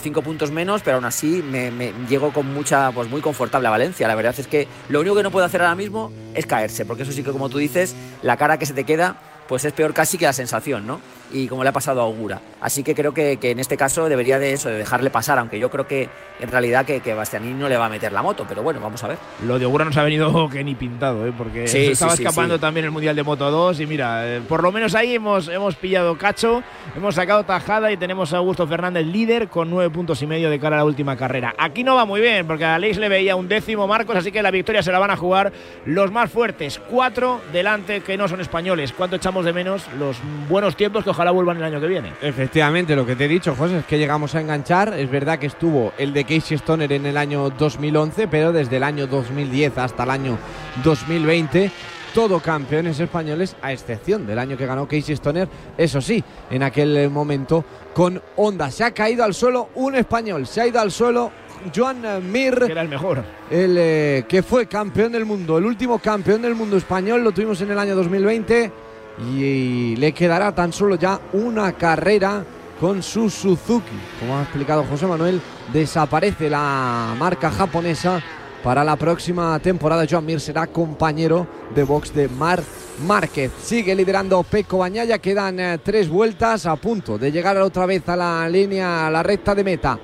cinco 0.02 0.22
puntos 0.22 0.52
menos, 0.52 0.82
pero 0.84 0.98
aún 0.98 1.06
así 1.06 1.42
me, 1.42 1.72
llego 2.10 2.34
con 2.34 2.54
mucha, 2.54 2.92
pues 2.92 3.10
muy 3.10 3.22
confortable 3.22 3.68
a 3.68 3.72
Valencia. 3.72 4.08
La 4.08 4.16
verdad 4.16 4.36
es 4.38 4.48
que 4.48 4.68
lo 4.90 5.00
único 5.00 5.16
que 5.16 5.24
no 5.24 5.32
puedo 5.32 5.46
hacer 5.46 5.62
ahora 5.62 5.76
mismo 5.76 6.12
es 6.34 6.46
caerse, 6.46 6.86
porque 6.86 7.04
eso 7.04 7.12
sí 7.12 7.24
que 7.24 7.32
como 7.32 7.50
tú 7.50 7.58
dices, 7.58 7.96
la 8.22 8.38
cara 8.38 8.60
que 8.60 8.66
se 8.66 8.74
te 8.74 8.84
queda, 8.84 9.16
pues 9.48 9.64
es 9.66 9.74
peor 9.74 9.94
casi 9.94 10.18
que 10.18 10.26
la 10.26 10.34
sensación, 10.34 10.86
¿no? 10.86 11.00
Y 11.32 11.48
como 11.48 11.64
le 11.64 11.70
ha 11.70 11.74
pasado 11.74 12.02
a 12.02 12.04
Augura. 12.04 12.42
Así 12.62 12.84
que 12.84 12.96
creo 12.96 13.14
que, 13.14 13.38
en 13.42 13.60
este 13.60 13.78
caso 13.78 14.10
debería 14.10 14.40
de 14.40 14.54
eso, 14.54 14.70
de 14.70 14.78
dejarle 14.78 15.10
pasar, 15.10 15.40
aunque 15.40 15.60
yo 15.60 15.70
creo 15.70 15.88
que 15.88 16.10
en 16.40 16.50
realidad 16.50 16.86
que, 16.86 17.02
que 17.02 17.14
Bastianini 17.14 17.54
no 17.54 17.70
le 17.70 17.78
va 17.78 17.86
a 17.86 17.90
meter 17.90 18.12
la 18.12 18.22
moto, 18.22 18.46
pero 18.48 18.64
bueno, 18.64 18.80
vamos 18.80 19.04
a 19.04 19.08
ver. 19.08 19.18
Lo 19.46 19.60
de 19.60 19.66
Augura 19.66 19.86
nos 19.86 19.98
ha 19.98 20.04
venido 20.04 20.50
que 20.52 20.64
ni 20.64 20.76
pintado, 20.76 21.26
¿eh? 21.28 21.34
porque 21.38 21.66
estaba 21.66 22.14
escapando 22.14 22.60
también 22.60 22.86
el 22.86 22.92
Mundial 22.92 23.16
de 23.16 23.24
Moto 23.24 23.50
2 23.50 23.80
y 23.82 23.88
mira, 23.88 24.28
eh, 24.28 24.42
por 24.48 24.64
lo 24.64 24.72
menos 24.72 24.96
ahí 24.96 25.16
hemos, 25.16 25.48
hemos 25.48 25.76
pillado 25.76 26.18
cacho, 26.18 26.64
hemos 26.96 27.16
sacado 27.16 27.44
tajada 27.44 27.92
y 27.92 27.98
tenemos 27.98 28.34
a 28.34 28.38
Augusto 28.38 28.68
Fernández 28.68 29.06
líder 29.06 29.48
con 29.48 29.70
nueve 29.70 29.90
puntos 29.90 30.22
y 30.22 30.28
medio 30.28 30.50
de 30.50 30.60
cara 30.60 30.78
a 30.78 30.80
la 30.80 30.86
última 30.86 31.16
carrera. 31.16 31.54
Aquí 31.58 31.84
no 31.84 31.96
va 31.96 32.06
muy 32.06 32.22
bien, 32.22 32.48
porque 32.48 32.66
a 32.66 32.76
Aleix 32.76 32.98
le 32.98 33.10
veía 33.10 33.36
un 33.36 33.48
décimo 33.48 33.88
Marcos, 33.88 34.16
así 34.16 34.32
que 34.32 34.42
la 34.42 34.52
victoria 34.52 34.82
se 34.82 34.92
la 34.92 35.00
van 35.00 35.12
a 35.12 35.18
jugar 35.18 35.52
los 35.86 36.12
más 36.12 36.32
fuertes, 36.32 36.80
cuatro 36.90 37.42
delante 37.52 38.02
que 38.02 38.18
no 38.18 38.28
son 38.28 38.42
españoles. 38.42 38.94
¿Cuánto 38.94 39.16
echamos 39.16 39.46
de 39.46 39.54
menos 39.54 39.86
los 39.98 40.18
buenos 40.50 40.76
tiempos 40.76 41.04
que 41.04 41.14
ojalá 41.18 41.32
vuelvan 41.32 41.58
el 41.58 41.64
año 41.64 41.82
que 41.82 41.88
viene? 41.88 42.14
Efectivamente, 42.22 42.96
lo 42.96 43.04
que 43.04 43.16
te 43.16 43.26
he 43.26 43.28
dicho, 43.28 43.56
José, 43.56 43.80
es 43.80 43.86
que 43.86 43.98
llegamos 43.98 44.36
a 44.36 44.42
enganchar. 44.42 44.94
Es 44.94 45.10
verdad 45.10 45.40
que 45.40 45.48
estuvo 45.48 45.92
el 45.98 46.14
de 46.14 46.24
Casey 46.24 46.56
Stoner 46.58 46.94
en 46.94 47.08
el 47.08 47.18
año 47.18 47.50
2011, 47.50 48.28
pero 48.28 48.52
desde 48.52 48.78
el 48.78 48.84
año 48.84 49.08
2010 49.08 49.80
hasta 49.80 50.04
el 50.04 50.12
año 50.12 50.38
2020 50.84 51.72
todo 52.14 52.40
campeones 52.40 53.00
españoles, 53.00 53.56
a 53.62 53.72
excepción 53.74 54.26
del 54.26 54.40
año 54.40 54.58
que 54.58 54.66
ganó 54.66 54.88
Casey 54.88 55.14
Stoner, 55.14 55.48
eso 55.78 56.02
sí, 56.02 56.24
en 56.50 56.64
aquel 56.64 57.10
momento 57.10 57.64
con 57.94 58.22
Honda. 58.36 58.72
Se 58.72 58.84
ha 58.84 58.92
caído 58.92 59.24
al 59.24 59.34
suelo 59.34 59.70
un 59.76 59.96
español, 59.96 60.46
se 60.48 60.62
ha 60.62 60.68
ido 60.68 60.80
al 60.80 60.92
suelo 60.92 61.32
Joan 61.76 62.32
Mir. 62.32 62.60
Que 62.60 62.72
era 62.72 62.82
el 62.82 62.90
mejor. 62.90 63.24
El 63.50 63.76
eh, 63.78 64.26
que 64.28 64.42
fue 64.44 64.68
campeón 64.68 65.12
del 65.12 65.26
mundo, 65.26 65.58
el 65.58 65.66
último 65.66 66.00
campeón 66.00 66.44
del 66.44 66.56
mundo 66.56 66.78
español, 66.78 67.24
lo 67.24 67.32
tuvimos 67.32 67.60
en 67.62 67.72
el 67.72 67.80
año 67.80 67.96
2020 67.96 68.87
y 69.20 69.96
le 69.96 70.12
quedará 70.12 70.54
tan 70.54 70.72
solo 70.72 70.96
ya 70.96 71.20
una 71.34 71.72
carrera 71.74 72.44
con 72.80 73.02
su 73.02 73.30
Suzuki. 73.30 73.98
Como 74.20 74.38
ha 74.38 74.44
explicado 74.44 74.84
José 74.84 75.08
Manuel, 75.08 75.42
desaparece 75.74 76.50
la 76.50 77.16
marca 77.18 77.52
japonesa. 77.52 78.22
Para 78.64 78.84
la 78.84 78.96
próxima 78.96 79.58
temporada, 79.60 80.06
Joan 80.10 80.26
Mir 80.26 80.40
será 80.40 80.68
compañero 80.68 81.48
de 81.74 81.84
box 81.84 82.14
de 82.14 82.28
Mar 82.28 82.62
Márquez. 83.06 83.52
Sigue 83.62 83.96
liderando 83.96 84.44
Peco 84.44 84.80
Bañaya, 84.80 85.20
quedan 85.20 85.60
eh, 85.60 85.80
tres 85.84 86.10
vueltas 86.10 86.66
a 86.66 86.76
punto 86.76 87.18
de 87.18 87.32
llegar 87.32 87.56
otra 87.58 87.86
vez 87.86 88.08
a 88.10 88.16
la 88.16 88.50
línea, 88.50 89.08
a 89.08 89.12
la 89.12 89.24
recta 89.24 89.54
de 89.56 89.64
meta. 89.64 90.00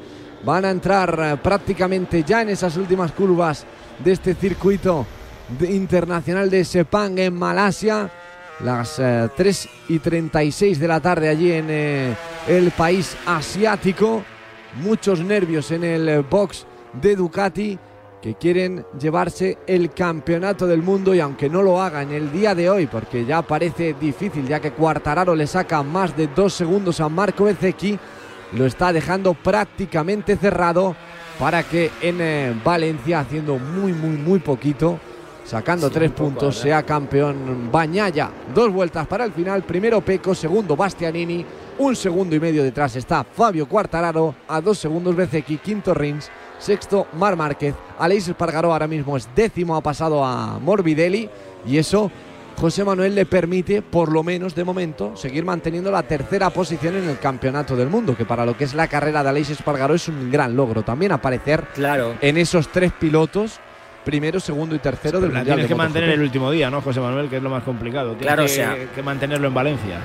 Van 0.45 0.65
a 0.65 0.71
entrar 0.71 1.19
eh, 1.19 1.37
prácticamente 1.41 2.23
ya 2.23 2.41
en 2.41 2.49
esas 2.49 2.77
últimas 2.77 3.11
curvas 3.11 3.65
de 4.03 4.11
este 4.11 4.35
circuito 4.35 5.05
internacional 5.67 6.49
de 6.49 6.63
Sepang 6.63 7.17
en 7.17 7.33
Malasia 7.33 8.09
las 8.59 9.01
3 9.35 9.65
eh, 9.65 9.69
y 9.89 9.99
36 9.99 10.79
de 10.79 10.87
la 10.87 10.99
tarde 10.99 11.29
allí 11.29 11.51
en 11.51 11.67
eh, 11.69 12.15
el 12.47 12.71
país 12.71 13.15
asiático. 13.25 14.23
Muchos 14.81 15.19
nervios 15.19 15.71
en 15.71 15.83
el 15.83 16.09
eh, 16.09 16.19
box 16.19 16.65
de 16.93 17.15
Ducati 17.15 17.77
que 18.21 18.35
quieren 18.35 18.85
llevarse 18.97 19.57
el 19.67 19.91
campeonato 19.91 20.65
del 20.65 20.81
mundo 20.81 21.13
y 21.13 21.19
aunque 21.19 21.49
no 21.49 21.61
lo 21.61 21.81
hagan 21.81 22.11
el 22.11 22.31
día 22.31 22.55
de 22.55 22.69
hoy 22.69 22.87
porque 22.87 23.25
ya 23.25 23.41
parece 23.41 23.95
difícil 23.99 24.47
ya 24.47 24.61
que 24.61 24.71
Cuartararo 24.71 25.35
le 25.35 25.45
saca 25.45 25.83
más 25.83 26.15
de 26.15 26.27
dos 26.27 26.53
segundos 26.53 27.01
a 27.01 27.09
Marco 27.09 27.43
Bezzecchi 27.43 27.99
lo 28.53 28.65
está 28.65 28.93
dejando 28.93 29.33
prácticamente 29.33 30.37
cerrado 30.37 30.95
para 31.37 31.63
que 31.63 31.91
en 32.01 32.63
Valencia 32.63 33.19
haciendo 33.19 33.57
muy 33.57 33.91
muy 33.91 34.15
muy 34.15 34.39
poquito 34.39 35.01
sacando 35.43 35.89
tres 35.89 36.11
puntos, 36.11 36.57
sea 36.57 36.83
campeón 36.83 37.69
Bañaya. 37.71 38.29
Dos 38.53 38.71
vueltas 38.71 39.07
para 39.07 39.25
el 39.25 39.33
final, 39.33 39.63
primero 39.63 40.01
Peco, 40.01 40.33
segundo 40.33 40.75
Bastianini, 40.75 41.45
un 41.79 41.95
segundo 41.95 42.35
y 42.35 42.39
medio 42.39 42.63
detrás 42.63 42.95
está 42.95 43.23
Fabio 43.23 43.67
Quartararo, 43.67 44.35
a 44.47 44.61
dos 44.61 44.77
segundos 44.77 45.15
Bezzecchi, 45.15 45.57
quinto 45.57 45.93
Rins, 45.93 46.29
sexto 46.59 47.07
Mar 47.13 47.35
Márquez, 47.35 47.75
Aleix 47.99 48.27
Espargaró 48.27 48.71
ahora 48.71 48.87
mismo 48.87 49.17
es 49.17 49.27
décimo, 49.35 49.75
ha 49.75 49.81
pasado 49.81 50.23
a 50.23 50.59
Morbidelli. 50.59 51.29
Y 51.65 51.77
eso 51.77 52.11
José 52.59 52.83
Manuel 52.83 53.15
le 53.15 53.25
permite, 53.25 53.81
por 53.81 54.11
lo 54.11 54.23
menos 54.23 54.53
de 54.55 54.63
momento, 54.63 55.15
seguir 55.15 55.43
manteniendo 55.43 55.91
la 55.91 56.03
tercera 56.03 56.49
posición 56.49 56.95
en 56.95 57.09
el 57.09 57.19
campeonato 57.19 57.75
del 57.75 57.89
mundo, 57.89 58.15
que 58.15 58.25
para 58.25 58.45
lo 58.45 58.55
que 58.55 58.63
es 58.63 58.73
la 58.73 58.87
carrera 58.87 59.23
de 59.23 59.29
Aleix 59.29 59.49
Espargaró 59.49 59.95
es 59.95 60.07
un 60.07 60.31
gran 60.31 60.55
logro 60.55 60.83
también 60.83 61.11
aparecer 61.11 61.65
claro. 61.73 62.15
en 62.21 62.37
esos 62.37 62.69
tres 62.69 62.91
pilotos 62.93 63.59
primero, 64.03 64.39
segundo 64.39 64.75
y 64.75 64.79
tercero 64.79 65.19
del 65.19 65.31
Mundial. 65.31 65.55
Tienes 65.55 65.67
que 65.67 65.75
mantener 65.75 66.09
el 66.11 66.21
último 66.21 66.51
día, 66.51 66.69
¿no, 66.69 66.81
José 66.81 66.99
Manuel? 66.99 67.29
Que 67.29 67.37
es 67.37 67.43
lo 67.43 67.49
más 67.49 67.63
complicado. 67.63 68.15
Tienes 68.15 68.25
claro, 68.25 68.45
que, 68.45 68.51
o 68.51 68.55
sea, 68.55 68.75
que 68.93 69.01
mantenerlo 69.01 69.47
en 69.47 69.53
Valencia. 69.53 69.99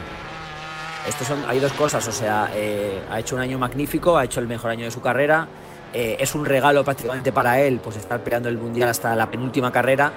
Estos 1.07 1.27
son, 1.27 1.43
hay 1.49 1.59
dos 1.59 1.73
cosas, 1.73 2.07
o 2.07 2.13
sea, 2.13 2.51
eh, 2.55 3.01
ha 3.11 3.19
hecho 3.19 3.35
un 3.35 3.41
año 3.41 3.59
magnífico, 3.59 4.19
ha 4.19 4.25
hecho 4.25 4.41
el 4.41 4.47
mejor 4.47 4.71
año 4.71 4.85
de 4.85 4.91
su 4.91 5.01
carrera. 5.01 5.49
Eh, 5.95 6.17
es 6.21 6.35
un 6.35 6.45
regalo 6.45 6.85
prácticamente 6.85 7.33
para 7.33 7.61
él, 7.61 7.81
pues 7.83 7.97
estar 7.97 8.21
peleando 8.21 8.49
el 8.49 8.59
mundial 8.59 8.91
hasta 8.91 9.17
la 9.17 9.31
penúltima 9.31 9.73
carrera. 9.73 10.13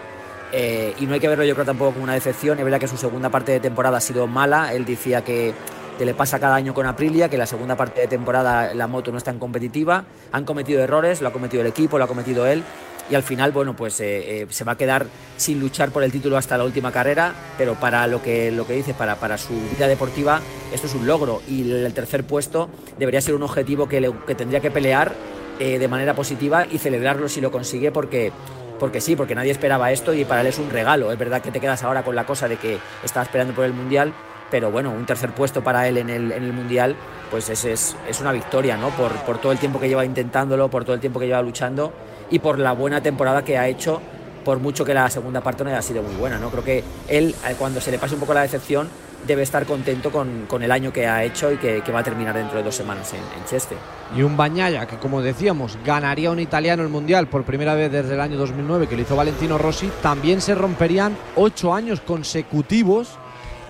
Eh, 0.52 0.94
y 1.00 1.06
no 1.06 1.14
hay 1.14 1.22
que 1.22 1.30
verlo, 1.30 1.46
yo 1.46 1.54
creo, 1.54 1.66
tampoco 1.66 1.92
como 1.92 2.04
una 2.04 2.14
decepción. 2.14 2.58
Es 2.60 2.66
verdad 2.66 2.80
que 2.80 2.90
su 2.90 2.98
segunda 2.98 3.30
parte 3.30 3.54
de 3.54 3.62
temporada 3.62 3.98
ha 3.98 4.02
sido 4.02 4.28
mala. 4.28 4.74
Él 4.74 4.84
decía 4.84 5.24
que, 5.24 5.54
que 5.98 6.06
le 6.06 6.14
pasa 6.14 6.40
cada 6.40 6.56
año 6.56 6.74
con 6.74 6.86
Aprilia, 6.86 7.30
que 7.30 7.38
la 7.38 7.46
segunda 7.46 7.78
parte 7.78 8.02
de 8.02 8.08
temporada 8.08 8.74
la 8.74 8.88
moto 8.88 9.14
no 9.14 9.18
es 9.18 9.24
tan 9.24 9.40
competitiva. 9.40 10.04
Han 10.34 10.44
cometido 10.44 10.84
errores, 10.84 11.22
lo 11.22 11.30
ha 11.30 11.32
cometido 11.32 11.62
el 11.62 11.68
equipo, 11.68 11.98
lo 11.98 12.04
ha 12.04 12.08
cometido 12.08 12.46
él 12.46 12.66
y 13.12 13.16
al 13.16 13.24
final, 13.24 13.52
bueno, 13.52 13.76
pues 13.76 14.00
eh, 14.00 14.42
eh, 14.42 14.48
se 14.50 14.64
va 14.64 14.72
a 14.72 14.78
quedar 14.78 15.06
sin 15.36 15.60
luchar 15.60 15.92
por 15.92 16.02
el 16.02 16.14
título 16.14 16.38
hasta 16.38 16.58
la 16.58 16.64
última 16.64 16.94
carrera, 16.94 17.34
pero 17.58 17.76
para 17.76 18.08
lo 18.08 18.24
que, 18.24 18.52
lo 18.52 18.66
que 18.66 18.74
dice, 18.74 18.94
para, 18.94 19.18
para 19.18 19.38
su 19.38 19.54
vida 19.76 19.88
deportiva, 19.88 20.40
esto 20.74 20.88
es 20.88 20.96
un 20.96 21.06
logro 21.06 21.42
y 21.46 21.70
el 21.70 21.94
tercer 21.94 22.24
puesto 22.24 22.70
debería 22.98 23.20
ser 23.20 23.36
un 23.36 23.44
objetivo 23.44 23.90
que, 23.90 24.14
que 24.26 24.36
tendría 24.36 24.62
que 24.62 24.72
pelear 24.72 25.14
eh, 25.60 25.78
de 25.78 25.88
manera 25.90 26.16
positiva 26.16 26.66
y 26.72 26.78
celebrarlo 26.78 27.28
si 27.28 27.42
lo 27.42 27.52
consigue 27.52 27.92
porque 27.92 28.32
porque 28.80 29.00
sí, 29.00 29.16
porque 29.16 29.36
nadie 29.36 29.52
esperaba 29.52 29.92
esto 29.92 30.12
y 30.12 30.26
para 30.26 30.42
él 30.42 30.48
es 30.48 30.58
un 30.58 30.72
regalo. 30.72 31.12
Es 31.12 31.20
verdad 31.20 31.42
que 31.42 31.52
te 31.52 31.60
quedas 31.60 31.84
ahora 31.84 32.04
con 32.04 32.16
la 32.16 32.26
cosa 32.26 32.48
de 32.48 32.58
que 32.58 32.80
estaba 33.04 33.24
esperando 33.24 33.54
por 33.54 33.66
el 33.66 33.74
Mundial, 33.74 34.12
pero 34.50 34.72
bueno, 34.72 34.90
un 34.90 35.06
tercer 35.06 35.36
puesto 35.36 35.64
para 35.64 35.88
él 35.88 36.00
en 36.00 36.10
el, 36.10 36.32
en 36.32 36.44
el 36.44 36.52
Mundial, 36.52 36.96
pues 37.30 37.48
es, 37.50 37.64
es, 37.66 37.96
es, 38.08 38.22
una 38.22 38.32
victoria, 38.32 38.78
¿no? 38.78 38.90
Por, 38.90 39.12
por 39.18 39.38
todo 39.38 39.52
el 39.52 39.60
tiempo 39.60 39.80
que 39.80 39.88
lleva 39.88 40.04
intentándolo, 40.04 40.68
por 40.70 40.84
todo 40.84 40.96
el 40.96 41.00
tiempo 41.00 41.20
que 41.20 41.28
lleva 41.28 41.44
luchando 41.44 41.94
y 42.32 42.40
por 42.40 42.58
la 42.58 42.72
buena 42.72 43.02
temporada 43.02 43.44
que 43.44 43.58
ha 43.58 43.68
hecho, 43.68 44.02
por 44.44 44.60
mucho 44.60 44.84
que 44.84 44.94
la 44.94 45.10
segunda 45.10 45.42
parte 45.42 45.64
no 45.64 45.70
haya 45.70 45.82
sido 45.82 46.02
muy 46.02 46.16
buena. 46.16 46.40
¿no? 46.40 46.50
Creo 46.50 46.64
que 46.64 46.84
él, 47.08 47.36
eh, 47.48 47.56
cuando 47.60 47.80
se 47.80 47.92
le 47.92 48.00
pase 48.00 48.16
un 48.16 48.22
poco 48.22 48.34
la 48.34 48.42
decepción, 48.42 48.90
debe 49.28 49.44
estar 49.44 49.66
contento 49.66 50.12
con, 50.12 50.46
con 50.48 50.64
el 50.64 50.72
año 50.72 50.92
que 50.92 51.06
ha 51.06 51.24
hecho 51.24 51.52
y 51.52 51.58
que, 51.58 51.84
va 51.92 52.00
a 52.00 52.04
terminar 52.04 52.36
dentro 52.36 52.58
de 52.58 52.64
dos 52.64 52.74
semanas 52.74 53.14
en, 53.14 53.20
en 53.20 53.46
Cheste. 53.46 53.76
Y 54.16 54.24
un 54.24 54.36
Bañaya 54.36 54.88
que, 54.88 54.98
como 54.98 55.22
decíamos, 55.22 55.78
ganaría 55.86 56.32
un 56.32 56.40
italiano 56.40 56.82
el 56.82 56.90
Mundial 56.90 57.28
por 57.28 57.44
primera 57.44 57.76
vez 57.76 57.92
desde 57.92 58.16
el 58.16 58.20
año 58.20 58.38
2009, 58.38 58.88
que 58.88 58.96
lo 58.96 59.04
hizo 59.04 59.16
Valentino 59.16 59.60
Rossi, 59.60 59.92
también 60.02 60.42
se 60.42 60.56
romperían 60.56 61.16
ocho 61.36 61.74
años 61.74 62.02
consecutivos 62.02 63.20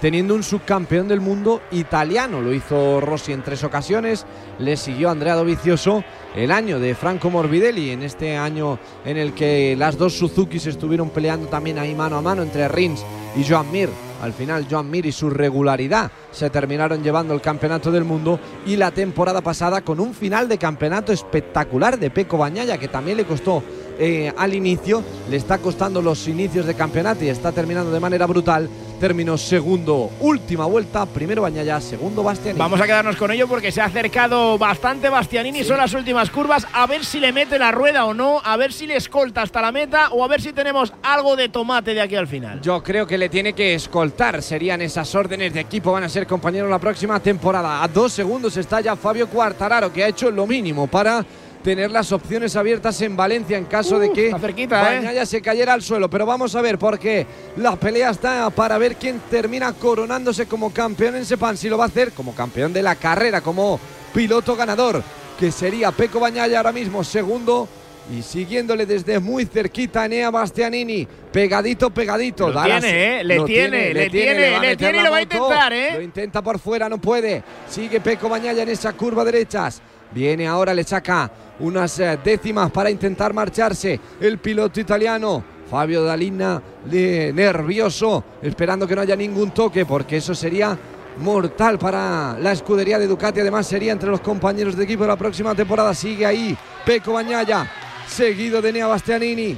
teniendo 0.02 0.34
un 0.34 0.44
subcampeón 0.44 1.08
del 1.08 1.22
mundo 1.22 1.62
italiano. 1.72 2.42
Lo 2.42 2.54
hizo 2.54 3.00
Rossi 3.00 3.32
en 3.32 3.44
tres 3.44 3.64
ocasiones, 3.64 4.26
le 4.60 4.76
siguió 4.76 5.12
Andrea 5.12 5.36
Dovizioso 5.36 6.04
el 6.36 6.52
año 6.52 6.80
de 6.80 6.96
Franco 6.96 7.30
Morbidelli, 7.30 7.92
en 7.92 8.02
este 8.02 8.36
año 8.36 8.80
en 9.06 9.18
el 9.18 9.34
que 9.34 9.76
las 9.78 9.98
dos 9.98 10.18
Suzukis 10.18 10.66
estuvieron 10.66 11.12
peleando 11.12 11.48
también 11.48 11.78
ahí 11.78 11.94
mano 11.94 12.18
a 12.18 12.22
mano 12.22 12.42
entre 12.42 12.68
Rins 12.68 13.06
y 13.38 13.48
Joan 13.48 13.72
Mir. 13.72 13.90
Al 14.22 14.34
final 14.34 14.68
Joan 14.70 14.90
Mir 14.90 15.06
y 15.06 15.12
su 15.12 15.30
regularidad 15.30 16.12
se 16.32 16.50
terminaron 16.50 17.04
llevando 17.04 17.34
el 17.34 17.42
campeonato 17.42 17.92
del 17.92 18.04
mundo 18.04 18.40
y 18.66 18.76
la 18.76 18.92
temporada 18.92 19.42
pasada 19.42 19.82
con 19.82 20.00
un 20.00 20.14
final 20.14 20.48
de 20.48 20.58
campeonato 20.58 21.12
espectacular 21.12 22.00
de 22.00 22.12
Peco 22.12 22.38
Bañaya 22.38 22.78
que 22.78 22.88
también 22.88 23.18
le 23.18 23.26
costó 23.26 23.64
eh, 24.00 24.32
al 24.36 24.54
inicio, 24.54 25.04
le 25.30 25.38
está 25.38 25.58
costando 25.58 26.02
los 26.02 26.28
inicios 26.28 26.66
de 26.66 26.76
campeonato 26.76 27.24
y 27.24 27.30
está 27.30 27.52
terminando 27.52 27.92
de 27.92 28.00
manera 28.00 28.26
brutal. 28.26 28.70
Terminó 29.02 29.36
segundo, 29.36 30.12
última 30.20 30.68
vuelta, 30.68 31.08
primero 31.08 31.42
Bañaya, 31.42 31.82
segundo 31.82 32.22
Bastianini. 32.22 32.60
Vamos 32.60 32.80
a 32.80 32.86
quedarnos 32.86 33.16
con 33.16 33.32
ello 33.32 33.48
porque 33.48 33.72
se 33.72 33.82
ha 33.82 33.86
acercado 33.86 34.60
bastante 34.60 35.10
Bastianini, 35.10 35.64
son 35.64 35.78
las 35.78 35.96
últimas 35.96 36.30
curvas, 36.30 36.68
a 36.72 36.86
ver 36.86 37.04
si 37.04 37.20
le 37.20 37.34
mete 37.34 37.58
la 37.58 37.72
rueda 37.72 38.06
o 38.06 38.14
no, 38.14 38.40
a 38.44 38.56
ver 38.58 38.72
si 38.72 38.86
le 38.86 38.96
escolta 38.96 39.42
hasta 39.42 39.60
la 39.60 39.72
meta 39.72 40.10
o 40.12 40.24
a 40.24 40.28
ver 40.28 40.40
si 40.40 40.54
tenemos 40.54 40.94
algo 41.02 41.36
de 41.36 41.50
tomate 41.50 41.96
de 41.96 42.02
aquí 42.02 42.16
al 42.16 42.28
final. 42.28 42.62
Yo 42.62 42.84
creo 42.84 43.08
que 43.08 43.18
le 43.18 43.28
tiene 43.28 43.54
que 43.54 43.74
escoltar, 43.74 44.44
serían 44.44 44.84
esas 44.84 45.16
órdenes 45.16 45.52
de 45.52 45.62
equipo, 45.62 45.92
van 45.92 46.04
a 46.04 46.10
ser 46.10 46.28
compañeros 46.28 46.70
la 46.70 46.78
próxima 46.78 47.20
temporada. 47.20 47.82
A 47.82 47.88
dos 47.88 48.14
segundos 48.14 48.56
está 48.56 48.82
ya 48.82 48.96
Fabio 48.96 49.28
Cuartararo, 49.28 49.92
que 49.92 50.04
ha 50.04 50.10
hecho 50.10 50.30
lo 50.30 50.46
mínimo 50.46 50.86
para 50.86 51.26
tener 51.62 51.92
las 51.92 52.12
opciones 52.12 52.56
abiertas 52.56 53.02
en 53.02 53.16
Valencia 53.16 53.58
en 53.58 53.66
caso 53.66 54.00
de 54.00 54.12
que 54.12 54.34
cerquita, 54.40 54.96
¿eh? 54.96 55.26
se 55.26 55.42
cayera 55.42 55.74
al 55.74 55.82
suelo. 55.82 56.10
Pero 56.10 56.26
vamos 56.26 56.56
a 56.56 56.62
ver, 56.62 56.78
porque 56.78 57.26
la 57.58 57.76
pelea 57.76 58.10
está 58.10 58.50
para 58.50 58.78
ver 58.78 58.96
quién 58.96 59.22
termina 59.30 59.74
coronándose 59.74 60.46
como 60.48 60.74
campeón 60.74 61.16
en 61.16 61.26
Sepan. 61.26 61.58
Si 61.58 61.70
lo 61.70 61.78
va 61.78 61.86
a 61.86 61.88
hacer 61.88 62.12
como 62.12 62.34
campeón 62.34 62.74
de 62.74 62.82
la 62.82 62.96
carrera, 62.96 63.42
como 63.42 63.80
piloto 64.14 64.56
ganador, 64.56 65.04
que 65.40 65.52
sería 65.52 65.92
Peco 65.92 66.20
Bañaya 66.20 66.58
ahora 66.58 66.72
mismo 66.72 67.04
segundo. 67.04 67.68
Y 68.12 68.24
siguiéndole 68.24 68.88
desde 68.88 69.20
muy 69.20 69.46
cerquita 69.46 70.04
Enea 70.06 70.32
Bastianini, 70.32 71.08
pegadito, 71.32 71.92
pegadito. 71.92 72.50
Lo 72.50 72.64
tiene, 72.64 73.20
¿eh? 73.20 73.24
Le 73.24 73.40
tiene, 73.42 73.94
le 73.94 74.10
tiene, 74.10 74.60
le 74.60 74.76
tiene 74.76 74.98
y 74.98 75.02
lo 75.04 75.12
va 75.12 75.18
a 75.18 75.22
intentar, 75.22 75.72
¿eh? 75.72 75.92
Lo 75.94 76.02
intenta 76.02 76.42
por 76.42 76.60
fuera, 76.60 76.90
no 76.90 76.98
puede. 76.98 77.44
Sigue 77.70 78.02
Peco 78.02 78.28
Bañaya 78.28 78.64
en 78.64 78.70
esa 78.70 78.94
curva 78.94 79.24
derechas. 79.24 79.82
Viene 80.12 80.48
ahora, 80.48 80.74
le 80.74 80.84
saca 80.84 81.32
unas 81.62 82.00
eh, 82.00 82.20
décimas 82.24 82.72
para 82.72 82.90
intentar 82.90 83.34
marcharse 83.34 84.00
el 84.20 84.38
piloto 84.38 84.80
italiano. 84.80 85.44
Fabio 85.70 86.04
Dalina 86.04 86.62
nervioso, 86.86 88.26
esperando 88.42 88.86
que 88.86 88.94
no 88.94 89.02
haya 89.02 89.16
ningún 89.16 89.52
toque, 89.52 89.86
porque 89.86 90.18
eso 90.18 90.36
sería 90.36 90.78
mortal 91.20 91.80
para 91.80 92.38
la 92.38 92.52
escudería 92.52 93.00
de 93.00 93.08
Ducati. 93.08 93.40
Además, 93.40 93.68
sería 93.68 93.94
entre 93.94 94.10
los 94.10 94.20
compañeros 94.20 94.76
de 94.76 94.84
equipo 94.84 95.04
de 95.04 95.10
la 95.10 95.16
próxima 95.16 95.56
temporada. 95.56 95.94
Sigue 95.94 96.26
ahí 96.26 96.58
Peco 96.86 97.14
Bañaya, 97.14 97.72
seguido 98.06 98.62
de 98.62 98.74
Nea 98.74 98.88
Bastianini. 98.88 99.58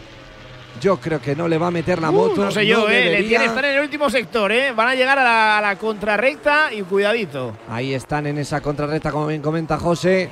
Yo 0.82 0.97
creo 0.97 1.20
que 1.22 1.36
no 1.36 1.47
le 1.47 1.58
va 1.58 1.68
a 1.68 1.72
meter 1.72 1.99
la 2.01 2.12
moto. 2.12 2.45
No 2.45 2.51
sé 2.51 2.66
yo, 2.66 2.89
eh. 2.89 3.12
Le 3.12 3.24
tiene 3.24 3.45
estar 3.45 3.64
en 3.66 3.76
el 3.76 3.82
último 3.82 4.10
sector, 4.10 4.51
eh. 4.51 4.72
Van 4.72 4.89
a 4.89 4.95
llegar 4.95 5.18
a 5.18 5.24
la, 5.24 5.58
a 5.58 5.62
la 5.62 5.78
contrarrecta 5.78 6.74
y 6.74 6.82
cuidadito. 6.82 7.56
Ahí 7.70 7.93
están 7.93 8.28
en 8.28 8.38
esa 8.38 8.62
contrarrecta, 8.62 9.12
como 9.12 9.28
bien 9.28 9.41
comenta 9.41 9.78
José 9.78 10.30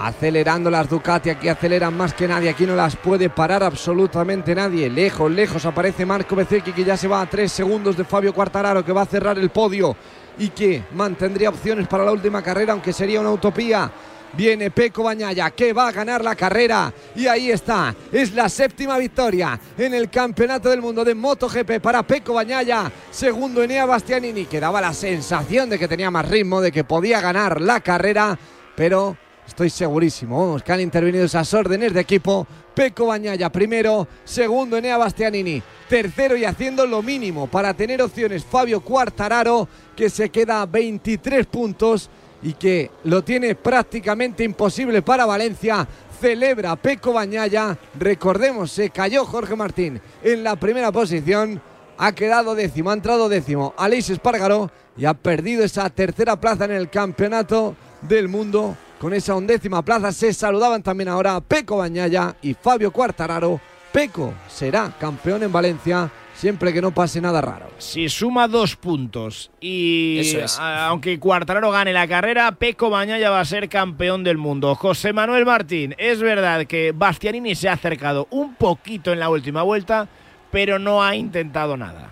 acelerando 0.00 0.70
las 0.70 0.88
Ducati, 0.88 1.30
aquí 1.30 1.48
aceleran 1.48 1.96
más 1.96 2.14
que 2.14 2.28
nadie, 2.28 2.50
aquí 2.50 2.66
no 2.66 2.76
las 2.76 2.96
puede 2.96 3.30
parar 3.30 3.62
absolutamente 3.62 4.54
nadie, 4.54 4.88
lejos, 4.88 5.30
lejos 5.30 5.64
aparece 5.66 6.06
Marco 6.06 6.36
Bezzecchi 6.36 6.72
que 6.72 6.84
ya 6.84 6.96
se 6.96 7.08
va 7.08 7.20
a 7.22 7.26
tres 7.26 7.52
segundos 7.52 7.96
de 7.96 8.04
Fabio 8.04 8.32
Quartararo 8.32 8.84
que 8.84 8.92
va 8.92 9.02
a 9.02 9.06
cerrar 9.06 9.38
el 9.38 9.50
podio 9.50 9.96
y 10.38 10.48
que 10.50 10.84
mantendría 10.92 11.48
opciones 11.48 11.88
para 11.88 12.04
la 12.04 12.12
última 12.12 12.42
carrera 12.42 12.72
aunque 12.72 12.92
sería 12.92 13.20
una 13.20 13.32
utopía. 13.32 13.90
Viene 14.34 14.70
Peco 14.70 15.04
Bañaya 15.04 15.50
que 15.50 15.72
va 15.72 15.88
a 15.88 15.92
ganar 15.92 16.22
la 16.22 16.36
carrera. 16.36 16.92
Y 17.16 17.26
ahí 17.26 17.50
está, 17.50 17.94
es 18.12 18.34
la 18.34 18.50
séptima 18.50 18.98
victoria 18.98 19.58
en 19.76 19.94
el 19.94 20.10
Campeonato 20.10 20.68
del 20.68 20.82
Mundo 20.82 21.02
de 21.02 21.14
MotoGP 21.14 21.80
para 21.80 22.02
Peco 22.02 22.34
Bañaya, 22.34 22.92
segundo 23.10 23.62
Enea 23.62 23.86
Bastianini 23.86 24.44
que 24.44 24.60
daba 24.60 24.82
la 24.82 24.92
sensación 24.92 25.70
de 25.70 25.78
que 25.78 25.88
tenía 25.88 26.10
más 26.10 26.28
ritmo, 26.28 26.60
de 26.60 26.70
que 26.70 26.84
podía 26.84 27.22
ganar 27.22 27.60
la 27.60 27.80
carrera, 27.80 28.38
pero 28.76 29.16
Estoy 29.48 29.70
segurísimo 29.70 30.58
que 30.64 30.72
han 30.72 30.80
intervenido 30.80 31.24
esas 31.24 31.52
órdenes 31.54 31.94
de 31.94 32.00
equipo. 32.00 32.46
Peco 32.74 33.06
Bañaya 33.06 33.50
primero, 33.50 34.06
segundo 34.22 34.76
Enea 34.76 34.98
Bastianini, 34.98 35.60
tercero 35.88 36.36
y 36.36 36.44
haciendo 36.44 36.86
lo 36.86 37.02
mínimo 37.02 37.48
para 37.48 37.74
tener 37.74 38.00
opciones 38.00 38.44
Fabio 38.44 38.82
Cuartararo 38.82 39.66
que 39.96 40.10
se 40.10 40.28
queda 40.28 40.62
a 40.62 40.66
23 40.66 41.46
puntos 41.46 42.08
y 42.42 42.52
que 42.52 42.90
lo 43.04 43.24
tiene 43.24 43.56
prácticamente 43.56 44.44
imposible 44.44 45.02
para 45.02 45.26
Valencia. 45.26 45.88
Celebra 46.20 46.76
Peco 46.76 47.14
Bañaya. 47.14 47.76
Recordemos, 47.98 48.70
se 48.70 48.90
cayó 48.90 49.24
Jorge 49.24 49.56
Martín 49.56 50.00
en 50.22 50.44
la 50.44 50.56
primera 50.56 50.92
posición. 50.92 51.60
Ha 51.96 52.12
quedado 52.12 52.54
décimo, 52.54 52.90
ha 52.90 52.94
entrado 52.94 53.28
décimo 53.28 53.74
Aleix 53.76 54.10
Espargaró 54.10 54.70
y 54.96 55.06
ha 55.06 55.14
perdido 55.14 55.64
esa 55.64 55.88
tercera 55.90 56.38
plaza 56.38 56.66
en 56.66 56.72
el 56.72 56.90
campeonato 56.90 57.74
del 58.02 58.28
mundo 58.28 58.76
con 58.98 59.14
esa 59.14 59.34
undécima 59.34 59.82
plaza 59.82 60.12
se 60.12 60.32
saludaban 60.32 60.82
también 60.82 61.08
ahora 61.08 61.40
Peco 61.40 61.76
Bañaya 61.78 62.34
y 62.42 62.54
Fabio 62.54 62.90
Cuartararo. 62.90 63.60
Peco 63.92 64.34
será 64.48 64.92
campeón 64.98 65.42
en 65.42 65.52
Valencia 65.52 66.10
siempre 66.34 66.72
que 66.72 66.80
no 66.80 66.92
pase 66.92 67.20
nada 67.20 67.40
raro. 67.40 67.70
Si 67.78 68.08
suma 68.08 68.46
dos 68.48 68.76
puntos 68.76 69.50
y 69.60 70.36
aunque 70.58 71.18
Cuartararo 71.18 71.70
gane 71.70 71.92
la 71.92 72.06
carrera, 72.06 72.52
Peco 72.52 72.90
Bañaya 72.90 73.30
va 73.30 73.40
a 73.40 73.44
ser 73.44 73.68
campeón 73.68 74.24
del 74.24 74.38
mundo. 74.38 74.74
José 74.74 75.12
Manuel 75.12 75.44
Martín, 75.44 75.94
es 75.98 76.20
verdad 76.20 76.66
que 76.66 76.92
Bastianini 76.92 77.54
se 77.54 77.68
ha 77.68 77.72
acercado 77.72 78.28
un 78.30 78.54
poquito 78.54 79.12
en 79.12 79.20
la 79.20 79.30
última 79.30 79.62
vuelta, 79.62 80.08
pero 80.50 80.78
no 80.78 81.02
ha 81.02 81.16
intentado 81.16 81.76
nada. 81.76 82.10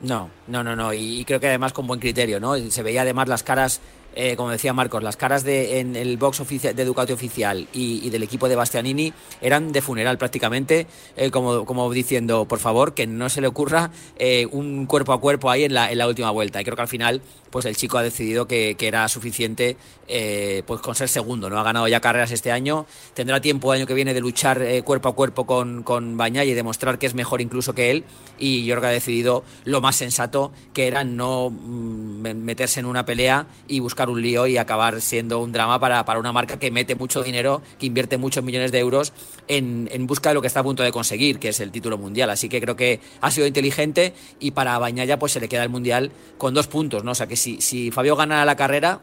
No, 0.00 0.30
no, 0.46 0.62
no, 0.62 0.76
no. 0.76 0.92
Y, 0.92 1.24
creo 1.24 1.40
que 1.40 1.48
además 1.48 1.72
con 1.72 1.86
buen 1.86 1.98
criterio, 1.98 2.38
¿no? 2.38 2.56
Se 2.56 2.82
veía 2.82 3.02
además 3.02 3.26
las 3.28 3.42
caras 3.42 3.80
eh, 4.20 4.34
como 4.34 4.50
decía 4.50 4.72
Marcos, 4.72 5.00
las 5.04 5.16
caras 5.16 5.44
de, 5.44 5.78
en 5.78 5.94
el 5.94 6.16
box 6.16 6.40
oficial, 6.40 6.74
de 6.74 6.84
Ducati 6.84 7.12
oficial 7.12 7.68
y, 7.72 8.10
del 8.10 8.24
equipo 8.24 8.48
de 8.48 8.56
Bastianini 8.56 9.12
eran 9.40 9.70
de 9.70 9.80
funeral 9.80 10.18
prácticamente, 10.18 10.88
eh, 11.16 11.30
como, 11.30 11.64
como 11.64 11.88
diciendo, 11.92 12.44
por 12.44 12.58
favor, 12.58 12.94
que 12.94 13.06
no 13.06 13.28
se 13.28 13.40
le 13.40 13.46
ocurra 13.46 13.92
eh, 14.16 14.48
un 14.50 14.86
cuerpo 14.86 15.12
a 15.12 15.20
cuerpo 15.20 15.52
ahí 15.52 15.62
en 15.62 15.72
la, 15.72 15.92
en 15.92 15.98
la 15.98 16.08
última 16.08 16.32
vuelta. 16.32 16.60
Y 16.60 16.64
creo 16.64 16.74
que 16.74 16.82
al 16.82 16.88
final 16.88 17.22
pues 17.50 17.64
el 17.64 17.76
chico 17.76 17.98
ha 17.98 18.02
decidido 18.02 18.46
que, 18.46 18.76
era 18.78 19.06
suficiente 19.08 19.76
eh, 20.06 20.62
pues 20.66 20.80
con 20.80 20.94
ser 20.94 21.08
segundo, 21.08 21.50
¿no? 21.50 21.58
Ha 21.58 21.62
ganado 21.62 21.86
ya 21.88 22.00
carreras 22.00 22.30
este 22.30 22.50
año, 22.50 22.86
tendrá 23.12 23.40
tiempo 23.40 23.72
el 23.72 23.80
año 23.80 23.86
que 23.86 23.92
viene 23.92 24.14
de 24.14 24.20
luchar 24.20 24.62
eh, 24.62 24.82
cuerpo 24.82 25.10
a 25.10 25.14
cuerpo 25.14 25.44
con, 25.44 25.82
con 25.82 26.18
y 26.18 26.54
demostrar 26.54 26.98
que 26.98 27.06
es 27.06 27.14
mejor 27.14 27.40
incluso 27.40 27.74
que 27.74 27.90
él 27.90 28.04
y 28.38 28.66
que 28.66 28.72
ha 28.72 28.90
decidido 28.90 29.44
lo 29.64 29.80
más 29.80 29.96
sensato 29.96 30.52
que 30.72 30.86
era 30.86 31.04
no 31.04 31.50
mm, 31.50 32.20
meterse 32.20 32.80
en 32.80 32.86
una 32.86 33.04
pelea 33.04 33.46
y 33.66 33.80
buscar 33.80 34.08
un 34.08 34.22
lío 34.22 34.46
y 34.46 34.56
acabar 34.56 35.00
siendo 35.00 35.40
un 35.40 35.52
drama 35.52 35.78
para, 35.80 36.04
para 36.04 36.20
una 36.20 36.32
marca 36.32 36.58
que 36.58 36.70
mete 36.70 36.94
mucho 36.94 37.22
dinero, 37.22 37.62
que 37.78 37.86
invierte 37.86 38.18
muchos 38.18 38.44
millones 38.44 38.72
de 38.72 38.78
euros 38.78 39.12
en, 39.48 39.88
en, 39.92 40.06
busca 40.06 40.30
de 40.30 40.34
lo 40.34 40.40
que 40.40 40.46
está 40.46 40.60
a 40.60 40.62
punto 40.62 40.82
de 40.82 40.92
conseguir, 40.92 41.38
que 41.38 41.48
es 41.48 41.60
el 41.60 41.70
título 41.70 41.98
mundial. 41.98 42.30
Así 42.30 42.48
que 42.48 42.60
creo 42.60 42.76
que 42.76 43.00
ha 43.20 43.30
sido 43.30 43.46
inteligente 43.46 44.14
y 44.40 44.52
para 44.52 44.78
Bañaya 44.78 45.18
pues 45.18 45.32
se 45.32 45.40
le 45.40 45.48
queda 45.48 45.62
el 45.62 45.68
mundial 45.68 46.10
con 46.36 46.54
dos 46.54 46.66
puntos, 46.66 47.04
¿no? 47.04 47.12
Que 47.28 47.36
si, 47.38 47.90
Fabio 47.90 48.16
gana 48.16 48.44
la 48.44 48.56
carrera, 48.56 49.00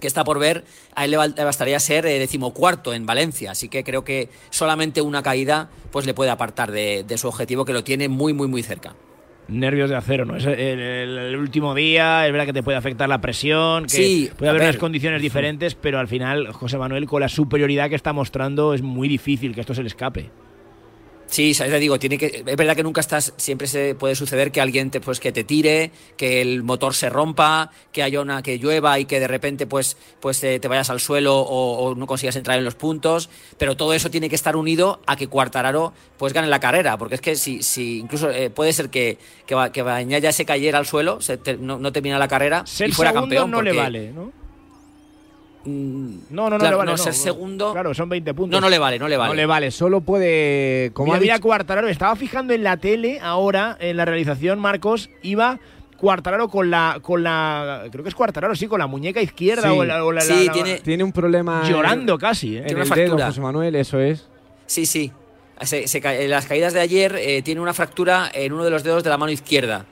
que 0.00 0.06
está 0.06 0.24
por 0.24 0.38
ver, 0.38 0.64
a 0.94 1.04
él 1.04 1.10
le 1.10 1.44
bastaría 1.44 1.78
ser 1.80 2.06
eh, 2.06 2.18
decimocuarto 2.18 2.94
en 2.94 3.04
Valencia. 3.04 3.50
Así 3.50 3.68
que 3.68 3.84
creo 3.84 4.04
que 4.04 4.28
solamente 4.50 5.02
una 5.02 5.22
caída 5.22 5.70
pues 5.90 6.06
le 6.06 6.14
puede 6.14 6.30
apartar 6.30 6.70
de, 6.70 7.04
su 7.16 7.28
objetivo, 7.28 7.64
que 7.64 7.72
lo 7.72 7.84
tiene 7.84 8.08
muy, 8.08 8.32
muy, 8.32 8.48
muy 8.48 8.62
cerca. 8.62 8.94
Nervios 9.48 9.88
de 9.88 9.96
acero, 9.96 10.26
¿no? 10.26 10.36
Es 10.36 10.44
el, 10.44 11.34
último 11.36 11.74
día, 11.74 12.26
es 12.26 12.32
verdad 12.32 12.46
que 12.46 12.52
te 12.52 12.62
puede 12.62 12.76
afectar 12.76 13.08
la 13.08 13.20
presión, 13.20 13.84
que 13.84 13.88
sí, 13.88 14.30
puede 14.36 14.50
haber 14.50 14.62
unas 14.62 14.76
condiciones 14.76 15.22
diferentes, 15.22 15.74
pero 15.74 15.98
al 15.98 16.06
final 16.06 16.52
José 16.52 16.76
Manuel, 16.76 17.06
con 17.06 17.22
la 17.22 17.30
superioridad 17.30 17.88
que 17.88 17.96
está 17.96 18.12
mostrando, 18.12 18.74
es 18.74 18.82
muy 18.82 19.08
difícil 19.08 19.54
que 19.54 19.62
esto 19.62 19.74
se 19.74 19.82
le 19.82 19.88
escape. 19.88 20.30
Sí, 21.28 21.54
te 21.54 21.78
digo, 21.78 21.98
tiene 21.98 22.16
que, 22.16 22.42
es 22.46 22.56
verdad 22.56 22.74
que 22.74 22.82
nunca 22.82 23.00
estás, 23.00 23.34
siempre 23.36 23.66
se 23.66 23.94
puede 23.94 24.14
suceder 24.14 24.50
que 24.50 24.60
alguien 24.62 24.90
te, 24.90 25.00
pues, 25.00 25.20
que 25.20 25.30
te 25.30 25.44
tire, 25.44 25.90
que 26.16 26.40
el 26.40 26.62
motor 26.62 26.94
se 26.94 27.10
rompa, 27.10 27.70
que 27.92 28.02
haya 28.02 28.20
una, 28.20 28.42
que 28.42 28.58
llueva 28.58 28.98
y 28.98 29.04
que 29.04 29.20
de 29.20 29.28
repente 29.28 29.66
pues, 29.66 29.98
pues 30.20 30.40
te, 30.40 30.58
vayas 30.66 30.88
al 30.88 31.00
suelo 31.00 31.38
o, 31.38 31.94
no 31.94 32.06
consigas 32.06 32.36
entrar 32.36 32.58
en 32.58 32.64
los 32.64 32.74
puntos, 32.74 33.28
pero 33.58 33.76
todo 33.76 33.92
eso 33.92 34.10
tiene 34.10 34.30
que 34.30 34.36
estar 34.36 34.56
unido 34.56 35.00
a 35.06 35.16
que 35.16 35.28
Cuartararo 35.28 35.92
pues 36.16 36.32
gane 36.32 36.48
la 36.48 36.60
carrera, 36.60 36.96
porque 36.96 37.16
es 37.16 37.20
que 37.20 37.36
si, 37.36 37.62
si 37.62 37.98
incluso 37.98 38.30
eh, 38.30 38.48
puede 38.48 38.72
ser 38.72 38.88
que, 38.88 39.18
que, 39.46 39.54
que 39.72 40.20
ya 40.20 40.32
se 40.32 40.46
cayera 40.46 40.78
al 40.78 40.86
suelo, 40.86 41.18
no, 41.60 41.78
no, 41.78 41.92
termina 41.92 42.18
la 42.18 42.28
carrera 42.28 42.64
y 42.86 42.90
fuera 42.90 43.12
campeón. 43.12 43.50
no 43.50 43.60
le 43.60 43.72
vale, 43.72 44.12
¿no? 44.12 44.47
Mm, 45.68 46.18
no, 46.30 46.48
no, 46.50 46.58
no 46.58 46.64
le 46.70 46.74
vale. 46.76 46.90
No, 46.92 46.96
ser 46.96 47.12
segundo. 47.14 47.72
Claro, 47.72 47.92
son 47.94 48.08
20 48.08 48.32
puntos. 48.34 48.58
No, 48.58 48.64
no 48.64 48.70
le 48.70 48.78
vale, 48.78 48.98
no 48.98 49.06
le 49.08 49.16
vale. 49.16 49.28
No 49.30 49.34
le 49.34 49.46
vale, 49.46 49.70
solo 49.70 50.00
puede. 50.00 50.90
Como 50.94 51.12
había 51.14 51.38
Cuartararo, 51.40 51.88
estaba 51.88 52.16
fijando 52.16 52.54
en 52.54 52.62
la 52.64 52.76
tele 52.78 53.18
ahora, 53.22 53.76
en 53.80 53.96
la 53.96 54.04
realización, 54.04 54.58
Marcos, 54.58 55.10
iba 55.22 55.58
Cuartararo 55.98 56.48
con 56.48 56.70
la, 56.70 56.98
con 57.02 57.22
la, 57.22 57.84
creo 57.90 58.02
que 58.04 58.08
es 58.08 58.14
Cuartararo, 58.14 58.54
sí, 58.54 58.66
con 58.68 58.78
la 58.78 58.86
muñeca 58.86 59.20
izquierda 59.20 59.72
o 59.72 59.84
la, 59.84 60.04
o 60.04 60.12
la- 60.12 60.20
Sí, 60.20 60.46
la- 60.46 60.52
tiene- 60.52 60.78
Tiene 60.80 61.02
un 61.04 61.12
problema. 61.12 61.62
en- 61.64 61.72
llorando 61.72 62.16
casi. 62.18 62.54
¿eh? 62.56 62.58
En 62.60 62.64
Tiene 62.66 62.80
el 62.82 62.86
una 62.86 62.94
dedo, 62.96 63.06
fractura. 63.08 63.26
José 63.26 63.40
Manuel, 63.40 63.74
eso 63.76 63.98
es. 64.00 64.26
Sí, 64.66 64.86
sí. 64.86 65.12
Se- 65.60 65.88
se 65.88 65.98
en 66.04 66.30
las 66.30 66.46
caídas 66.46 66.72
de 66.72 66.80
ayer 66.80 67.16
eh, 67.18 67.42
tiene 67.42 67.60
una 67.60 67.74
fractura 67.74 68.30
en 68.32 68.52
uno 68.52 68.62
de 68.64 68.70
los 68.70 68.84
dedos 68.84 69.02
de 69.02 69.10
la 69.10 69.18
mano 69.18 69.32
izquierda. 69.32 69.86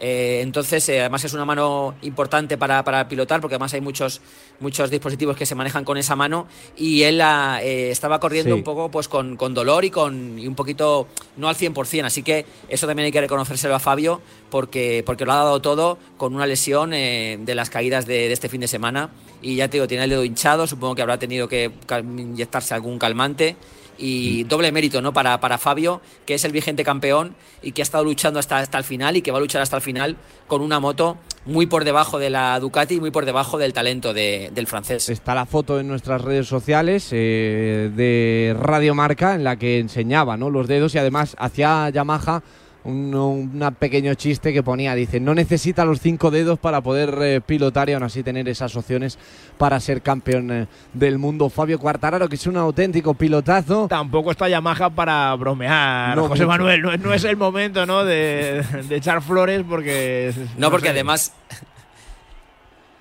Eh, 0.00 0.40
entonces, 0.42 0.88
eh, 0.88 1.00
además 1.00 1.22
es 1.24 1.34
una 1.34 1.44
mano 1.44 1.94
importante 2.02 2.56
para, 2.56 2.82
para 2.82 3.06
pilotar, 3.06 3.40
porque 3.40 3.56
además 3.56 3.74
hay 3.74 3.82
muchos, 3.82 4.22
muchos 4.58 4.90
dispositivos 4.90 5.36
que 5.36 5.44
se 5.44 5.54
manejan 5.54 5.84
con 5.84 5.98
esa 5.98 6.16
mano. 6.16 6.46
Y 6.76 7.02
él 7.02 7.20
ah, 7.20 7.60
eh, 7.62 7.90
estaba 7.90 8.18
corriendo 8.18 8.54
Sí. 8.54 8.58
un 8.58 8.64
poco 8.64 8.90
pues 8.90 9.08
con, 9.08 9.36
con 9.36 9.52
dolor 9.52 9.84
y 9.84 9.90
con 9.90 10.38
y 10.38 10.46
un 10.46 10.54
poquito, 10.54 11.06
no 11.36 11.48
al 11.48 11.54
100%. 11.56 12.06
Así 12.06 12.22
que 12.22 12.46
eso 12.68 12.86
también 12.86 13.04
hay 13.06 13.12
que 13.12 13.20
reconocérselo 13.20 13.74
a 13.74 13.78
Fabio, 13.78 14.22
porque, 14.48 15.02
porque 15.04 15.26
lo 15.26 15.32
ha 15.32 15.36
dado 15.36 15.60
todo 15.60 15.98
con 16.16 16.34
una 16.34 16.46
lesión 16.46 16.90
de 16.90 17.52
las 17.54 17.68
caídas 17.68 18.06
de, 18.06 18.28
de 18.28 18.32
este 18.32 18.48
fin 18.48 18.62
de 18.62 18.68
semana. 18.68 19.10
Y 19.42 19.56
ya 19.56 19.68
te 19.68 19.76
digo, 19.76 19.86
tiene 19.86 20.04
el 20.04 20.10
dedo 20.10 20.24
hinchado, 20.24 20.66
supongo 20.66 20.94
que 20.94 21.02
habrá 21.02 21.18
tenido 21.18 21.46
que 21.48 21.70
inyectarse 22.00 22.74
algún 22.74 22.98
calmante 22.98 23.56
y 24.00 24.44
doble 24.44 24.72
mérito 24.72 25.02
¿no? 25.02 25.12
para, 25.12 25.38
para 25.40 25.58
Fabio, 25.58 26.00
que 26.26 26.34
es 26.34 26.44
el 26.44 26.52
vigente 26.52 26.82
campeón 26.84 27.34
y 27.62 27.72
que 27.72 27.82
ha 27.82 27.84
estado 27.84 28.02
luchando 28.04 28.38
hasta, 28.40 28.58
hasta 28.58 28.78
el 28.78 28.84
final 28.84 29.16
y 29.16 29.22
que 29.22 29.30
va 29.30 29.38
a 29.38 29.40
luchar 29.40 29.60
hasta 29.62 29.76
el 29.76 29.82
final 29.82 30.16
con 30.46 30.62
una 30.62 30.80
moto 30.80 31.18
muy 31.46 31.66
por 31.66 31.84
debajo 31.84 32.18
de 32.18 32.30
la 32.30 32.58
Ducati 32.60 32.94
y 32.96 33.00
muy 33.00 33.10
por 33.10 33.24
debajo 33.24 33.58
del 33.58 33.72
talento 33.72 34.12
de- 34.12 34.50
del 34.54 34.66
francés. 34.66 35.08
Está 35.08 35.34
la 35.34 35.46
foto 35.46 35.78
en 35.80 35.88
nuestras 35.88 36.20
redes 36.22 36.46
sociales 36.48 37.08
eh, 37.12 37.90
de 37.94 38.56
Radio 38.58 38.94
Marca 38.94 39.34
en 39.34 39.44
la 39.44 39.56
que 39.56 39.78
enseñaba 39.78 40.36
¿no? 40.36 40.50
los 40.50 40.66
dedos 40.68 40.94
y 40.94 40.98
además 40.98 41.36
hacía 41.38 41.88
Yamaha 41.90 42.42
un, 42.84 43.14
una 43.14 43.70
pequeño 43.70 44.14
chiste 44.14 44.52
que 44.52 44.62
ponía, 44.62 44.94
dice, 44.94 45.20
no 45.20 45.34
necesita 45.34 45.84
los 45.84 46.00
cinco 46.00 46.30
dedos 46.30 46.58
para 46.58 46.80
poder 46.80 47.16
eh, 47.20 47.40
pilotar 47.40 47.88
y 47.88 47.92
aún 47.92 48.02
así 48.02 48.22
tener 48.22 48.48
esas 48.48 48.74
opciones 48.76 49.18
para 49.58 49.78
ser 49.80 50.02
campeón 50.02 50.50
eh, 50.50 50.66
del 50.94 51.18
mundo. 51.18 51.50
Fabio 51.50 51.78
Quartararo, 51.78 52.28
que 52.28 52.36
es 52.36 52.46
un 52.46 52.56
auténtico 52.56 53.14
pilotazo. 53.14 53.86
Tampoco 53.88 54.30
está 54.30 54.48
Yamaha 54.48 54.90
para 54.90 55.34
bromear, 55.34 56.16
No 56.16 56.22
José 56.28 56.44
mucho. 56.44 56.48
Manuel. 56.48 56.82
No, 56.82 56.96
no 56.96 57.12
es 57.14 57.24
el 57.24 57.36
momento 57.36 57.84
¿no? 57.86 58.04
de, 58.04 58.62
de 58.88 58.96
echar 58.96 59.22
flores 59.22 59.62
porque. 59.68 60.32
No, 60.56 60.70
porque 60.70 60.86
sé. 60.88 60.92
además. 60.92 61.32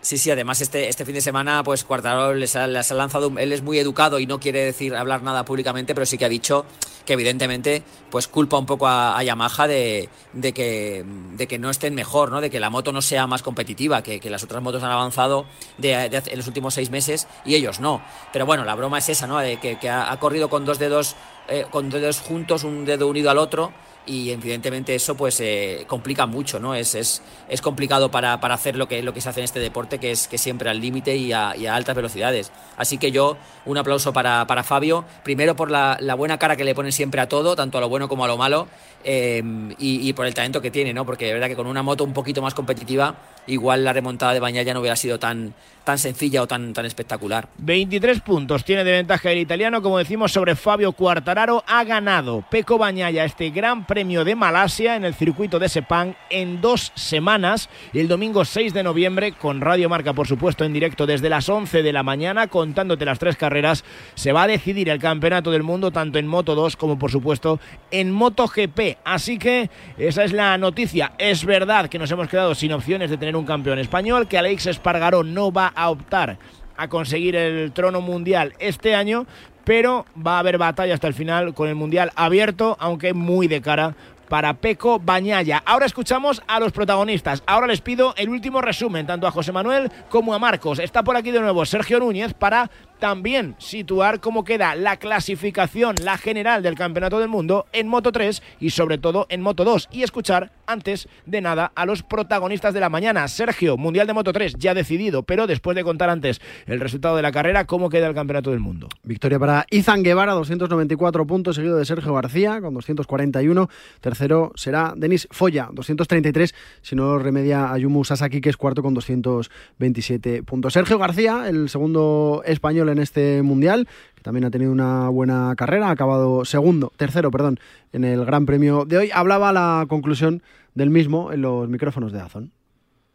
Sí, 0.02 0.18
sí, 0.18 0.32
además 0.32 0.62
este, 0.62 0.88
este 0.88 1.04
fin 1.04 1.14
de 1.14 1.22
semana, 1.22 1.62
pues 1.62 1.84
Cuartararo 1.84 2.34
les 2.34 2.56
ha, 2.56 2.68
les 2.68 2.90
ha 2.90 2.96
lanzado, 2.96 3.34
él 3.38 3.52
es 3.52 3.62
muy 3.62 3.80
educado 3.80 4.20
y 4.20 4.26
no 4.26 4.40
quiere 4.40 4.64
decir 4.64 4.96
hablar 4.96 5.24
nada 5.24 5.44
públicamente, 5.44 5.94
pero 5.94 6.06
sí 6.06 6.18
que 6.18 6.24
ha 6.24 6.30
dicho 6.30 6.66
que 7.06 7.14
evidentemente 7.14 7.84
pues 8.10 8.30
culpa 8.30 8.58
un 8.58 8.66
poco 8.66 8.88
a, 8.88 9.18
a 9.18 9.24
Yamaha 9.24 9.68
de, 9.68 10.10
que, 10.54 11.04
de 11.34 11.48
que 11.48 11.60
no 11.60 11.70
estén 11.70 11.96
mejor, 11.96 12.32
¿no? 12.32 12.40
de 12.40 12.50
que 12.50 12.62
la 12.62 12.70
moto 12.70 12.94
no 12.94 13.02
sea 13.02 13.28
más 13.28 13.42
competitiva, 13.42 14.02
que, 14.02 14.22
las 14.30 14.42
otras 14.42 14.64
motos 14.64 14.82
han 14.84 14.92
avanzado 14.92 15.46
en 15.82 16.38
los 16.38 16.48
últimos 16.48 16.76
seis 16.76 16.90
meses 16.92 17.28
y 17.44 17.56
ellos 17.56 17.82
no. 17.82 18.02
Pero 18.32 18.46
bueno, 18.46 18.64
la 18.64 18.76
broma 18.76 19.00
es 19.00 19.10
esa, 19.10 19.28
¿no? 19.28 19.38
de 19.40 19.58
que, 19.60 19.90
ha, 19.90 20.18
corrido 20.18 20.50
con 20.50 20.64
dos 20.64 20.80
dedos, 20.80 21.18
eh, 21.50 21.66
con 21.70 21.90
dos 21.90 22.00
dedos 22.00 22.20
juntos, 22.22 22.64
un 22.64 22.86
dedo 22.86 23.08
unido 23.08 23.32
al 23.32 23.38
otro 23.38 23.74
y 24.10 24.32
evidentemente 24.32 24.96
eso 24.96 25.16
pues 25.16 25.40
eh, 25.40 25.84
complica 25.88 26.26
mucho, 26.26 26.60
¿no? 26.60 26.74
Es, 26.74 26.96
es, 26.96 27.22
es 27.48 27.62
complicado 27.62 28.10
para, 28.10 28.40
para 28.40 28.56
hacer 28.56 28.76
lo 28.76 28.88
que, 28.88 29.04
lo 29.04 29.14
que 29.14 29.22
se 29.22 29.30
hace 29.30 29.42
en 29.42 29.44
este 29.44 29.60
deporte, 29.60 30.00
que 30.00 30.10
es 30.10 30.28
que 30.28 30.40
siempre 30.40 30.68
al 30.68 30.82
límite 30.82 31.16
y 31.16 31.32
a, 31.32 31.52
altas 31.52 31.96
velocidades. 31.96 32.52
Así 32.76 32.98
que 32.98 33.12
yo, 33.12 33.38
un 33.66 33.78
aplauso 33.78 34.12
para, 34.12 34.48
para 34.48 34.64
Fabio, 34.64 35.06
primero 35.24 35.56
por 35.56 35.70
la, 35.70 36.00
buena 36.18 36.40
cara 36.40 36.56
que 36.56 36.64
le 36.64 36.74
pone 36.74 36.92
siempre 36.92 37.22
a 37.22 37.30
todo, 37.30 37.56
tanto 37.56 37.78
a 37.78 37.82
lo 37.82 37.90
bueno 37.90 38.10
como 38.10 38.26
a 38.26 38.28
lo 38.28 38.36
malo, 38.36 38.68
eh, 39.04 39.44
y, 39.78 40.10
y 40.10 40.14
por 40.14 40.26
el 40.26 40.34
talento 40.34 40.60
que 40.60 40.72
tiene, 40.72 40.92
¿no? 40.92 41.06
Porque 41.06 41.28
de 41.28 41.34
verdad 41.34 41.48
que 41.48 41.56
con 41.56 41.68
una 41.68 41.84
moto 41.84 42.04
un 42.04 42.14
poquito 42.14 42.42
más 42.42 42.56
competitiva, 42.56 43.16
igual 43.46 43.84
la 43.84 43.94
remontada 43.94 44.34
de 44.34 44.40
Bañaya 44.40 44.74
no 44.74 44.80
hubiera 44.80 44.96
sido 44.96 45.20
tan, 45.20 45.54
tan 45.90 45.98
sencilla 45.98 46.44
o 46.44 46.48
tan, 46.48 46.72
tan 46.72 46.86
espectacular. 46.86 47.50
23 47.58 48.22
puntos 48.22 48.64
tiene 48.64 48.84
de 48.84 48.92
ventaja 48.92 49.32
el 49.32 49.40
italiano, 49.40 49.82
como 49.82 49.98
decimos, 49.98 50.32
sobre 50.32 50.56
Fabio 50.56 50.92
Quartararo. 50.92 51.64
Ha 51.66 51.84
ganado 51.84 52.46
Peco 52.48 52.78
Bañaya 52.78 53.26
este 53.26 53.50
Gran 53.50 53.88
Premio 53.88 54.24
de 54.24 54.36
Malasia 54.36 54.96
en 54.96 55.04
el 55.04 55.16
circuito 55.16 55.58
de 55.58 55.68
Sepang 55.68 56.14
en 56.30 56.62
dos 56.62 56.92
semanas. 56.94 57.70
El 57.92 58.08
domingo 58.08 58.46
6 58.46 58.72
de 58.72 58.84
noviembre, 58.84 59.32
con 59.32 59.62
Radio 59.62 59.90
Marca, 59.90 60.14
por 60.14 60.28
supuesto, 60.28 60.64
en 60.64 60.74
directo 60.74 61.08
desde 61.08 61.28
las 61.28 61.50
11 61.50 61.82
de 61.82 61.92
la 61.92 62.04
mañana, 62.04 62.46
contándote 62.46 63.04
las 63.04 63.18
tres 63.18 63.36
carreras, 63.36 63.84
se 64.14 64.32
va 64.32 64.44
a 64.44 64.48
decidir 64.48 64.90
el 64.90 65.00
campeonato 65.00 65.50
del 65.50 65.64
mundo, 65.64 65.90
tanto 65.90 66.20
en 66.20 66.28
Moto 66.28 66.54
2 66.54 66.76
como, 66.76 67.00
por 67.00 67.10
supuesto, 67.10 67.60
en 67.90 68.12
MotoGP. 68.12 69.00
Así 69.04 69.40
que 69.40 69.72
esa 69.98 70.24
es 70.24 70.34
la 70.34 70.56
noticia. 70.60 71.14
Es 71.18 71.46
verdad 71.46 71.90
que 71.90 71.98
nos 71.98 72.12
hemos 72.12 72.30
quedado 72.30 72.54
sin 72.54 72.74
opciones 72.74 73.10
de 73.10 73.18
tener 73.18 73.36
un 73.36 73.46
campeón 73.48 73.80
español, 73.80 74.28
que 74.28 74.38
Alex 74.38 74.68
Espargaró 74.68 75.24
no 75.24 75.52
va 75.52 75.74
a 75.79 75.79
optar 75.88 76.38
a 76.76 76.88
conseguir 76.88 77.36
el 77.36 77.72
trono 77.72 78.02
mundial 78.02 78.54
este 78.60 78.96
año, 78.96 79.26
pero 79.64 80.06
va 80.16 80.38
a 80.38 80.40
haber 80.40 80.58
batalla 80.58 80.94
hasta 80.94 81.08
el 81.08 81.14
final 81.14 81.54
con 81.54 81.70
el 81.70 81.76
mundial 81.76 82.12
abierto, 82.16 82.76
aunque 82.80 83.14
muy 83.14 83.48
de 83.48 83.62
cara 83.62 83.96
para 84.30 84.54
Peco 84.54 85.00
Bañaya. 85.00 85.62
Ahora 85.66 85.86
escuchamos 85.86 86.42
a 86.48 86.60
los 86.60 86.72
protagonistas. 86.72 87.44
Ahora 87.46 87.68
les 87.68 87.82
pido 87.82 88.14
el 88.16 88.30
último 88.30 88.62
resumen, 88.62 89.08
tanto 89.08 89.28
a 89.28 89.32
José 89.32 89.52
Manuel 89.52 89.92
como 90.10 90.34
a 90.34 90.40
Marcos. 90.40 90.80
Está 90.80 91.04
por 91.04 91.18
aquí 91.18 91.32
de 91.32 91.42
nuevo 91.42 91.66
Sergio 91.66 92.00
Núñez 92.00 92.34
para 92.34 92.70
también 93.00 93.56
situar 93.58 94.20
cómo 94.20 94.44
queda 94.44 94.76
la 94.76 94.98
clasificación, 94.98 95.96
la 96.04 96.18
general 96.18 96.62
del 96.62 96.76
Campeonato 96.76 97.20
del 97.20 97.30
Mundo 97.30 97.66
en 97.74 97.88
Moto 97.88 98.12
3 98.12 98.42
y 98.60 98.70
sobre 98.72 98.98
todo 98.98 99.26
en 99.30 99.42
Moto 99.42 99.64
2. 99.64 99.90
Y 99.92 100.04
escuchar 100.04 100.52
antes 100.68 101.08
de 101.26 101.42
nada 101.42 101.72
a 101.76 101.86
los 101.86 102.04
protagonistas 102.04 102.74
de 102.74 102.80
la 102.80 102.90
mañana. 102.90 103.28
Sergio, 103.28 103.78
Mundial 103.78 104.06
de 104.06 104.14
Moto 104.14 104.34
3 104.34 104.56
ya 104.58 104.74
decidido, 104.74 105.24
pero 105.24 105.48
después 105.48 105.76
de 105.76 105.84
contar 105.84 106.10
antes 106.10 106.42
el 106.68 106.80
resultado 106.80 107.16
de 107.16 107.22
la 107.22 107.32
carrera, 107.32 107.66
¿cómo 107.66 107.90
queda 107.90 108.08
el 108.08 108.14
Campeonato 108.14 108.52
del 108.52 108.60
Mundo? 108.60 108.90
Victoria 109.04 109.40
para 109.40 109.66
Izan 109.72 110.04
Guevara, 110.04 110.34
294 110.34 111.26
puntos, 111.26 111.56
seguido 111.56 111.78
de 111.78 111.86
Sergio 111.86 112.14
García 112.14 112.62
con 112.62 112.74
241. 112.74 113.70
Tercero 114.02 114.52
será 114.56 114.94
Denis 114.96 115.28
Foya, 115.32 115.70
233, 115.72 116.54
si 116.82 116.96
no 116.96 117.18
remedia 117.18 117.72
Ayumu 117.72 118.04
Sasaki, 118.04 118.42
que 118.42 118.50
es 118.50 118.58
cuarto 118.58 118.84
con 118.84 118.94
227 118.94 120.44
puntos. 120.44 120.74
Sergio 120.74 121.00
García, 121.00 121.46
el 121.48 121.70
segundo 121.70 122.44
español 122.46 122.89
en 122.92 123.00
este 123.00 123.42
mundial, 123.42 123.88
que 124.16 124.22
también 124.22 124.46
ha 124.46 124.52
tenido 124.52 124.72
una 124.72 125.10
buena 125.10 125.54
carrera, 125.56 125.88
ha 125.88 125.92
acabado 125.92 126.46
segundo, 126.46 126.92
tercero, 126.98 127.32
perdón, 127.32 127.60
en 127.94 128.04
el 128.04 128.26
Gran 128.26 128.46
Premio 128.46 128.86
de 128.86 128.98
hoy. 128.98 129.10
Hablaba 129.14 129.52
la 129.54 129.86
conclusión 129.88 130.42
del 130.76 130.90
mismo 130.90 131.32
en 131.32 131.42
los 131.42 131.68
micrófonos 131.70 132.12
de 132.12 132.20
Azón. 132.20 132.52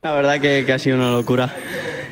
La 0.02 0.12
verdad 0.12 0.40
que, 0.40 0.64
que 0.66 0.72
ha 0.72 0.78
sido 0.78 0.96
una 0.96 1.10
locura. 1.10 1.52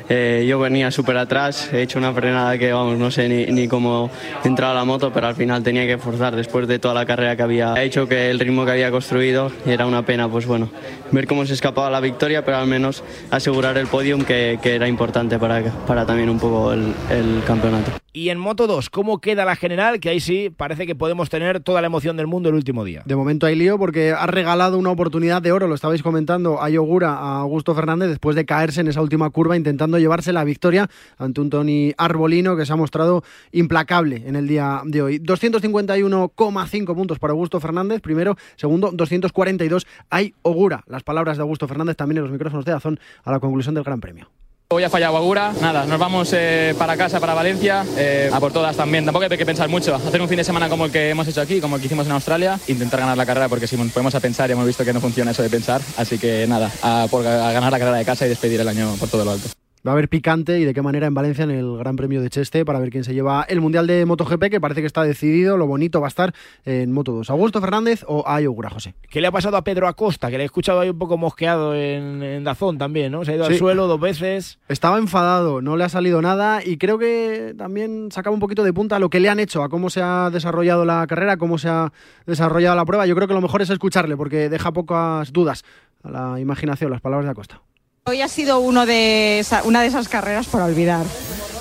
Eh, 0.09 0.45
yo 0.47 0.59
venía 0.59 0.91
súper 0.91 1.17
atrás, 1.17 1.71
he 1.71 1.81
hecho 1.81 1.97
una 1.97 2.11
frenada 2.11 2.57
que, 2.57 2.73
vamos, 2.73 2.97
no 2.97 3.09
sé 3.09 3.29
ni, 3.29 3.45
ni 3.45 3.67
cómo 3.67 4.09
entraba 4.43 4.73
la 4.73 4.83
moto, 4.83 5.13
pero 5.13 5.27
al 5.27 5.35
final 5.35 5.63
tenía 5.63 5.87
que 5.87 5.97
forzar 5.97 6.35
después 6.35 6.67
de 6.67 6.77
toda 6.77 6.93
la 6.93 7.05
carrera 7.05 7.35
que 7.37 7.43
había 7.43 7.81
hecho, 7.81 8.07
que 8.07 8.29
el 8.29 8.39
ritmo 8.39 8.65
que 8.65 8.71
había 8.71 8.91
construido, 8.91 9.51
era 9.65 9.85
una 9.85 10.05
pena, 10.05 10.27
pues 10.27 10.45
bueno, 10.45 10.69
ver 11.13 11.27
cómo 11.27 11.45
se 11.45 11.53
escapaba 11.53 11.89
la 11.89 11.99
victoria, 11.99 12.43
pero 12.43 12.57
al 12.57 12.67
menos 12.67 13.03
asegurar 13.31 13.77
el 13.77 13.87
podium, 13.87 14.23
que, 14.23 14.59
que 14.61 14.75
era 14.75 14.87
importante 14.87 15.39
para, 15.39 15.63
para 15.85 16.05
también 16.05 16.29
un 16.29 16.39
poco 16.39 16.73
el, 16.73 16.93
el 17.09 17.43
campeonato. 17.45 17.91
Y 18.15 18.29
en 18.29 18.37
Moto 18.37 18.67
2, 18.67 18.91
¿cómo 18.91 19.19
queda 19.19 19.43
la 19.43 19.55
general? 19.55 19.99
Que 19.99 20.09
ahí 20.09 20.19
sí 20.19 20.51
parece 20.55 20.85
que 20.85 20.93
podemos 20.93 21.31
tener 21.31 21.61
toda 21.61 21.81
la 21.81 21.87
emoción 21.87 22.15
del 22.15 22.27
mundo 22.27 22.49
el 22.49 22.53
último 22.53 22.83
día. 22.83 23.01
De 23.05 23.15
momento 23.15 23.47
hay 23.47 23.55
lío 23.55 23.79
porque 23.79 24.11
ha 24.11 24.27
regalado 24.27 24.77
una 24.77 24.91
oportunidad 24.91 25.41
de 25.41 25.51
oro, 25.51 25.67
lo 25.67 25.73
estabais 25.73 26.03
comentando, 26.03 26.61
a 26.61 26.69
Yogura, 26.69 27.09
a 27.09 27.39
Augusto 27.39 27.73
Fernández, 27.73 28.09
después 28.09 28.35
de 28.35 28.45
caerse 28.45 28.81
en 28.81 28.87
esa 28.87 29.01
última 29.01 29.31
curva 29.31 29.57
intentando 29.57 29.97
llevarse 29.97 30.31
la 30.31 30.43
victoria 30.43 30.91
ante 31.17 31.41
un 31.41 31.49
Tony 31.49 31.93
Arbolino 31.97 32.55
que 32.55 32.67
se 32.67 32.73
ha 32.73 32.75
mostrado 32.75 33.23
implacable 33.51 34.21
en 34.27 34.35
el 34.35 34.47
día 34.47 34.81
de 34.85 35.01
hoy. 35.01 35.19
251,5 35.19 36.95
puntos 36.95 37.17
para 37.17 37.31
Augusto 37.31 37.59
Fernández, 37.59 38.01
primero, 38.01 38.37
segundo, 38.57 38.91
242 38.93 39.87
hay 40.11 40.35
Ogura. 40.43 40.83
Las 40.85 41.02
palabras 41.03 41.37
de 41.37 41.41
Augusto 41.41 41.67
Fernández 41.67 41.95
también 41.95 42.17
en 42.17 42.23
los 42.23 42.31
micrófonos 42.31 42.65
de 42.65 42.71
Azón 42.71 42.99
a 43.23 43.31
la 43.31 43.39
conclusión 43.39 43.75
del 43.75 43.83
Gran 43.83 43.99
Premio. 43.99 44.29
Hoy 44.69 44.83
ha 44.83 44.89
fallado 44.89 45.17
Agura, 45.17 45.53
nada, 45.61 45.85
nos 45.85 45.99
vamos 45.99 46.31
eh, 46.33 46.73
para 46.79 46.97
casa, 46.97 47.19
para 47.19 47.35
Valencia, 47.35 47.85
eh, 47.95 48.31
a 48.33 48.39
por 48.39 48.51
todas 48.51 48.75
también. 48.75 49.05
Tampoco 49.05 49.27
hay 49.29 49.37
que 49.37 49.45
pensar 49.45 49.69
mucho. 49.69 49.93
Hacer 49.93 50.19
un 50.19 50.27
fin 50.27 50.37
de 50.37 50.43
semana 50.43 50.67
como 50.67 50.85
el 50.85 50.91
que 50.91 51.11
hemos 51.11 51.27
hecho 51.27 51.41
aquí, 51.41 51.61
como 51.61 51.75
el 51.75 51.81
que 51.81 51.85
hicimos 51.85 52.07
en 52.07 52.13
Australia, 52.13 52.59
intentar 52.67 53.01
ganar 53.01 53.15
la 53.15 53.25
carrera, 53.25 53.49
porque 53.49 53.67
si 53.67 53.77
nos 53.77 53.91
ponemos 53.91 54.15
a 54.15 54.19
pensar, 54.19 54.49
ya 54.49 54.53
hemos 54.53 54.65
visto 54.65 54.83
que 54.83 54.93
no 54.93 54.99
funciona 54.99 55.29
eso 55.29 55.43
de 55.43 55.49
pensar. 55.49 55.79
Así 55.97 56.17
que 56.17 56.47
nada, 56.47 56.71
a, 56.81 57.05
por, 57.11 57.27
a 57.27 57.51
ganar 57.51 57.71
la 57.71 57.77
carrera 57.77 57.97
de 57.97 58.05
casa 58.05 58.25
y 58.25 58.29
despedir 58.29 58.61
el 58.61 58.67
año 58.67 58.95
por 58.99 59.09
todo 59.09 59.23
lo 59.23 59.31
alto. 59.31 59.49
Va 59.85 59.91
a 59.91 59.93
haber 59.95 60.07
picante 60.07 60.59
y 60.59 60.63
de 60.63 60.73
qué 60.73 60.81
manera 60.81 61.07
en 61.07 61.13
Valencia 61.13 61.43
en 61.43 61.51
el 61.51 61.77
Gran 61.77 61.97
Premio 61.97 62.21
de 62.21 62.29
Cheste 62.29 62.63
para 62.63 62.79
ver 62.79 62.89
quién 62.89 63.03
se 63.03 63.13
lleva 63.13 63.45
el 63.49 63.59
Mundial 63.59 63.85
de 63.85 64.05
MotoGP, 64.05 64.43
que 64.49 64.61
parece 64.61 64.79
que 64.79 64.87
está 64.87 65.03
decidido. 65.03 65.57
Lo 65.57 65.67
bonito 65.67 65.99
va 65.99 66.07
a 66.07 66.09
estar 66.09 66.33
en 66.63 66.93
Moto 66.93 67.11
2. 67.11 67.29
¿Augusto 67.29 67.59
Fernández 67.59 68.05
o 68.07 68.23
Ayogura, 68.25 68.69
José? 68.69 68.93
¿Qué 69.09 69.19
le 69.19 69.27
ha 69.27 69.31
pasado 69.31 69.57
a 69.57 69.63
Pedro 69.65 69.89
Acosta? 69.89 70.31
Que 70.31 70.37
le 70.37 70.43
he 70.43 70.45
escuchado 70.45 70.79
ahí 70.79 70.89
un 70.89 70.97
poco 70.97 71.17
mosqueado 71.17 71.75
en, 71.75 72.23
en 72.23 72.45
Dazón 72.45 72.77
también, 72.77 73.11
¿no? 73.11 73.25
Se 73.25 73.33
ha 73.33 73.35
ido 73.35 73.45
Sí. 73.47 73.53
al 73.53 73.59
suelo 73.59 73.87
dos 73.87 73.99
veces. 73.99 74.57
Estaba 74.69 74.97
enfadado, 74.99 75.61
no 75.61 75.75
le 75.75 75.83
ha 75.83 75.89
salido 75.89 76.21
nada 76.21 76.61
y 76.65 76.77
creo 76.77 76.97
que 76.97 77.53
también 77.57 78.07
sacaba 78.09 78.33
un 78.33 78.39
poquito 78.39 78.63
de 78.63 78.71
punta 78.71 78.95
a 78.95 78.99
lo 78.99 79.09
que 79.09 79.19
le 79.19 79.27
han 79.27 79.39
hecho, 79.41 79.63
a 79.63 79.69
cómo 79.69 79.89
se 79.89 80.01
ha 80.01 80.29
desarrollado 80.31 80.85
la 80.85 81.05
carrera, 81.07 81.35
cómo 81.35 81.57
se 81.57 81.67
ha 81.67 81.91
desarrollado 82.25 82.77
la 82.77 82.85
prueba. 82.85 83.05
Yo 83.05 83.15
creo 83.15 83.27
que 83.27 83.33
lo 83.33 83.41
mejor 83.41 83.61
es 83.61 83.69
escucharle 83.69 84.15
porque 84.15 84.47
deja 84.47 84.71
pocas 84.71 85.33
dudas 85.33 85.63
a 86.03 86.09
la 86.09 86.39
imaginación 86.39 86.89
las 86.89 87.01
palabras 87.01 87.25
de 87.25 87.31
Acosta. 87.31 87.61
Hoy 88.05 88.21
ha 88.21 88.27
sido 88.27 88.59
una 88.59 88.85
de 88.85 89.39
esas 89.39 90.09
carreras 90.09 90.45
por 90.47 90.59
olvidar. 90.61 91.05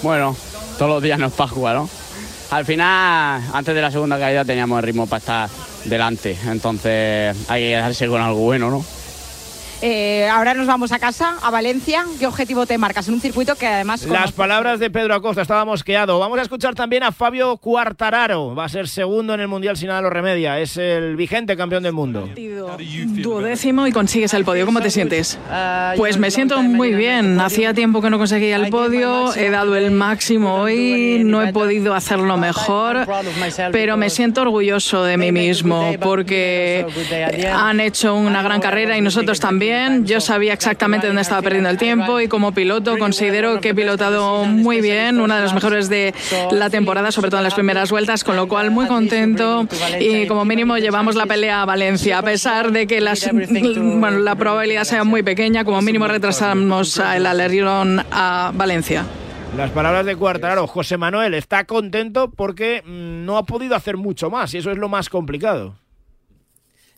Bueno, 0.02 0.34
todos 0.76 0.90
los 0.90 1.00
días 1.00 1.16
nos 1.16 1.32
jugar, 1.52 1.76
¿no? 1.76 1.88
Al 2.50 2.64
final, 2.66 3.40
antes 3.52 3.72
de 3.72 3.80
la 3.80 3.92
segunda 3.92 4.18
caída 4.18 4.44
teníamos 4.44 4.78
el 4.80 4.82
ritmo 4.82 5.06
para 5.06 5.18
estar 5.18 5.50
delante, 5.84 6.36
entonces 6.48 7.36
hay 7.48 7.62
que 7.62 7.76
darse 7.76 8.08
con 8.08 8.20
algo 8.20 8.40
bueno, 8.40 8.72
¿no? 8.72 8.84
Eh, 9.84 10.28
ahora 10.28 10.54
nos 10.54 10.68
vamos 10.68 10.92
a 10.92 11.00
casa, 11.00 11.34
a 11.42 11.50
Valencia. 11.50 12.04
¿Qué 12.20 12.26
objetivo 12.28 12.66
te 12.66 12.78
marcas 12.78 13.08
en 13.08 13.14
un 13.14 13.20
circuito 13.20 13.56
que 13.56 13.66
además... 13.66 14.04
Las 14.06 14.30
palabras 14.30 14.78
de 14.78 14.90
Pedro 14.90 15.12
Acosta, 15.12 15.42
estábamos 15.42 15.72
mosqueado. 15.72 16.20
Vamos 16.20 16.38
a 16.38 16.42
escuchar 16.42 16.76
también 16.76 17.02
a 17.02 17.10
Fabio 17.10 17.56
Cuartararo. 17.56 18.54
Va 18.54 18.66
a 18.66 18.68
ser 18.68 18.86
segundo 18.86 19.34
en 19.34 19.40
el 19.40 19.48
Mundial 19.48 19.76
si 19.76 19.86
nada 19.86 20.00
lo 20.00 20.10
remedia. 20.10 20.60
Es 20.60 20.76
el 20.76 21.16
vigente 21.16 21.56
campeón 21.56 21.82
del 21.82 21.94
mundo. 21.94 22.28
Duodécimo 23.22 23.88
y 23.88 23.92
consigues 23.92 24.32
el 24.34 24.44
podio. 24.44 24.66
¿Cómo 24.66 24.80
te 24.80 24.90
sientes? 24.90 25.36
Pues 25.96 26.16
me 26.16 26.30
siento 26.30 26.62
muy 26.62 26.94
bien. 26.94 27.40
Hacía 27.40 27.74
tiempo 27.74 28.00
que 28.00 28.10
no 28.10 28.18
conseguía 28.18 28.56
el 28.56 28.70
podio. 28.70 29.34
He 29.34 29.50
dado 29.50 29.74
el 29.74 29.90
máximo 29.90 30.54
hoy. 30.60 31.22
No 31.24 31.42
he 31.42 31.52
podido 31.52 31.94
hacerlo 31.94 32.36
mejor. 32.36 33.08
Pero 33.72 33.96
me 33.96 34.10
siento 34.10 34.42
orgulloso 34.42 35.02
de 35.02 35.16
mí 35.16 35.32
mismo 35.32 35.92
porque 36.00 36.86
han 37.52 37.80
hecho 37.80 38.14
una 38.14 38.42
gran 38.42 38.60
carrera 38.60 38.96
y 38.96 39.00
nosotros 39.00 39.40
también 39.40 39.71
yo 40.04 40.20
sabía 40.20 40.52
exactamente 40.52 41.06
dónde 41.06 41.22
estaba 41.22 41.42
perdiendo 41.42 41.70
el 41.70 41.78
tiempo 41.78 42.20
y 42.20 42.28
como 42.28 42.52
piloto 42.52 42.98
considero 42.98 43.60
que 43.60 43.70
he 43.70 43.74
pilotado 43.74 44.44
muy 44.44 44.80
bien, 44.80 45.20
una 45.20 45.36
de 45.36 45.42
las 45.42 45.54
mejores 45.54 45.88
de 45.88 46.14
la 46.50 46.70
temporada, 46.70 47.12
sobre 47.12 47.30
todo 47.30 47.40
en 47.40 47.44
las 47.44 47.54
primeras 47.54 47.90
vueltas, 47.90 48.24
con 48.24 48.36
lo 48.36 48.48
cual 48.48 48.70
muy 48.70 48.86
contento 48.86 49.66
y 50.00 50.26
como 50.26 50.44
mínimo 50.44 50.76
llevamos 50.78 51.14
la 51.14 51.26
pelea 51.26 51.62
a 51.62 51.64
Valencia, 51.64 52.18
a 52.18 52.22
pesar 52.22 52.72
de 52.72 52.86
que 52.86 53.00
las, 53.00 53.28
bueno, 53.32 54.18
la 54.18 54.34
probabilidad 54.34 54.84
sea 54.84 55.04
muy 55.04 55.22
pequeña, 55.22 55.64
como 55.64 55.82
mínimo 55.82 56.08
retrasamos 56.08 56.98
el 56.98 57.26
alerón 57.26 58.04
a 58.10 58.52
Valencia. 58.54 59.04
Las 59.56 59.70
palabras 59.70 60.06
de 60.06 60.16
Cuartararo. 60.16 60.66
José 60.66 60.96
Manuel 60.96 61.34
está 61.34 61.64
contento 61.64 62.30
porque 62.30 62.82
mm, 62.86 63.26
no 63.26 63.36
ha 63.36 63.44
podido 63.44 63.76
hacer 63.76 63.98
mucho 63.98 64.30
más 64.30 64.54
y 64.54 64.58
eso 64.58 64.70
es 64.70 64.78
lo 64.78 64.88
más 64.88 65.10
complicado. 65.10 65.74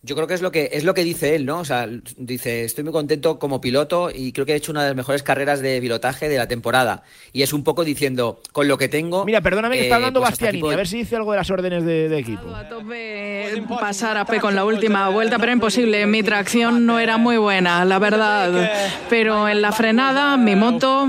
Yo 0.05 0.15
creo 0.15 0.27
que 0.27 0.35
es 0.35 0.43
lo 0.43 0.53
que 0.53 0.69
es 0.73 0.85
lo 0.85 0.93
que 0.93 1.03
dice 1.03 1.35
él, 1.35 1.47
¿no? 1.47 1.61
O 1.61 1.65
sea, 1.65 1.89
dice, 2.19 2.65
estoy 2.65 2.85
muy 2.85 2.93
contento 2.93 3.39
como 3.39 3.63
piloto 3.63 4.11
y 4.15 4.33
creo 4.33 4.45
que 4.45 4.53
he 4.53 4.57
hecho 4.57 4.71
una 4.71 4.83
de 4.83 4.89
las 4.89 4.97
mejores 4.97 5.23
carreras 5.23 5.61
de 5.61 5.81
pilotaje 5.81 6.29
de 6.29 6.37
la 6.37 6.47
temporada. 6.47 7.05
Y 7.33 7.41
es 7.41 7.55
un 7.55 7.65
poco 7.65 7.85
diciendo, 7.85 8.39
con 8.53 8.69
lo 8.69 8.77
que 8.77 8.89
tengo. 8.89 9.25
Mira, 9.25 9.41
perdóname 9.41 9.77
que 9.77 9.85
está 9.85 9.97
hablando 9.97 10.21
eh, 10.21 10.23
pues 10.23 10.33
Bastianini, 10.33 10.73
a 10.73 10.77
ver 10.77 10.87
si 10.87 10.99
dice 10.99 11.17
algo 11.17 11.33
de 11.33 11.39
las 11.39 11.51
órdenes 11.51 11.87
de, 11.87 12.19
equipo. 12.19 12.55
A 12.55 12.69
tope 12.69 13.65
pasar 13.81 14.17
a 14.19 14.25
P 14.25 14.41
con 14.41 14.55
la 14.55 14.65
última 14.65 15.09
vuelta, 15.09 15.39
pero 15.39 15.53
imposible. 15.53 16.05
Mi 16.07 16.23
tracción 16.23 16.85
no 16.87 16.99
era 16.99 17.17
muy 17.17 17.37
buena, 17.37 17.85
la 17.85 17.99
verdad. 17.99 18.71
Pero 19.09 19.49
en 19.49 19.63
la 19.63 19.73
frenada, 19.73 20.37
mi 20.37 20.55
moto, 20.55 21.09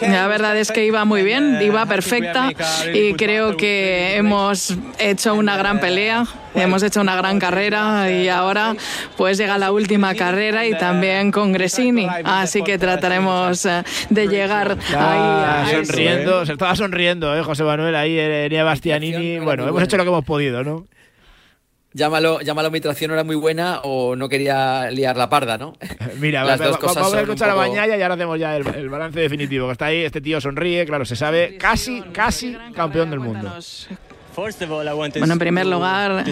la 0.00 0.28
verdad 0.28 0.56
es 0.56 0.70
que 0.70 0.84
iba 0.84 1.04
muy 1.04 1.22
bien, 1.22 1.58
iba 1.62 1.86
perfecta 1.86 2.50
y 2.92 3.14
creo 3.14 3.56
que 3.56 4.16
hemos 4.16 4.76
hecho 4.98 5.34
una 5.34 5.56
gran 5.56 5.80
pelea, 5.80 6.26
hemos 6.54 6.82
hecho 6.82 7.00
una 7.00 7.16
gran 7.16 7.38
carrera 7.38 8.10
y 8.10 8.28
ahora 8.28 8.74
pues 9.16 9.38
llega 9.38 9.58
la 9.58 9.72
última 9.72 10.14
carrera 10.14 10.66
y 10.66 10.76
también 10.76 11.30
con 11.30 11.52
Gresini. 11.52 12.06
Así 12.24 12.62
que 12.62 12.78
trataremos 12.78 13.64
eh, 13.66 13.82
de 14.10 14.28
llegar 14.28 14.78
ahí. 14.96 15.84
sonriendo, 15.84 16.46
se 16.46 16.52
estaba 16.52 16.76
sonriendo, 16.76 17.36
¿eh? 17.36 17.42
José 17.42 17.64
Manuel, 17.64 17.94
ahí 17.94 18.18
en 18.18 18.52
eh, 18.52 18.62
Bastianini. 18.62 19.38
Bueno, 19.38 19.68
hemos 19.68 19.82
hecho 19.82 19.96
lo 19.96 20.04
que 20.04 20.10
hemos 20.10 20.24
podido, 20.24 20.64
¿no? 20.64 20.86
Llámalo, 21.94 22.40
llámalo 22.42 22.70
mi 22.70 22.80
tracción 22.80 23.08
no 23.08 23.14
era 23.14 23.24
muy 23.24 23.34
buena 23.34 23.80
o 23.82 24.14
no 24.14 24.28
quería 24.28 24.90
liar 24.90 25.16
la 25.16 25.30
parda, 25.30 25.56
¿no? 25.56 25.72
Mira, 26.20 26.44
Las 26.44 26.60
dos 26.60 26.76
cosas 26.76 26.96
vamos 26.96 27.14
a 27.14 27.20
escuchar 27.22 27.50
a 27.50 27.54
Bañaya 27.54 27.96
y 27.96 28.02
ahora 28.02 28.14
hacemos 28.14 28.38
ya 28.38 28.56
el, 28.56 28.88
balance 28.88 29.18
definitivo. 29.18 29.66
Que 29.66 29.72
está 29.72 29.86
ahí, 29.86 30.04
este 30.04 30.20
tío 30.20 30.40
sonríe, 30.40 30.84
claro, 30.84 31.04
se 31.06 31.16
sabe, 31.16 31.56
casi, 31.56 32.02
casi 32.12 32.56
campeón 32.74 33.10
del 33.10 33.20
mundo. 33.20 33.52
Bueno, 35.18 35.32
en 35.32 35.38
primer 35.38 35.66
lugar, 35.66 36.24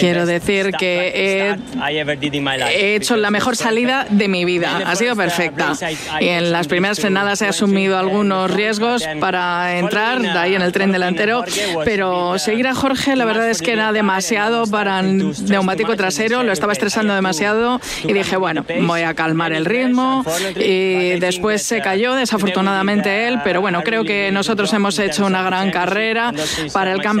quiero 0.00 0.26
decir 0.26 0.72
que 0.72 1.56
he, 1.88 2.94
hecho 2.96 3.16
la 3.16 3.30
mejor 3.30 3.54
salida 3.54 4.06
de 4.10 4.26
mi 4.26 4.44
vida. 4.44 4.82
Ha 4.84 4.96
sido 4.96 5.14
perfecta. 5.14 5.72
Y 6.20 6.28
en 6.28 6.50
las 6.50 6.66
primeras 6.66 6.98
frenadas 6.98 7.40
he 7.42 7.46
asumido 7.46 7.96
algunos 7.96 8.50
riesgos 8.50 9.04
para 9.20 9.78
entrar 9.78 10.20
de 10.20 10.30
ahí 10.30 10.56
en 10.56 10.62
el 10.62 10.72
tren 10.72 10.90
delantero, 10.90 11.44
pero 11.84 12.40
seguir 12.40 12.66
a 12.66 12.74
Jorge 12.74 13.14
la 13.14 13.24
verdad 13.24 13.48
es 13.48 13.62
que 13.62 13.72
era 13.72 13.92
demasiado 13.92 14.66
para 14.66 14.98
el 14.98 15.32
neumático 15.48 15.94
trasero, 15.96 16.42
lo 16.42 16.52
estaba 16.52 16.72
estresando 16.72 17.14
demasiado 17.14 17.80
y 18.02 18.12
dije, 18.12 18.36
bueno, 18.36 18.64
voy 18.80 19.02
a 19.02 19.14
calmar 19.14 19.52
el 19.52 19.64
ritmo 19.64 20.24
y 20.56 21.20
después 21.20 21.62
se 21.62 21.80
cayó 21.80 22.14
desafortunadamente 22.14 23.28
él, 23.28 23.40
pero 23.44 23.60
bueno, 23.60 23.82
creo 23.84 24.02
que 24.02 24.32
nosotros 24.32 24.72
hemos 24.72 24.98
hecho 24.98 25.24
una 25.24 25.44
gran 25.44 25.70
carrera 25.70 26.32
para 26.72 26.90
el 26.90 26.98
campeonato 26.98 27.11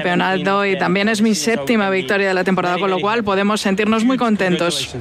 y 0.66 0.78
también 0.78 1.08
es 1.08 1.20
mi 1.20 1.34
séptima 1.34 1.90
victoria 1.90 2.28
de 2.28 2.34
la 2.34 2.44
temporada, 2.44 2.78
con 2.78 2.90
lo 2.90 3.00
cual 3.00 3.24
podemos 3.24 3.60
sentirnos 3.60 4.04
muy 4.04 4.16
contentos. 4.16 4.94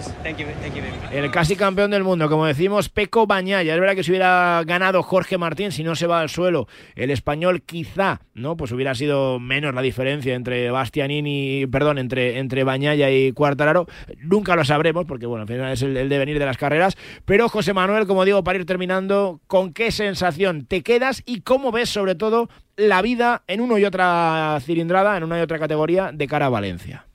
El 1.12 1.30
casi 1.30 1.56
campeón 1.56 1.92
del 1.92 2.04
mundo, 2.04 2.30
como 2.30 2.46
decimos, 2.46 2.90
Peco 2.90 3.28
Bañaya. 3.28 3.74
Es 3.74 3.80
verdad 3.80 3.96
que 3.96 4.04
si 4.04 4.12
hubiera 4.12 4.64
ganado 4.66 5.04
Jorge 5.04 5.38
Martín, 5.38 5.72
si 5.72 5.84
no 5.84 5.96
se 5.96 6.08
va 6.08 6.22
al 6.22 6.30
suelo, 6.30 6.68
el 6.96 7.12
español 7.12 7.64
quizá, 7.64 8.22
¿no? 8.34 8.56
Pues 8.56 8.72
hubiera 8.72 8.96
sido 8.96 9.40
menos 9.40 9.74
la 9.74 9.82
diferencia 9.82 10.34
entre 10.36 10.72
Bastianini, 10.72 11.68
perdón, 11.68 11.98
entre, 11.98 12.40
entre 12.40 12.64
Bañaya 12.64 13.10
y 13.12 13.34
Cuartararo. 13.34 13.88
Nunca 14.20 14.56
lo 14.56 14.64
sabremos, 14.64 15.06
porque 15.06 15.26
bueno, 15.26 15.44
al 15.44 15.48
final 15.48 15.72
es 15.74 15.82
el, 15.82 15.98
el 15.98 16.10
devenir 16.10 16.40
de 16.40 16.46
las 16.46 16.58
carreras. 16.58 16.96
Pero 17.26 17.50
José 17.50 17.74
Manuel, 17.74 18.08
como 18.08 18.26
digo, 18.26 18.44
para 18.44 18.60
ir 18.60 18.66
terminando, 18.66 19.42
¿con 19.48 19.74
qué 19.74 19.92
sensación 19.92 20.66
te 20.66 20.82
quedas 20.82 21.24
y 21.26 21.42
cómo 21.42 21.72
ves 21.72 21.90
sobre 21.90 22.16
todo 22.16 22.50
la 22.78 23.02
vida 23.02 23.44
en 23.48 23.62
una 23.62 23.80
y 23.80 23.86
otra 23.86 24.60
cilindrada, 24.62 25.18
en 25.18 25.24
una 25.24 25.40
y 25.40 25.42
otra 25.42 25.60
categoría 25.60 26.12
de 26.14 26.28
cara 26.28 26.48
a 26.48 26.50
Valencia. 26.50 27.06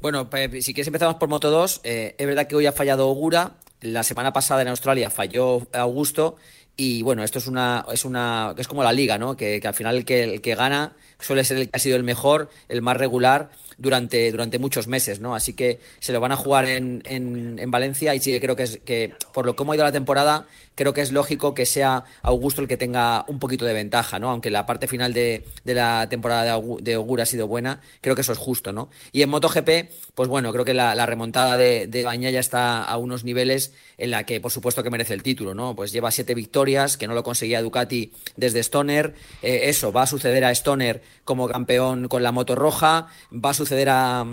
Bueno, 0.00 0.28
si 0.60 0.74
quieres 0.74 0.88
empezamos 0.88 1.14
por 1.16 1.28
Moto 1.28 1.50
2. 1.50 1.82
Eh, 1.84 2.16
es 2.18 2.26
verdad 2.26 2.46
que 2.48 2.56
hoy 2.56 2.66
ha 2.66 2.72
fallado 2.72 3.08
Ogura. 3.08 3.52
La 3.80 4.02
semana 4.02 4.32
pasada 4.32 4.62
en 4.62 4.68
Australia 4.68 5.10
falló 5.10 5.66
Augusto. 5.72 6.36
Y 6.76 7.02
bueno, 7.02 7.22
esto 7.22 7.38
es 7.38 7.46
una, 7.46 7.84
es 7.92 8.04
una, 8.04 8.54
es 8.56 8.66
como 8.66 8.82
la 8.82 8.92
liga, 8.92 9.18
¿no? 9.18 9.36
Que, 9.36 9.60
al 9.62 9.74
final 9.74 9.96
el 9.96 10.04
que, 10.04 10.24
el 10.24 10.40
que 10.40 10.54
gana 10.54 10.94
suele 11.20 11.44
ser 11.44 11.58
el 11.58 11.68
que 11.68 11.76
ha 11.76 11.78
sido 11.78 11.96
el 11.96 12.02
mejor, 12.02 12.50
el 12.68 12.82
más 12.82 12.96
regular 12.96 13.50
durante, 13.78 14.30
durante 14.30 14.58
muchos 14.58 14.86
meses, 14.86 15.20
¿no? 15.20 15.34
Así 15.34 15.54
que 15.54 15.80
se 15.98 16.12
lo 16.12 16.20
van 16.20 16.32
a 16.32 16.36
jugar 16.36 16.66
en, 16.66 17.02
en, 17.04 17.70
Valencia 17.70 18.14
y 18.14 18.20
sí 18.20 18.38
creo 18.38 18.54
que 18.54 18.62
es 18.64 18.80
que 18.84 19.14
por 19.32 19.46
lo 19.46 19.56
cómo 19.56 19.72
ha 19.72 19.74
ido 19.74 19.84
la 19.84 19.92
temporada, 19.92 20.46
creo 20.74 20.92
que 20.94 21.00
es 21.00 21.10
lógico 21.10 21.54
que 21.54 21.66
sea 21.66 22.04
Augusto 22.22 22.60
el 22.60 22.68
que 22.68 22.76
tenga 22.76 23.24
un 23.28 23.38
poquito 23.38 23.64
de 23.64 23.72
ventaja, 23.72 24.18
¿no? 24.18 24.30
Aunque 24.30 24.50
la 24.50 24.66
parte 24.66 24.86
final 24.86 25.12
de, 25.12 25.44
de 25.64 25.74
la 25.74 26.08
temporada 26.08 26.60
de, 26.80 26.94
Augur 26.94 27.20
ha 27.20 27.26
sido 27.26 27.46
buena, 27.46 27.80
creo 28.00 28.14
que 28.14 28.20
eso 28.20 28.32
es 28.32 28.38
justo, 28.38 28.72
¿no? 28.72 28.90
Y 29.10 29.22
en 29.22 29.30
MotoGP, 29.30 29.90
pues 30.14 30.28
bueno, 30.28 30.52
creo 30.52 30.64
que 30.64 30.74
la, 30.74 31.06
remontada 31.06 31.56
de, 31.56 31.86
de 31.86 32.02
ya 32.02 32.40
está 32.40 32.84
a 32.84 32.96
unos 32.98 33.24
niveles 33.24 33.72
en 33.98 34.10
la 34.10 34.24
que 34.24 34.40
por 34.40 34.50
supuesto 34.50 34.82
que 34.82 34.90
merece 34.90 35.14
el 35.14 35.22
título, 35.22 35.54
¿no? 35.54 35.74
Pues 35.74 35.92
lleva 35.92 36.10
siete 36.10 36.34
victorias, 36.34 36.61
que 36.96 37.08
no 37.08 37.14
lo 37.14 37.22
conseguía 37.22 37.60
Ducati 37.60 38.12
desde 38.36 38.60
Stoner, 38.60 39.14
eh, 39.42 39.62
eso 39.64 39.92
va 39.92 40.02
a 40.02 40.06
suceder 40.06 40.44
a 40.44 40.52
Stoner 40.52 41.02
como 41.24 41.48
campeón 41.48 42.08
con 42.08 42.22
la 42.22 42.32
moto 42.32 42.54
roja, 42.54 43.08
va 43.32 43.50
a 43.50 43.54
suceder 43.54 43.88
a 43.90 44.24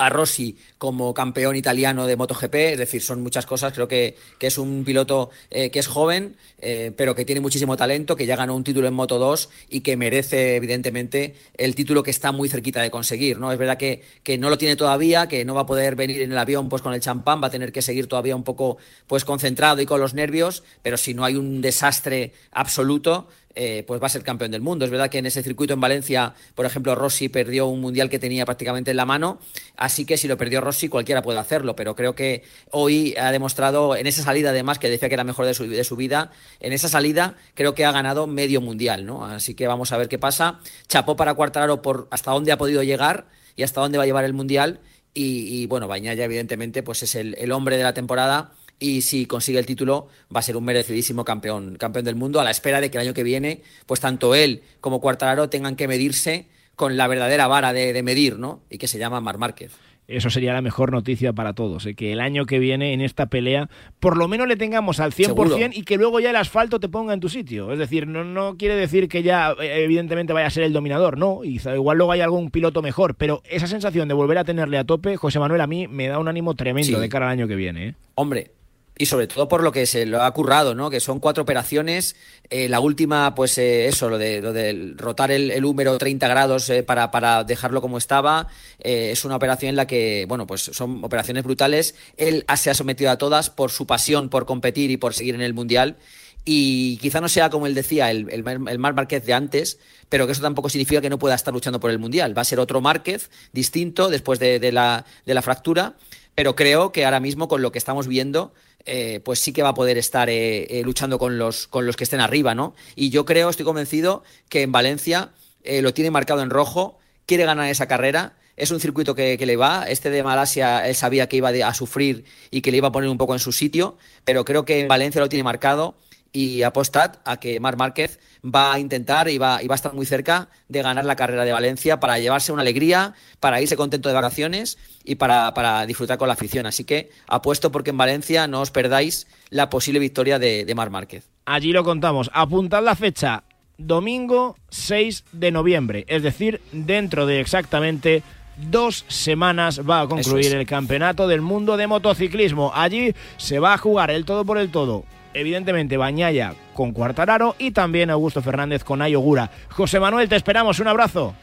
a 0.00 0.08
Rossi 0.08 0.56
como 0.78 1.12
campeón 1.12 1.56
italiano 1.56 2.06
de 2.06 2.16
MotoGP, 2.16 2.54
es 2.54 2.78
decir, 2.78 3.02
son 3.02 3.22
muchas 3.22 3.44
cosas. 3.44 3.74
Creo 3.74 3.86
que, 3.86 4.16
que 4.38 4.46
es 4.46 4.56
un 4.56 4.82
piloto 4.82 5.28
eh, 5.50 5.70
que 5.70 5.78
es 5.78 5.86
joven, 5.86 6.36
eh, 6.58 6.90
pero 6.96 7.14
que 7.14 7.26
tiene 7.26 7.42
muchísimo 7.42 7.76
talento, 7.76 8.16
que 8.16 8.24
ya 8.24 8.34
ganó 8.34 8.56
un 8.56 8.64
título 8.64 8.88
en 8.88 8.94
Moto 8.94 9.18
2 9.18 9.50
y 9.68 9.82
que 9.82 9.98
merece, 9.98 10.56
evidentemente, 10.56 11.34
el 11.54 11.74
título 11.74 12.02
que 12.02 12.10
está 12.10 12.32
muy 12.32 12.48
cerquita 12.48 12.80
de 12.80 12.90
conseguir. 12.90 13.38
¿no? 13.38 13.52
Es 13.52 13.58
verdad 13.58 13.76
que, 13.76 14.02
que 14.22 14.38
no 14.38 14.48
lo 14.48 14.56
tiene 14.56 14.74
todavía, 14.74 15.28
que 15.28 15.44
no 15.44 15.54
va 15.54 15.62
a 15.62 15.66
poder 15.66 15.96
venir 15.96 16.22
en 16.22 16.32
el 16.32 16.38
avión 16.38 16.70
pues, 16.70 16.80
con 16.80 16.94
el 16.94 17.00
champán, 17.00 17.42
va 17.42 17.48
a 17.48 17.50
tener 17.50 17.70
que 17.70 17.82
seguir 17.82 18.06
todavía 18.06 18.34
un 18.34 18.42
poco 18.42 18.78
pues, 19.06 19.26
concentrado 19.26 19.82
y 19.82 19.86
con 19.86 20.00
los 20.00 20.14
nervios, 20.14 20.62
pero 20.80 20.96
si 20.96 21.12
no 21.12 21.26
hay 21.26 21.36
un 21.36 21.60
desastre 21.60 22.32
absoluto, 22.52 23.28
eh, 23.54 23.84
pues 23.86 24.00
va 24.00 24.06
a 24.06 24.10
ser 24.10 24.22
campeón 24.22 24.52
del 24.52 24.60
mundo. 24.60 24.84
Es 24.84 24.90
verdad 24.90 25.10
que 25.10 25.18
en 25.18 25.26
ese 25.26 25.42
circuito 25.42 25.74
en 25.74 25.80
Valencia, 25.80 26.34
por 26.54 26.66
ejemplo, 26.66 26.94
Rossi 26.94 27.28
perdió 27.28 27.66
un 27.66 27.80
mundial 27.80 28.08
que 28.08 28.18
tenía 28.18 28.44
prácticamente 28.44 28.92
en 28.92 28.96
la 28.96 29.06
mano, 29.06 29.40
así 29.76 30.04
que 30.04 30.16
si 30.16 30.28
lo 30.28 30.36
perdió 30.36 30.60
Rossi 30.60 30.88
cualquiera 30.88 31.22
puede 31.22 31.38
hacerlo, 31.38 31.74
pero 31.74 31.96
creo 31.96 32.14
que 32.14 32.44
hoy 32.70 33.14
ha 33.18 33.32
demostrado 33.32 33.96
en 33.96 34.06
esa 34.06 34.22
salida 34.22 34.50
además 34.50 34.78
que 34.78 34.88
decía 34.88 35.08
que 35.08 35.14
era 35.14 35.24
mejor 35.24 35.46
de 35.46 35.54
su, 35.54 35.66
de 35.66 35.84
su 35.84 35.96
vida, 35.96 36.30
en 36.60 36.72
esa 36.72 36.88
salida 36.88 37.34
creo 37.54 37.74
que 37.74 37.84
ha 37.84 37.92
ganado 37.92 38.26
medio 38.26 38.60
mundial, 38.60 39.04
¿no? 39.04 39.24
Así 39.24 39.54
que 39.54 39.66
vamos 39.66 39.92
a 39.92 39.96
ver 39.96 40.08
qué 40.08 40.18
pasa. 40.18 40.60
Chapó 40.88 41.16
para 41.16 41.34
Cuartararo 41.34 41.82
por 41.82 42.08
hasta 42.10 42.30
dónde 42.30 42.52
ha 42.52 42.58
podido 42.58 42.82
llegar 42.82 43.26
y 43.56 43.62
hasta 43.64 43.80
dónde 43.80 43.98
va 43.98 44.04
a 44.04 44.06
llevar 44.06 44.24
el 44.24 44.32
mundial 44.32 44.80
y, 45.12 45.66
bueno, 45.66 45.88
Bañaya 45.88 46.24
evidentemente 46.24 46.84
pues 46.84 47.02
es 47.02 47.16
el, 47.16 47.34
el 47.38 47.50
hombre 47.50 47.76
de 47.76 47.82
la 47.82 47.94
temporada 47.94 48.52
y 48.80 49.02
si 49.02 49.26
consigue 49.26 49.58
el 49.58 49.66
título 49.66 50.08
va 50.34 50.40
a 50.40 50.42
ser 50.42 50.56
un 50.56 50.64
merecidísimo 50.64 51.24
campeón, 51.24 51.76
campeón 51.76 52.04
del 52.06 52.16
mundo 52.16 52.40
a 52.40 52.44
la 52.44 52.50
espera 52.50 52.80
de 52.80 52.90
que 52.90 52.96
el 52.98 53.02
año 53.06 53.14
que 53.14 53.22
viene 53.22 53.62
pues 53.86 54.00
tanto 54.00 54.34
él 54.34 54.62
como 54.80 55.00
Cuartararo 55.00 55.48
tengan 55.50 55.76
que 55.76 55.86
medirse 55.86 56.46
con 56.74 56.96
la 56.96 57.06
verdadera 57.06 57.46
vara 57.46 57.74
de, 57.74 58.02
medir, 58.02 58.38
¿no? 58.38 58.62
Y 58.70 58.78
que 58.78 58.88
se 58.88 58.98
llama 58.98 59.20
Mar 59.20 59.36
Márquez. 59.36 59.72
eso 60.08 60.30
sería 60.30 60.54
la 60.54 60.62
mejor 60.62 60.92
noticia 60.92 61.34
para 61.34 61.52
todos, 61.52 61.84
¿eh? 61.84 61.94
que 61.94 62.10
el 62.12 62.20
año 62.20 62.46
que 62.46 62.58
viene 62.58 62.94
en 62.94 63.02
esta 63.02 63.26
pelea 63.26 63.68
por 64.00 64.16
lo 64.16 64.28
menos 64.28 64.48
le 64.48 64.56
tengamos 64.56 64.98
al 64.98 65.12
100% 65.12 65.26
Seguro. 65.26 65.56
y 65.72 65.82
que 65.82 65.98
luego 65.98 66.18
ya 66.20 66.30
el 66.30 66.36
asfalto 66.36 66.80
te 66.80 66.88
ponga 66.88 67.12
en 67.12 67.20
tu 67.20 67.28
sitio. 67.28 67.70
Es 67.70 67.78
decir, 67.78 68.06
no, 68.06 68.24
no 68.24 68.56
quiere 68.56 68.76
decir 68.76 69.08
que 69.08 69.22
ya 69.22 69.52
eh, 69.60 69.84
evidentemente 69.84 70.32
vaya 70.32 70.46
a 70.46 70.50
ser 70.50 70.62
el 70.64 70.72
dominador, 70.72 71.18
no, 71.18 71.44
y 71.44 71.60
igual 71.74 71.98
luego 71.98 72.12
hay 72.12 72.22
algún 72.22 72.50
piloto 72.50 72.80
mejor, 72.80 73.14
pero 73.14 73.42
esa 73.44 73.66
sensación 73.66 74.08
de 74.08 74.14
volver 74.14 74.38
a 74.38 74.44
tenerle 74.44 74.78
a 74.78 74.84
tope, 74.84 75.18
José 75.18 75.38
Manuel, 75.38 75.60
a 75.60 75.66
mí 75.66 75.86
me 75.86 76.08
da 76.08 76.18
un 76.18 76.28
ánimo 76.28 76.54
tremendo 76.54 76.96
Sí. 76.96 77.00
de 77.00 77.08
cara 77.10 77.26
al 77.26 77.32
año 77.32 77.46
que 77.46 77.56
viene. 77.56 77.88
¿eh? 77.88 77.94
Hombre, 78.14 78.52
y 79.00 79.06
sobre 79.06 79.26
todo 79.26 79.48
por 79.48 79.62
lo 79.62 79.72
que 79.72 79.86
se 79.86 80.04
lo 80.04 80.22
ha 80.22 80.30
currado, 80.34 80.74
¿no? 80.74 80.90
Que 80.90 81.00
son 81.00 81.20
cuatro 81.20 81.42
operaciones. 81.42 82.16
eh, 82.50 82.68
la 82.68 82.80
última, 82.80 83.34
pues 83.34 83.56
eh, 83.56 83.86
eso, 83.86 84.10
lo 84.10 84.18
de, 84.18 84.92
rotar 84.98 85.30
el, 85.30 85.50
el 85.50 85.64
húmero 85.64 85.96
30 85.96 86.28
grados 86.28 86.68
eh, 86.68 86.82
para, 86.82 87.10
para 87.10 87.42
dejarlo 87.44 87.80
como 87.80 87.96
estaba, 87.96 88.48
es 88.78 89.24
una 89.24 89.36
operación 89.36 89.70
en 89.70 89.76
la 89.76 89.86
que, 89.86 90.26
bueno, 90.28 90.46
pues 90.46 90.62
son 90.62 91.02
operaciones 91.02 91.44
brutales. 91.44 91.94
Él 92.18 92.44
se 92.56 92.68
ha 92.68 92.74
sometido 92.74 93.10
a 93.10 93.16
todas 93.16 93.48
por 93.48 93.70
su 93.70 93.86
pasión 93.86 94.28
por 94.28 94.44
competir 94.44 94.90
y 94.90 94.98
por 94.98 95.14
seguir 95.14 95.34
en 95.34 95.40
el 95.40 95.54
Mundial. 95.54 95.96
Y 96.44 96.98
quizá 96.98 97.20
no 97.22 97.28
sea 97.28 97.48
como 97.48 97.66
él 97.66 97.74
decía, 97.74 98.10
el, 98.10 98.28
el, 98.30 98.42
Mar- 98.42 98.60
el 98.68 98.78
Marc 98.78 98.96
Márquez 98.96 99.24
de 99.24 99.32
antes, 99.32 99.78
pero 100.10 100.26
que 100.26 100.32
eso 100.32 100.42
tampoco 100.42 100.68
significa 100.68 101.00
que 101.00 101.08
no 101.10 101.18
pueda 101.18 101.34
estar 101.34 101.54
luchando 101.54 101.80
por 101.80 101.90
el 101.90 101.98
Mundial. 101.98 102.36
Va 102.36 102.42
a 102.42 102.44
ser 102.44 102.60
otro 102.60 102.80
Márquez 102.82 103.30
distinto 103.52 104.10
después 104.10 104.38
de, 104.38 104.58
de 104.58 104.72
la, 104.72 105.04
de 105.24 105.34
la 105.34 105.40
fractura, 105.42 105.94
pero 106.34 106.54
creo 106.56 106.92
que 106.92 107.04
ahora 107.04 107.20
mismo 107.20 107.48
con 107.48 107.60
lo 107.62 107.72
que 107.72 107.78
estamos 107.78 108.06
viendo, 108.06 108.52
eh, 108.92 109.20
pues 109.20 109.38
sí 109.38 109.52
que 109.52 109.62
va 109.62 109.68
a 109.68 109.74
poder 109.74 109.98
estar 109.98 110.28
eh, 110.28 110.62
eh, 110.64 110.82
luchando 110.82 111.16
con 111.16 111.38
los, 111.38 111.68
con 111.68 111.86
los 111.86 111.96
que 111.96 112.02
estén 112.02 112.20
arriba, 112.20 112.56
¿no? 112.56 112.74
Y 112.96 113.10
yo 113.10 113.24
creo, 113.24 113.48
estoy 113.48 113.64
convencido, 113.64 114.24
que 114.48 114.62
en 114.62 114.72
Valencia 114.72 115.30
lo 115.64 115.94
tiene 115.94 116.10
marcado 116.10 116.42
en 116.42 116.50
rojo, 116.50 116.98
quiere 117.24 117.44
ganar 117.44 117.68
esa 117.68 117.86
carrera. 117.86 118.34
Es 118.56 118.72
un 118.72 118.80
circuito 118.80 119.14
que, 119.14 119.38
que 119.38 119.46
le 119.46 119.56
va. 119.56 119.84
Este 119.86 120.10
de 120.10 120.24
Malasia 120.24 120.88
él 120.88 120.96
sabía 120.96 121.28
que 121.28 121.36
iba 121.36 121.50
a 121.50 121.74
sufrir 121.74 122.24
y 122.50 122.62
que 122.62 122.72
le 122.72 122.78
iba 122.78 122.88
a 122.88 122.92
poner 122.92 123.10
un 123.10 123.18
poco 123.18 123.34
en 123.34 123.38
su 123.38 123.52
sitio, 123.52 123.96
pero 124.24 124.44
creo 124.44 124.64
que 124.64 124.80
en 124.80 124.88
Valencia 124.88 125.20
lo 125.20 125.28
tiene 125.28 125.44
marcado 125.44 125.94
y 126.32 126.62
apostad 126.62 127.16
a 127.24 127.38
que 127.38 127.58
Marc 127.60 127.78
Márquez 127.78 128.20
va 128.44 128.72
a 128.72 128.78
intentar 128.78 129.28
y 129.28 129.38
va, 129.38 129.62
y 129.62 129.66
va 129.66 129.74
a 129.74 129.76
estar 129.76 129.94
muy 129.94 130.06
cerca 130.06 130.48
de 130.68 130.82
ganar 130.82 131.04
la 131.04 131.16
carrera 131.16 131.44
de 131.44 131.52
Valencia 131.52 132.00
para 132.00 132.18
llevarse 132.18 132.52
una 132.52 132.62
alegría, 132.62 133.14
para 133.40 133.60
irse 133.60 133.76
contento 133.76 134.08
de 134.08 134.14
vacaciones 134.14 134.78
y 135.04 135.16
para, 135.16 135.52
para 135.54 135.86
disfrutar 135.86 136.18
con 136.18 136.28
la 136.28 136.34
afición. 136.34 136.66
Así 136.66 136.84
que 136.84 137.10
apuesto 137.26 137.72
porque 137.72 137.90
en 137.90 137.98
Valencia 137.98 138.46
no 138.46 138.60
os 138.60 138.70
perdáis 138.70 139.26
la 139.50 139.70
posible 139.70 139.98
victoria 139.98 140.38
de, 140.38 140.64
de 140.64 140.74
Marc 140.74 140.90
Márquez. 140.90 141.28
Allí 141.44 141.72
lo 141.72 141.84
contamos. 141.84 142.30
Apuntad 142.32 142.82
la 142.82 142.94
fecha, 142.94 143.42
domingo 143.76 144.56
6 144.70 145.24
de 145.32 145.50
noviembre, 145.50 146.04
es 146.08 146.22
decir, 146.22 146.60
dentro 146.72 147.26
de 147.26 147.40
exactamente 147.40 148.22
dos 148.68 149.04
semanas 149.08 149.80
va 149.88 150.02
a 150.02 150.06
concluir 150.06 150.46
es. 150.46 150.52
el 150.52 150.66
Campeonato 150.66 151.26
del 151.26 151.40
Mundo 151.40 151.76
de 151.76 151.86
Motociclismo. 151.86 152.72
Allí 152.74 153.14
se 153.36 153.58
va 153.58 153.74
a 153.74 153.78
jugar 153.78 154.10
el 154.10 154.24
todo 154.24 154.44
por 154.44 154.58
el 154.58 154.70
todo. 154.70 155.04
Evidentemente, 155.34 155.96
Bañaya 155.96 156.54
con 156.74 156.92
Cuartararo 156.92 157.54
y 157.58 157.70
también 157.70 158.10
Augusto 158.10 158.42
Fernández 158.42 158.84
con 158.84 159.02
Ayogura. 159.02 159.50
José 159.68 160.00
Manuel, 160.00 160.28
te 160.28 160.36
esperamos. 160.36 160.80
Un 160.80 160.88
abrazo. 160.88 161.34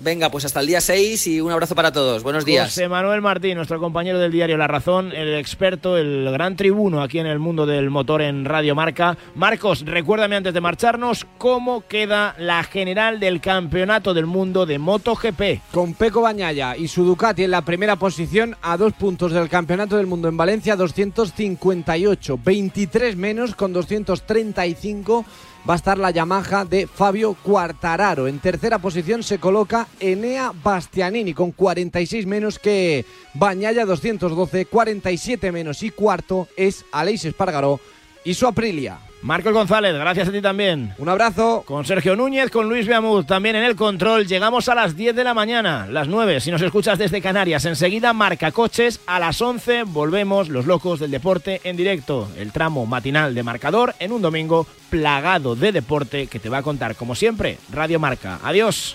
Venga, 0.00 0.30
pues 0.30 0.44
hasta 0.44 0.60
el 0.60 0.66
día 0.66 0.80
6 0.80 1.26
y 1.28 1.40
un 1.40 1.52
abrazo 1.52 1.74
para 1.74 1.92
todos. 1.92 2.22
Buenos 2.22 2.44
días. 2.44 2.68
José 2.68 2.88
Manuel 2.88 3.20
Martín, 3.20 3.54
nuestro 3.56 3.78
compañero 3.78 4.18
del 4.18 4.32
diario 4.32 4.56
La 4.56 4.66
Razón, 4.66 5.12
el 5.12 5.34
experto, 5.34 5.96
el 5.96 6.28
gran 6.32 6.56
tribuno 6.56 7.02
aquí 7.02 7.20
en 7.20 7.26
el 7.26 7.38
mundo 7.38 7.64
del 7.64 7.90
motor 7.90 8.20
en 8.22 8.44
Radio 8.44 8.74
Marca. 8.74 9.16
Marcos, 9.34 9.82
recuérdame 9.86 10.36
antes 10.36 10.52
de 10.52 10.60
marcharnos 10.60 11.26
cómo 11.38 11.86
queda 11.86 12.34
la 12.38 12.64
general 12.64 13.20
del 13.20 13.40
Campeonato 13.40 14.14
del 14.14 14.26
Mundo 14.26 14.66
de 14.66 14.78
MotoGP. 14.78 15.72
Con 15.72 15.94
Peco 15.94 16.22
Bañaya 16.22 16.76
y 16.76 16.88
su 16.88 17.04
Ducati 17.04 17.44
en 17.44 17.52
la 17.52 17.62
primera 17.62 17.96
posición 17.96 18.56
a 18.62 18.76
dos 18.76 18.92
puntos 18.94 19.32
del 19.32 19.48
Campeonato 19.48 19.96
del 19.96 20.06
Mundo 20.06 20.28
en 20.28 20.36
Valencia, 20.36 20.76
258, 20.76 22.38
23 22.42 23.16
menos 23.16 23.54
con 23.54 23.72
235 23.72 25.24
va 25.68 25.74
a 25.74 25.76
estar 25.76 25.98
la 25.98 26.10
Yamaha 26.10 26.64
de 26.64 26.86
Fabio 26.86 27.34
Quartararo. 27.34 28.28
En 28.28 28.38
tercera 28.38 28.78
posición 28.78 29.22
se 29.22 29.38
coloca 29.38 29.88
Enea 29.98 30.52
Bastianini 30.62 31.32
con 31.32 31.52
46 31.52 32.26
menos 32.26 32.58
que 32.58 33.04
Bañaya 33.34 33.86
212, 33.86 34.66
47 34.66 35.52
menos 35.52 35.82
y 35.82 35.90
cuarto 35.90 36.48
es 36.56 36.84
Aleix 36.92 37.24
Espargaró 37.24 37.80
y 38.24 38.34
su 38.34 38.46
Aprilia. 38.46 38.98
Marcos 39.24 39.54
González, 39.54 39.94
gracias 39.94 40.28
a 40.28 40.32
ti 40.32 40.42
también. 40.42 40.92
Un 40.98 41.08
abrazo. 41.08 41.62
Con 41.66 41.86
Sergio 41.86 42.14
Núñez, 42.14 42.50
con 42.50 42.68
Luis 42.68 42.86
Beamud, 42.86 43.24
también 43.24 43.56
en 43.56 43.64
el 43.64 43.74
control. 43.74 44.26
Llegamos 44.26 44.68
a 44.68 44.74
las 44.74 44.98
10 44.98 45.16
de 45.16 45.24
la 45.24 45.32
mañana, 45.32 45.86
las 45.86 46.08
9 46.08 46.42
si 46.42 46.50
nos 46.50 46.60
escuchas 46.60 46.98
desde 46.98 47.22
Canarias. 47.22 47.64
Enseguida 47.64 48.12
marca 48.12 48.52
coches, 48.52 49.00
a 49.06 49.18
las 49.18 49.40
11 49.40 49.84
volvemos 49.84 50.50
los 50.50 50.66
locos 50.66 51.00
del 51.00 51.10
deporte 51.10 51.62
en 51.64 51.74
directo. 51.74 52.28
El 52.36 52.52
tramo 52.52 52.84
matinal 52.84 53.34
de 53.34 53.42
marcador 53.42 53.94
en 53.98 54.12
un 54.12 54.20
domingo 54.20 54.66
plagado 54.90 55.56
de 55.56 55.72
deporte 55.72 56.26
que 56.26 56.38
te 56.38 56.50
va 56.50 56.58
a 56.58 56.62
contar, 56.62 56.94
como 56.94 57.14
siempre, 57.14 57.56
Radio 57.72 57.98
Marca. 57.98 58.40
Adiós. 58.42 58.94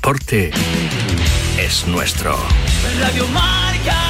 Deporte 0.00 0.50
es 1.58 1.86
nuestro. 1.86 2.34
Radio 3.00 3.26
Marca. 3.28 4.00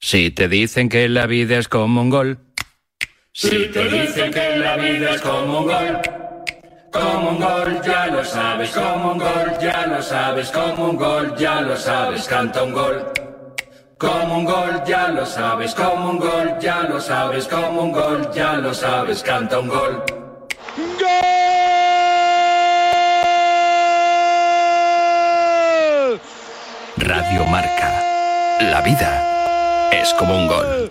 Si 0.00 0.30
te 0.30 0.48
dicen 0.48 0.88
que 0.88 1.10
la 1.10 1.26
vida 1.26 1.58
es 1.58 1.68
como 1.68 2.00
un 2.00 2.08
gol. 2.08 2.38
Si 3.32 3.68
te 3.68 3.84
dicen 3.84 4.32
que 4.32 4.56
la 4.56 4.76
vida 4.76 5.10
es 5.14 5.20
como 5.20 5.60
un 5.60 5.66
gol, 5.66 6.00
como 6.90 7.30
un 7.32 7.38
gol, 7.38 7.82
ya 7.84 8.06
lo 8.06 8.24
sabes, 8.24 8.70
como 8.70 9.12
un 9.12 9.18
gol, 9.18 9.58
ya 9.60 9.86
lo 9.86 10.02
sabes, 10.02 10.50
como 10.50 10.88
un 10.88 10.96
gol, 10.96 11.36
ya 11.36 11.60
lo 11.60 11.76
sabes, 11.76 12.26
canta 12.26 12.62
un 12.62 12.72
gol. 12.72 13.29
Como 14.00 14.38
un 14.38 14.44
gol, 14.46 14.82
ya 14.86 15.08
lo 15.08 15.26
sabes, 15.26 15.74
como 15.74 16.12
un 16.12 16.18
gol, 16.18 16.58
ya 16.58 16.84
lo 16.84 16.98
sabes, 16.98 17.46
como 17.46 17.82
un 17.82 17.92
gol, 17.92 18.30
ya 18.32 18.54
lo 18.54 18.72
sabes, 18.72 19.22
canta 19.22 19.58
un 19.58 19.68
gol. 19.68 20.02
Radio 26.96 27.44
Marca. 27.44 28.58
La 28.60 28.80
vida 28.80 29.90
es 29.92 30.14
como 30.14 30.34
un 30.34 30.46
gol. 30.46 30.90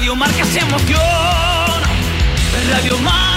Radio 0.00 0.16
Marca 0.16 0.46
se 0.46 0.60
emoción. 0.60 0.98
Radio 2.70 2.98
Marca 3.00 3.29